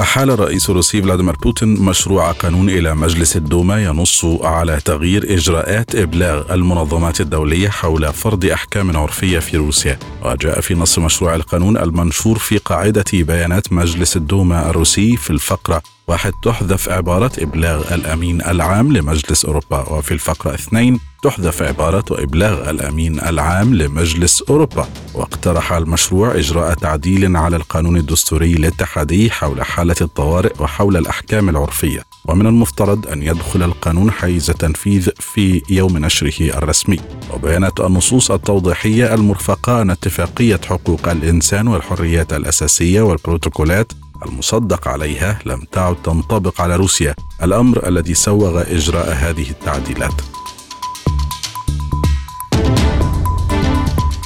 أحال 0.00 0.30
الرئيس 0.30 0.70
الروسي 0.70 1.02
فلاديمير 1.02 1.36
بوتين 1.36 1.80
مشروع 1.80 2.32
قانون 2.32 2.70
إلى 2.70 2.94
مجلس 2.94 3.36
الدوما 3.36 3.84
ينص 3.84 4.24
على 4.24 4.80
تغيير 4.84 5.34
إجراءات 5.34 5.94
إبلاغ 5.94 6.54
المنظمات 6.54 7.20
الدولية 7.20 7.68
حول 7.68 8.12
فرض 8.12 8.44
أحكام 8.44 8.96
عرفية 8.96 9.38
في 9.38 9.56
روسيا. 9.56 9.98
وجاء 10.24 10.60
في 10.60 10.74
نص 10.74 10.98
مشروع 10.98 11.34
القانون 11.34 11.76
المنشور 11.76 12.38
في 12.38 12.58
قاعدة 12.58 13.04
بيانات 13.12 13.72
مجلس 13.72 14.16
الدوما 14.16 14.70
الروسي 14.70 15.16
في 15.16 15.30
الفقرة. 15.30 15.82
واحد 16.08 16.32
تحذف 16.42 16.88
عبارة 16.88 17.32
إبلاغ 17.38 17.94
الأمين 17.94 18.42
العام 18.42 18.92
لمجلس 18.92 19.44
أوروبا 19.44 19.78
وفي 19.88 20.14
الفقرة 20.14 20.54
اثنين 20.54 21.00
تحذف 21.22 21.62
عبارة 21.62 22.04
إبلاغ 22.10 22.70
الأمين 22.70 23.20
العام 23.20 23.74
لمجلس 23.74 24.42
أوروبا. 24.42 24.88
واقترح 25.14 25.72
المشروع 25.72 26.34
إجراء 26.34 26.74
تعديل 26.74 27.36
على 27.36 27.56
القانون 27.56 27.96
الدستوري 27.96 28.52
الاتحادي 28.52 29.30
حول 29.30 29.62
حالة 29.64 29.96
الطوارئ 30.00 30.52
وحول 30.62 30.96
الأحكام 30.96 31.48
العرفية. 31.48 32.02
ومن 32.24 32.46
المفترض 32.46 33.08
أن 33.08 33.22
يدخل 33.22 33.62
القانون 33.62 34.10
حيز 34.10 34.46
تنفيذ 34.46 35.08
في 35.18 35.62
يوم 35.70 35.98
نشره 35.98 36.58
الرسمي. 36.58 37.00
وبيانت 37.34 37.80
النصوص 37.80 38.30
التوضيحية 38.30 39.14
المرفقة 39.14 39.82
أن 39.82 39.90
اتفاقية 39.90 40.60
حقوق 40.68 41.08
الإنسان 41.08 41.68
والحريات 41.68 42.32
الأساسية 42.32 43.02
والبروتوكولات 43.02 43.92
المصدق 44.24 44.88
عليها 44.88 45.38
لم 45.46 45.60
تعد 45.72 45.96
تنطبق 46.02 46.60
على 46.60 46.76
روسيا 46.76 47.14
الأمر 47.42 47.88
الذي 47.88 48.14
سوغ 48.14 48.62
إجراء 48.62 49.12
هذه 49.12 49.50
التعديلات. 49.50 50.39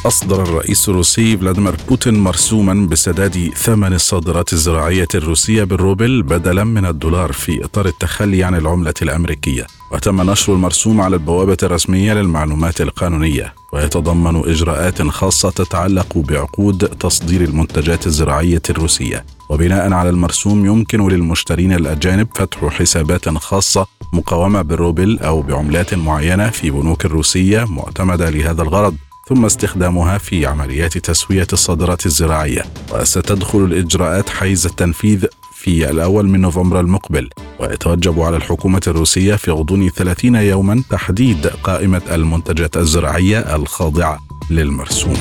أصدر 0.06 0.42
الرئيس 0.42 0.88
الروسي 0.88 1.36
فلاديمير 1.36 1.76
بوتين 1.88 2.14
مرسوما 2.14 2.86
بسداد 2.86 3.50
ثمن 3.56 3.92
الصادرات 3.92 4.52
الزراعية 4.52 5.08
الروسية 5.14 5.64
بالروبل 5.64 6.22
بدلا 6.22 6.64
من 6.64 6.86
الدولار 6.86 7.32
في 7.32 7.64
إطار 7.64 7.86
التخلي 7.86 8.44
عن 8.44 8.54
العملة 8.54 8.94
الأمريكية. 9.02 9.66
وتم 9.92 10.30
نشر 10.30 10.52
المرسوم 10.52 11.00
على 11.00 11.16
البوابة 11.16 11.56
الرسمية 11.62 12.14
للمعلومات 12.14 12.80
القانونية. 12.80 13.54
ويتضمن 13.72 14.36
إجراءات 14.36 15.02
خاصة 15.02 15.50
تتعلق 15.50 16.18
بعقود 16.18 16.88
تصدير 16.88 17.40
المنتجات 17.44 18.06
الزراعية 18.06 18.62
الروسية. 18.70 19.24
وبناء 19.48 19.92
على 19.92 20.10
المرسوم 20.10 20.66
يمكن 20.66 21.08
للمشترين 21.08 21.72
الأجانب 21.72 22.28
فتح 22.34 22.64
حسابات 22.64 23.28
خاصة 23.28 23.86
مقاومة 24.12 24.62
بالروبل 24.62 25.18
أو 25.18 25.42
بعملات 25.42 25.94
معينة 25.94 26.50
في 26.50 26.70
بنوك 26.70 27.04
الروسية 27.04 27.64
معتمدة 27.64 28.30
لهذا 28.30 28.62
الغرض. 28.62 28.96
ثم 29.28 29.44
استخدامها 29.44 30.18
في 30.18 30.46
عمليات 30.46 30.98
تسوية 30.98 31.46
الصادرات 31.52 32.06
الزراعية 32.06 32.64
وستدخل 32.92 33.58
الإجراءات 33.58 34.28
حيز 34.28 34.66
التنفيذ 34.66 35.26
في 35.54 35.90
الأول 35.90 36.28
من 36.28 36.40
نوفمبر 36.40 36.80
المقبل. 36.80 37.30
ويتوجب 37.60 38.20
على 38.20 38.36
الحكومة 38.36 38.80
الروسية 38.86 39.34
في 39.34 39.50
غضون 39.50 39.88
30 39.88 40.34
يوما 40.34 40.82
تحديد 40.90 41.46
قائمة 41.46 42.02
المنتجات 42.12 42.76
الزراعية 42.76 43.38
الخاضعة 43.38 44.18
للمرسوم. 44.50 45.16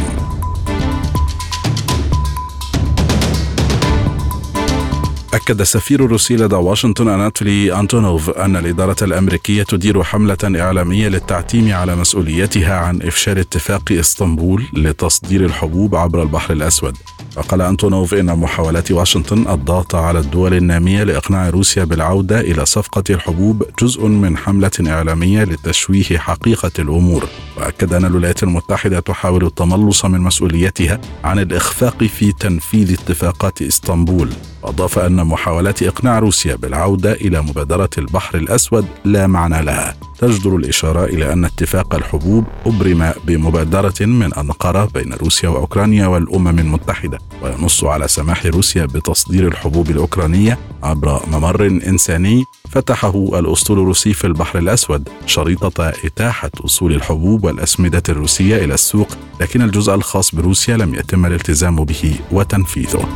أكد 5.34 5.62
السفير 5.62 6.06
الروسي 6.06 6.36
لدى 6.36 6.56
واشنطن 6.56 7.08
أناتولي 7.08 7.80
أنتونوف 7.80 8.30
أن 8.30 8.56
الإدارة 8.56 8.96
الأمريكية 9.02 9.64
تدير 9.64 10.04
حملة 10.04 10.38
إعلامية 10.44 11.08
للتعتيم 11.08 11.74
على 11.74 11.96
مسؤوليتها 11.96 12.76
عن 12.76 13.02
إفشال 13.02 13.38
اتفاق 13.40 13.92
إسطنبول 13.92 14.64
لتصدير 14.74 15.46
الحبوب 15.46 15.96
عبر 15.96 16.24
البحر 16.24 16.54
الأسود. 16.54 16.98
وقال 17.38 17.62
أنتونوف 17.62 18.14
إن 18.14 18.40
محاولات 18.40 18.92
واشنطن 18.92 19.48
الضغط 19.48 19.96
على 19.96 20.20
الدول 20.20 20.54
النامية 20.54 21.04
لإقناع 21.04 21.50
روسيا 21.50 21.84
بالعودة 21.84 22.40
إلى 22.40 22.66
صفقة 22.66 23.04
الحبوب 23.10 23.64
جزء 23.82 24.06
من 24.06 24.38
حملة 24.38 24.72
إعلامية 24.88 25.44
لتشويه 25.44 26.18
حقيقة 26.18 26.72
الأمور. 26.80 27.28
وأكد 27.58 27.94
أن 27.94 28.06
الولايات 28.06 28.44
المتحدة 28.44 29.00
تحاول 29.00 29.46
التملص 29.46 30.06
من 30.06 30.22
مسؤوليتها 30.22 31.02
عن 31.24 31.40
الإخفاق 31.40 32.04
في 32.04 32.32
تنفيذ 32.32 32.94
اتفاقات 32.94 33.62
إسطنبول. 33.62 34.30
وأضاف 34.64 35.00
أن 35.00 35.28
محاولات 35.28 35.84
إقناع 35.84 36.20
روسيا 36.20 36.56
بالعودة 36.56 37.14
إلى 37.14 37.42
مبادرة 37.42 37.90
البحر 37.98 38.38
الأسود 38.38 38.86
لا 39.06 39.28
معنى 39.28 39.62
لها. 39.62 39.96
تجدر 40.20 40.56
الإشارة 40.56 41.06
إلى 41.06 41.34
أن 41.34 41.46
اتفاق 41.46 41.96
الحبوب 41.96 42.46
أبرم 42.66 43.12
بمبادرة 43.26 44.06
من 44.06 44.34
أنقرة 44.34 44.86
بين 44.94 45.14
روسيا 45.14 45.50
وأوكرانيا 45.50 46.08
والأمم 46.08 46.60
المتحدة 46.60 47.20
وينص 47.42 47.84
على 47.84 48.08
سماح 48.08 48.46
روسيا 48.46 48.86
بتصدير 48.86 49.48
الحبوب 49.48 49.90
الأوكرانية 49.90 50.60
عبر 50.84 51.22
ممر 51.28 51.66
إنساني. 51.66 52.44
فتحه 52.70 53.40
الأسطول 53.40 53.80
الروسي 53.80 54.14
في 54.14 54.28
البحر 54.28 54.60
الأسود 54.60 55.10
شريطة 55.26 55.90
إتاحة 55.90 56.52
وصول 56.64 56.94
الحبوب 56.94 57.44
والأسمدة 57.44 58.04
الروسية 58.10 58.66
إلى 58.66 58.74
السوق 58.74 59.08
لكن 59.42 59.62
الجزء 59.62 59.96
الخاص 59.96 60.36
بروسيا 60.36 60.78
لم 60.78 60.96
يتم 60.96 61.26
الالتزام 61.26 61.76
به 61.76 62.16
وتنفيذه. 62.32 63.08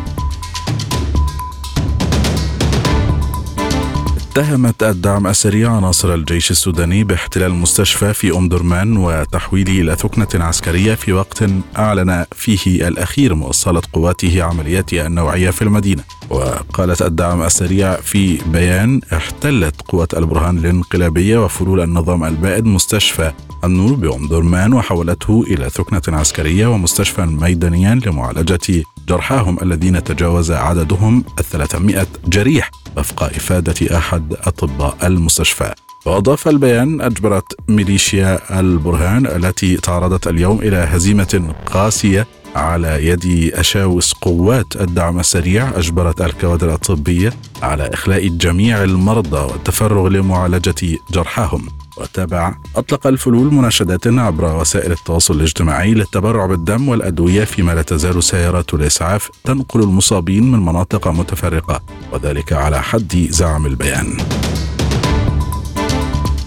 اتهمت 4.37 4.83
الدعم 4.83 5.27
السريع 5.27 5.71
عناصر 5.71 6.13
الجيش 6.13 6.51
السوداني 6.51 7.03
باحتلال 7.03 7.51
المستشفى 7.51 8.13
في 8.13 8.37
أم 8.37 8.49
درمان 8.49 8.97
وتحويله 8.97 9.81
إلى 9.81 9.95
ثكنه 9.95 10.45
عسكرية 10.45 10.95
في 10.95 11.13
وقت 11.13 11.43
أعلن 11.77 12.25
فيه 12.31 12.87
الأخير 12.87 13.35
مواصله 13.35 13.81
قواته 13.93 14.43
عملياتها 14.43 15.07
النوعية 15.07 15.49
في 15.49 15.61
المدينة. 15.61 16.03
وقالت 16.29 17.01
الدعم 17.01 17.41
السريع 17.41 17.95
في 17.95 18.37
بيان 18.45 19.01
احتلت 19.13 19.81
قوات 19.81 20.13
البرهان 20.13 20.57
الانقلابية 20.57 21.45
وفلول 21.45 21.79
النظام 21.81 22.23
البائد 22.23 22.65
مستشفى 22.65 23.31
النور 23.63 23.93
بأم 23.93 24.27
درمان 24.27 24.73
وحولته 24.73 25.43
إلى 25.47 25.69
ثكنة 25.69 26.17
عسكرية 26.17 26.67
ومستشفى 26.67 27.21
ميدانيا 27.25 27.95
لمعالجة 28.05 28.83
جرحاهم 29.09 29.57
الذين 29.61 30.03
تجاوز 30.03 30.51
عددهم 30.51 31.23
الثلاثمائة 31.39 32.07
جريح 32.27 32.71
وفق 32.97 33.23
إفادة 33.23 33.97
أحد 33.97 34.33
أطباء 34.33 34.97
المستشفى. 35.03 35.73
وأضاف 36.05 36.47
البيان 36.47 37.01
أجبرت 37.01 37.55
ميليشيا 37.67 38.59
البرهان 38.59 39.25
التي 39.25 39.77
تعرضت 39.77 40.27
اليوم 40.27 40.59
إلى 40.59 40.77
هزيمة 40.77 41.53
قاسية 41.65 42.27
على 42.55 43.07
يد 43.07 43.51
أشاوس 43.53 44.13
قوات 44.13 44.75
الدعم 44.81 45.19
السريع 45.19 45.69
أجبرت 45.77 46.21
الكوادر 46.21 46.73
الطبية 46.73 47.33
على 47.61 47.89
إخلاء 47.93 48.27
جميع 48.27 48.83
المرضى 48.83 49.53
والتفرغ 49.53 50.07
لمعالجة 50.07 50.97
جرحاهم. 51.11 51.67
وتابع 51.97 52.55
أطلق 52.75 53.07
الفلول 53.07 53.53
مناشدات 53.53 54.07
عبر 54.07 54.55
وسائل 54.55 54.91
التواصل 54.91 55.35
الاجتماعي 55.35 55.93
للتبرع 55.93 56.45
بالدم 56.45 56.89
والأدوية 56.89 57.43
فيما 57.43 57.71
لا 57.71 57.81
تزال 57.81 58.23
سيارات 58.23 58.73
الإسعاف 58.73 59.29
تنقل 59.43 59.79
المصابين 59.83 60.51
من 60.51 60.59
مناطق 60.59 61.07
متفرقة 61.07 61.81
وذلك 62.13 62.53
على 62.53 62.81
حد 62.83 63.27
زعم 63.29 63.65
البيان. 63.65 64.17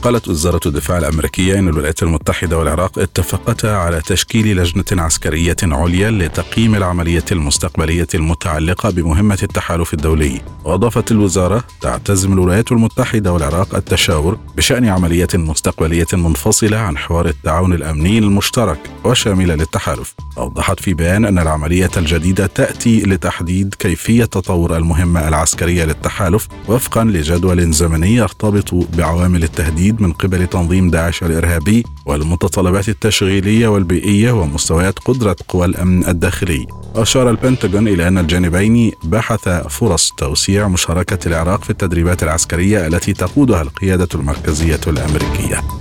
قالت 0.03 0.29
وزارة 0.29 0.61
الدفاع 0.67 0.99
الأمريكية 0.99 1.59
أن 1.59 1.69
الولايات 1.69 2.03
المتحدة 2.03 2.59
والعراق 2.59 2.99
اتفقتا 2.99 3.67
على 3.67 4.01
تشكيل 4.01 4.57
لجنة 4.57 5.03
عسكرية 5.03 5.57
عليا 5.63 6.11
لتقييم 6.11 6.75
العملية 6.75 7.25
المستقبلية 7.33 8.07
المتعلقة 8.15 8.91
بمهمة 8.91 9.39
التحالف 9.43 9.95
الدولي. 9.95 10.41
وأضافت 10.65 11.11
الوزارة 11.11 11.65
تعتزم 11.81 12.33
الولايات 12.33 12.73
المتحدة 12.73 13.33
والعراق 13.33 13.75
التشاور 13.75 14.39
بشأن 14.57 14.89
عملية 14.89 15.29
مستقبلية 15.35 16.07
منفصلة 16.13 16.77
عن 16.77 16.99
حوار 16.99 17.27
التعاون 17.29 17.73
الأمني 17.73 18.19
المشترك 18.19 18.79
وشاملة 19.05 19.55
للتحالف. 19.55 20.15
أوضحت 20.39 20.81
في 20.81 20.95
بيان 20.95 21.25
أن 21.25 21.39
العملية 21.39 21.91
الجديدة 21.97 22.47
تأتي 22.47 23.01
لتحديد 23.01 23.75
كيفية 23.79 24.25
تطور 24.25 24.77
المهمة 24.77 25.29
العسكرية 25.29 25.85
للتحالف 25.85 26.49
وفقا 26.69 27.05
لجدول 27.05 27.73
زمني 27.73 28.15
يرتبط 28.15 28.75
بعوامل 28.75 29.43
التهديد 29.45 29.90
من 29.99 30.13
قبل 30.13 30.47
تنظيم 30.47 30.91
داعش 30.91 31.23
الإرهابي 31.23 31.85
والمتطلبات 32.07 32.89
التشغيلية 32.89 33.69
والبيئية 33.69 34.33
ومستويات 34.33 34.99
قدرة 34.99 35.37
قوى 35.49 35.67
الأمن 35.67 36.09
الداخلي. 36.09 36.67
أشار 36.97 37.31
البنتاغون 37.31 37.89
إلى 37.89 38.09
أن 38.09 38.19
الجانبين 38.19 38.93
بحثا 39.05 39.69
فرص 39.69 40.13
توسيع 40.17 40.69
مشاركة 40.69 41.29
العراق 41.29 41.65
في 41.65 41.71
التدريبات 41.71 42.23
العسكرية 42.23 42.87
التي 42.87 43.13
تقودها 43.13 43.63
القيادة 43.63 44.09
المركزية 44.15 44.81
الأمريكية. 44.87 45.80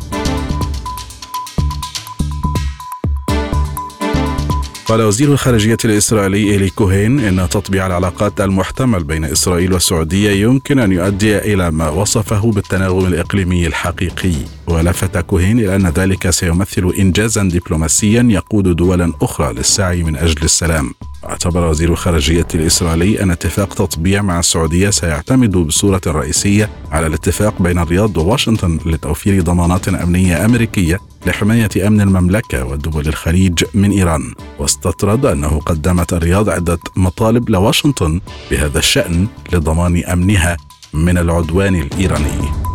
قال 4.89 5.01
وزير 5.01 5.31
الخارجية 5.31 5.77
الإسرائيلي 5.85 6.51
إيلي 6.51 6.69
كوهين 6.69 7.19
إن 7.19 7.49
تطبيع 7.49 7.87
العلاقات 7.87 8.41
المحتمل 8.41 9.03
بين 9.03 9.25
إسرائيل 9.25 9.73
والسعودية 9.73 10.31
يمكن 10.31 10.79
أن 10.79 10.91
يؤدي 10.91 11.37
إلى 11.37 11.71
ما 11.71 11.89
وصفه 11.89 12.51
بالتناغم 12.51 13.05
الإقليمي 13.05 13.67
الحقيقي. 13.67 14.33
ولفت 14.67 15.17
كوهين 15.17 15.59
إلى 15.59 15.75
أن 15.75 15.87
ذلك 15.87 16.29
سيمثل 16.29 16.93
إنجازا 16.99 17.43
دبلوماسيا 17.43 18.27
يقود 18.29 18.75
دولا 18.75 19.13
أخرى 19.21 19.53
للسعي 19.53 20.03
من 20.03 20.15
أجل 20.15 20.43
السلام. 20.43 20.93
اعتبر 21.25 21.67
وزير 21.67 21.91
الخارجية 21.91 22.47
الإسرائيلي 22.55 23.23
أن 23.23 23.31
اتفاق 23.31 23.73
تطبيع 23.73 24.21
مع 24.21 24.39
السعودية 24.39 24.89
سيعتمد 24.89 25.51
بصورة 25.51 26.01
رئيسية 26.07 26.69
على 26.91 27.07
الاتفاق 27.07 27.61
بين 27.61 27.79
الرياض 27.79 28.17
وواشنطن 28.17 28.79
لتوفير 28.85 29.41
ضمانات 29.41 29.87
أمنية 29.87 30.45
أمريكية 30.45 30.99
لحماية 31.25 31.87
أمن 31.87 32.01
المملكة 32.01 32.65
ودول 32.65 33.07
الخليج 33.07 33.63
من 33.73 33.91
إيران. 33.91 34.33
واستطرد 34.59 35.25
أنه 35.25 35.59
قدمت 35.59 36.13
الرياض 36.13 36.49
عدة 36.49 36.79
مطالب 36.95 37.49
لواشنطن 37.49 38.21
بهذا 38.51 38.79
الشأن 38.79 39.27
لضمان 39.53 40.03
أمنها 40.03 40.57
من 40.93 41.17
العدوان 41.17 41.75
الإيراني. 41.75 42.69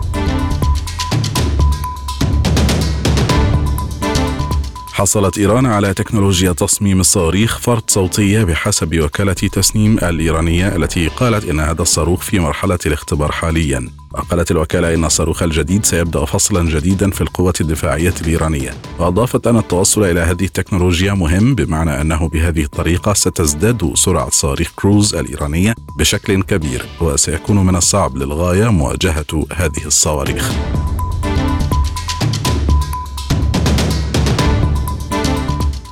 حصلت 4.95 5.39
إيران 5.39 5.67
على 5.67 5.95
تكنولوجيا 5.95 6.53
تصميم 6.53 7.01
الصواريخ 7.01 7.59
فرد 7.59 7.83
صوتية 7.87 8.45
بحسب 8.45 9.01
وكالة 9.01 9.33
تسنيم 9.33 9.99
الإيرانية 9.99 10.77
التي 10.77 11.09
قالت 11.09 11.49
إن 11.49 11.61
هذا 11.61 11.83
الصاروخ 11.83 12.21
في 12.21 12.39
مرحلة 12.39 12.79
الاختبار 12.87 13.33
حاليا. 13.33 13.89
وقالت 14.13 14.51
الوكالة 14.51 14.95
إن 14.95 15.05
الصاروخ 15.05 15.43
الجديد 15.43 15.85
سيبدأ 15.85 16.25
فصلا 16.25 16.71
جديدا 16.71 17.11
في 17.11 17.21
القوات 17.21 17.61
الدفاعية 17.61 18.15
الإيرانية. 18.21 18.75
وأضافت 18.99 19.47
أن 19.47 19.57
التوصل 19.57 20.05
إلى 20.05 20.21
هذه 20.21 20.45
التكنولوجيا 20.45 21.13
مهم 21.13 21.55
بمعنى 21.55 22.01
أنه 22.01 22.29
بهذه 22.29 22.63
الطريقة 22.63 23.13
ستزداد 23.13 23.93
سرعة 23.95 24.31
صواريخ 24.31 24.73
كروز 24.77 25.15
الإيرانية 25.15 25.75
بشكل 25.99 26.43
كبير 26.43 26.87
وسيكون 27.01 27.67
من 27.67 27.77
الصعب 27.77 28.17
للغاية 28.17 28.69
مواجهة 28.69 29.47
هذه 29.57 29.87
الصواريخ. 29.87 30.53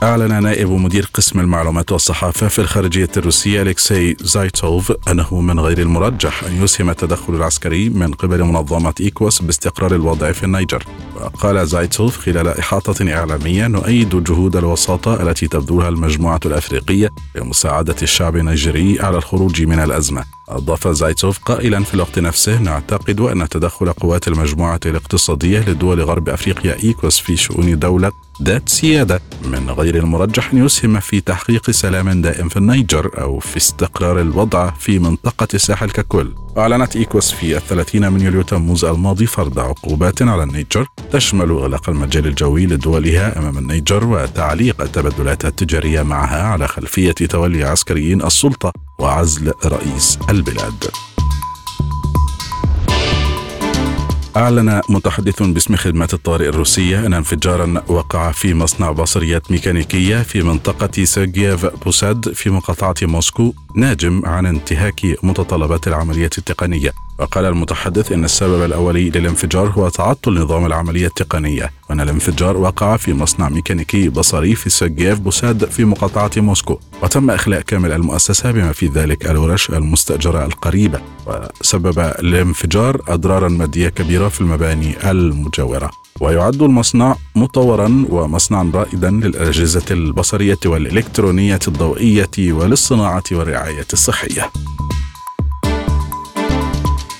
أعلن 0.03 0.43
نائب 0.43 0.71
مدير 0.71 1.11
قسم 1.15 1.41
المعلومات 1.41 1.93
والصحافة 1.93 2.49
في 2.49 2.59
الخارجية 2.59 3.09
الروسية 3.17 3.63
أليكسي 3.63 4.17
زايتوف 4.21 4.93
أنه 5.09 5.41
من 5.41 5.61
غير 5.61 5.79
المرجح 5.79 6.45
أن 6.45 6.65
يسهم 6.65 6.91
التدخل 6.91 7.35
العسكري 7.35 7.89
من 7.89 8.13
قبل 8.13 8.45
منظمة 8.45 8.95
إيكوس 9.01 9.43
باستقرار 9.43 9.95
الوضع 9.95 10.33
في 10.33 10.45
النيجر. 10.45 10.85
وقال 11.17 11.67
زايتوف 11.67 12.19
خلال 12.19 12.49
إحاطة 12.49 13.13
إعلامية 13.13 13.67
نؤيد 13.67 14.25
جهود 14.25 14.57
الوساطة 14.57 15.23
التي 15.23 15.49
تبذلها 15.49 15.89
المجموعة 15.89 16.41
الأفريقية 16.47 17.11
لمساعدة 17.35 17.97
الشعب 18.03 18.37
النيجيري 18.37 19.01
على 19.01 19.17
الخروج 19.17 19.63
من 19.63 19.79
الأزمة. 19.79 20.25
أضاف 20.57 20.89
زايتوف 20.89 21.39
قائلا 21.39 21.85
في 21.85 21.95
الوقت 21.95 22.19
نفسه 22.19 22.59
نعتقد 22.59 23.21
أن 23.21 23.49
تدخل 23.49 23.93
قوات 23.93 24.29
المجموعة 24.29 24.81
الاقتصادية 24.87 25.61
لدول 25.61 26.01
غرب 26.01 26.29
أفريقيا 26.29 26.77
إيكواس 26.85 27.19
في 27.19 27.37
شؤون 27.37 27.79
دولة 27.79 28.13
ذات 28.43 28.69
سيادة. 28.69 29.21
من 29.45 29.71
غير 29.71 29.97
المرجح 29.97 30.53
أن 30.53 30.65
يسهم 30.65 31.01
في 31.01 31.21
تحقيق 31.21 31.71
سلام 31.71 32.23
دائم 32.23 32.49
في 32.49 32.57
النيجر 32.57 33.11
أو 33.21 33.39
في 33.39 33.57
استقرار 33.57 34.21
الوضع 34.21 34.71
في 34.71 34.99
منطقة 34.99 35.49
الساحل 35.55 35.91
ككل. 35.91 36.35
أعلنت 36.59 36.97
إيكواس 36.97 37.33
في 37.33 37.57
الثلاثين 37.57 38.13
من 38.13 38.21
يوليو 38.21 38.43
تموز 38.43 38.85
الماضي 38.85 39.27
فرض 39.27 39.59
عقوبات 39.59 40.23
على 40.23 40.43
النيجر 40.43 40.87
تشمل 41.13 41.51
إغلاق 41.51 41.89
المجال 41.89 42.27
الجوي 42.27 42.67
لدولها 42.67 43.39
أمام 43.39 43.59
النيجر 43.59 44.05
وتعليق 44.05 44.81
التبادلات 44.81 45.45
التجارية 45.45 46.03
معها 46.03 46.43
على 46.43 46.69
خلفية 46.69 47.13
تولي 47.13 47.65
عسكريين 47.65 48.23
السلطة. 48.23 48.73
وعزل 48.99 49.53
رئيس 49.65 50.19
البلاد. 50.31 50.91
أعلن 54.37 54.81
متحدث 54.89 55.43
باسم 55.43 55.77
خدمة 55.77 56.09
الطوارئ 56.13 56.49
الروسية 56.49 57.07
أن 57.07 57.15
انفجارا 57.15 57.83
وقع 57.89 58.33
في 58.33 58.55
مصنع 58.55 58.91
بصريات 58.91 59.51
ميكانيكية 59.51 60.23
في 60.23 60.43
منطقة 60.43 61.05
سيرجييف 61.05 61.67
بوساد 61.67 62.33
في 62.33 62.51
مقاطعة 62.51 62.95
موسكو 63.03 63.53
ناجم 63.77 64.23
عن 64.27 64.47
انتهاك 64.47 65.01
متطلبات 65.23 65.89
العملية 65.89 66.31
التقنية. 66.39 66.93
وقال 67.23 67.45
المتحدث 67.45 68.13
إن 68.13 68.25
السبب 68.25 68.65
الاولي 68.65 69.11
للانفجار 69.11 69.71
هو 69.71 69.89
تعطل 69.89 70.35
نظام 70.35 70.67
العملية 70.67 71.07
التقنية 71.07 71.71
وأن 71.91 72.01
الانفجار 72.01 72.57
وقع 72.57 72.97
في 72.97 73.13
مصنع 73.13 73.49
ميكانيكي 73.49 74.09
بصري 74.09 74.55
في 74.55 74.71
سجيف 74.71 75.19
بوساد 75.21 75.65
في 75.65 75.85
مقاطعة 75.85 76.31
موسكو. 76.37 76.79
وتم 77.03 77.31
إخلاء 77.31 77.61
كامل 77.61 77.93
المؤسسة 77.93 78.51
بما 78.51 78.73
في 78.73 78.87
ذلك 78.87 79.31
الورش 79.31 79.71
المستأجرة 79.71 80.45
القريبة 80.45 81.01
وسبب 81.27 81.99
الانفجار 81.99 83.03
أضرارا 83.09 83.49
مادية 83.49 83.89
كبيرة 83.89 84.29
في 84.29 84.41
المباني 84.41 85.11
المجاورة. 85.11 85.91
ويعد 86.21 86.63
المصنع 86.63 87.17
مطورا 87.37 88.07
ومصنعا 88.09 88.71
رائدا 88.75 89.11
للأجهزة 89.11 89.85
البصرية 89.91 90.59
والإلكترونية 90.67 91.61
الضوئية 91.69 92.53
وللصناعه 92.53 93.25
والرعاية 93.33 93.87
الصحية. 93.93 94.51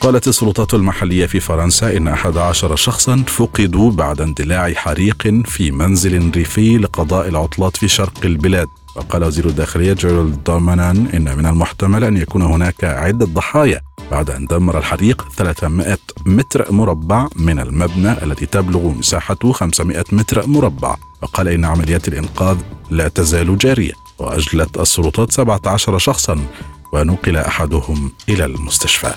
قالت 0.03 0.29
السلطات 0.29 0.75
المحلية 0.75 1.27
في 1.27 1.41
فرنسا 1.41 1.97
إن 1.97 2.09
11 2.09 2.77
شخصا 2.77 3.25
فقدوا 3.27 3.91
بعد 3.91 4.21
اندلاع 4.21 4.73
حريق 4.73 5.43
في 5.45 5.71
منزل 5.71 6.31
ريفي 6.31 6.79
لقضاء 6.79 7.29
العطلات 7.29 7.77
في 7.77 7.89
شرق 7.89 8.25
البلاد. 8.25 8.69
وقال 8.97 9.25
وزير 9.25 9.47
الداخلية 9.47 9.93
جيرالد 9.93 10.45
دارمانان 10.45 11.07
إن 11.15 11.37
من 11.39 11.47
المحتمل 11.47 12.05
أن 12.05 12.17
يكون 12.17 12.43
هناك 12.43 12.85
عدة 12.85 13.27
ضحايا 13.27 13.81
بعد 14.11 14.31
أن 14.31 14.47
دمر 14.47 14.79
الحريق 14.79 15.29
300 15.37 15.99
متر 16.27 16.73
مربع 16.73 17.29
من 17.37 17.59
المبنى 17.59 18.23
الذي 18.23 18.47
تبلغ 18.47 18.89
مساحته 18.89 19.53
500 19.53 20.05
متر 20.13 20.47
مربع. 20.47 20.97
وقال 21.23 21.49
إن 21.49 21.65
عمليات 21.65 22.09
الإنقاذ 22.09 22.57
لا 22.91 23.09
تزال 23.09 23.59
جارية. 23.59 23.93
وأجلت 24.19 24.81
السلطات 24.81 25.33
17 25.33 25.99
شخصا 25.99 26.39
ونقل 26.93 27.37
أحدهم 27.37 28.13
إلى 28.29 28.45
المستشفى. 28.45 29.13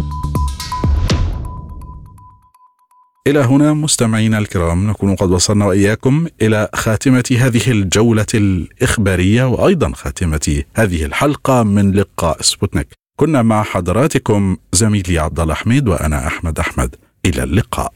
إلى 3.27 3.39
هنا 3.39 3.73
مستمعينا 3.73 4.37
الكرام 4.37 4.89
نكون 4.89 5.15
قد 5.15 5.31
وصلنا 5.31 5.65
وإياكم 5.65 6.27
إلى 6.41 6.69
خاتمة 6.75 7.23
هذه 7.39 7.71
الجولة 7.71 8.25
الإخبارية 8.33 9.43
وأيضا 9.43 9.91
خاتمة 9.93 10.63
هذه 10.75 11.05
الحلقة 11.05 11.63
من 11.63 11.91
لقاء 11.91 12.41
سبوتنيك. 12.41 12.87
كنا 13.19 13.41
مع 13.41 13.63
حضراتكم 13.63 14.57
زميلي 14.73 15.19
عبد 15.19 15.39
الله 15.39 15.53
حميد 15.53 15.87
وأنا 15.87 16.27
أحمد 16.27 16.59
أحمد. 16.59 16.95
إلى 17.25 17.43
اللقاء. 17.43 17.93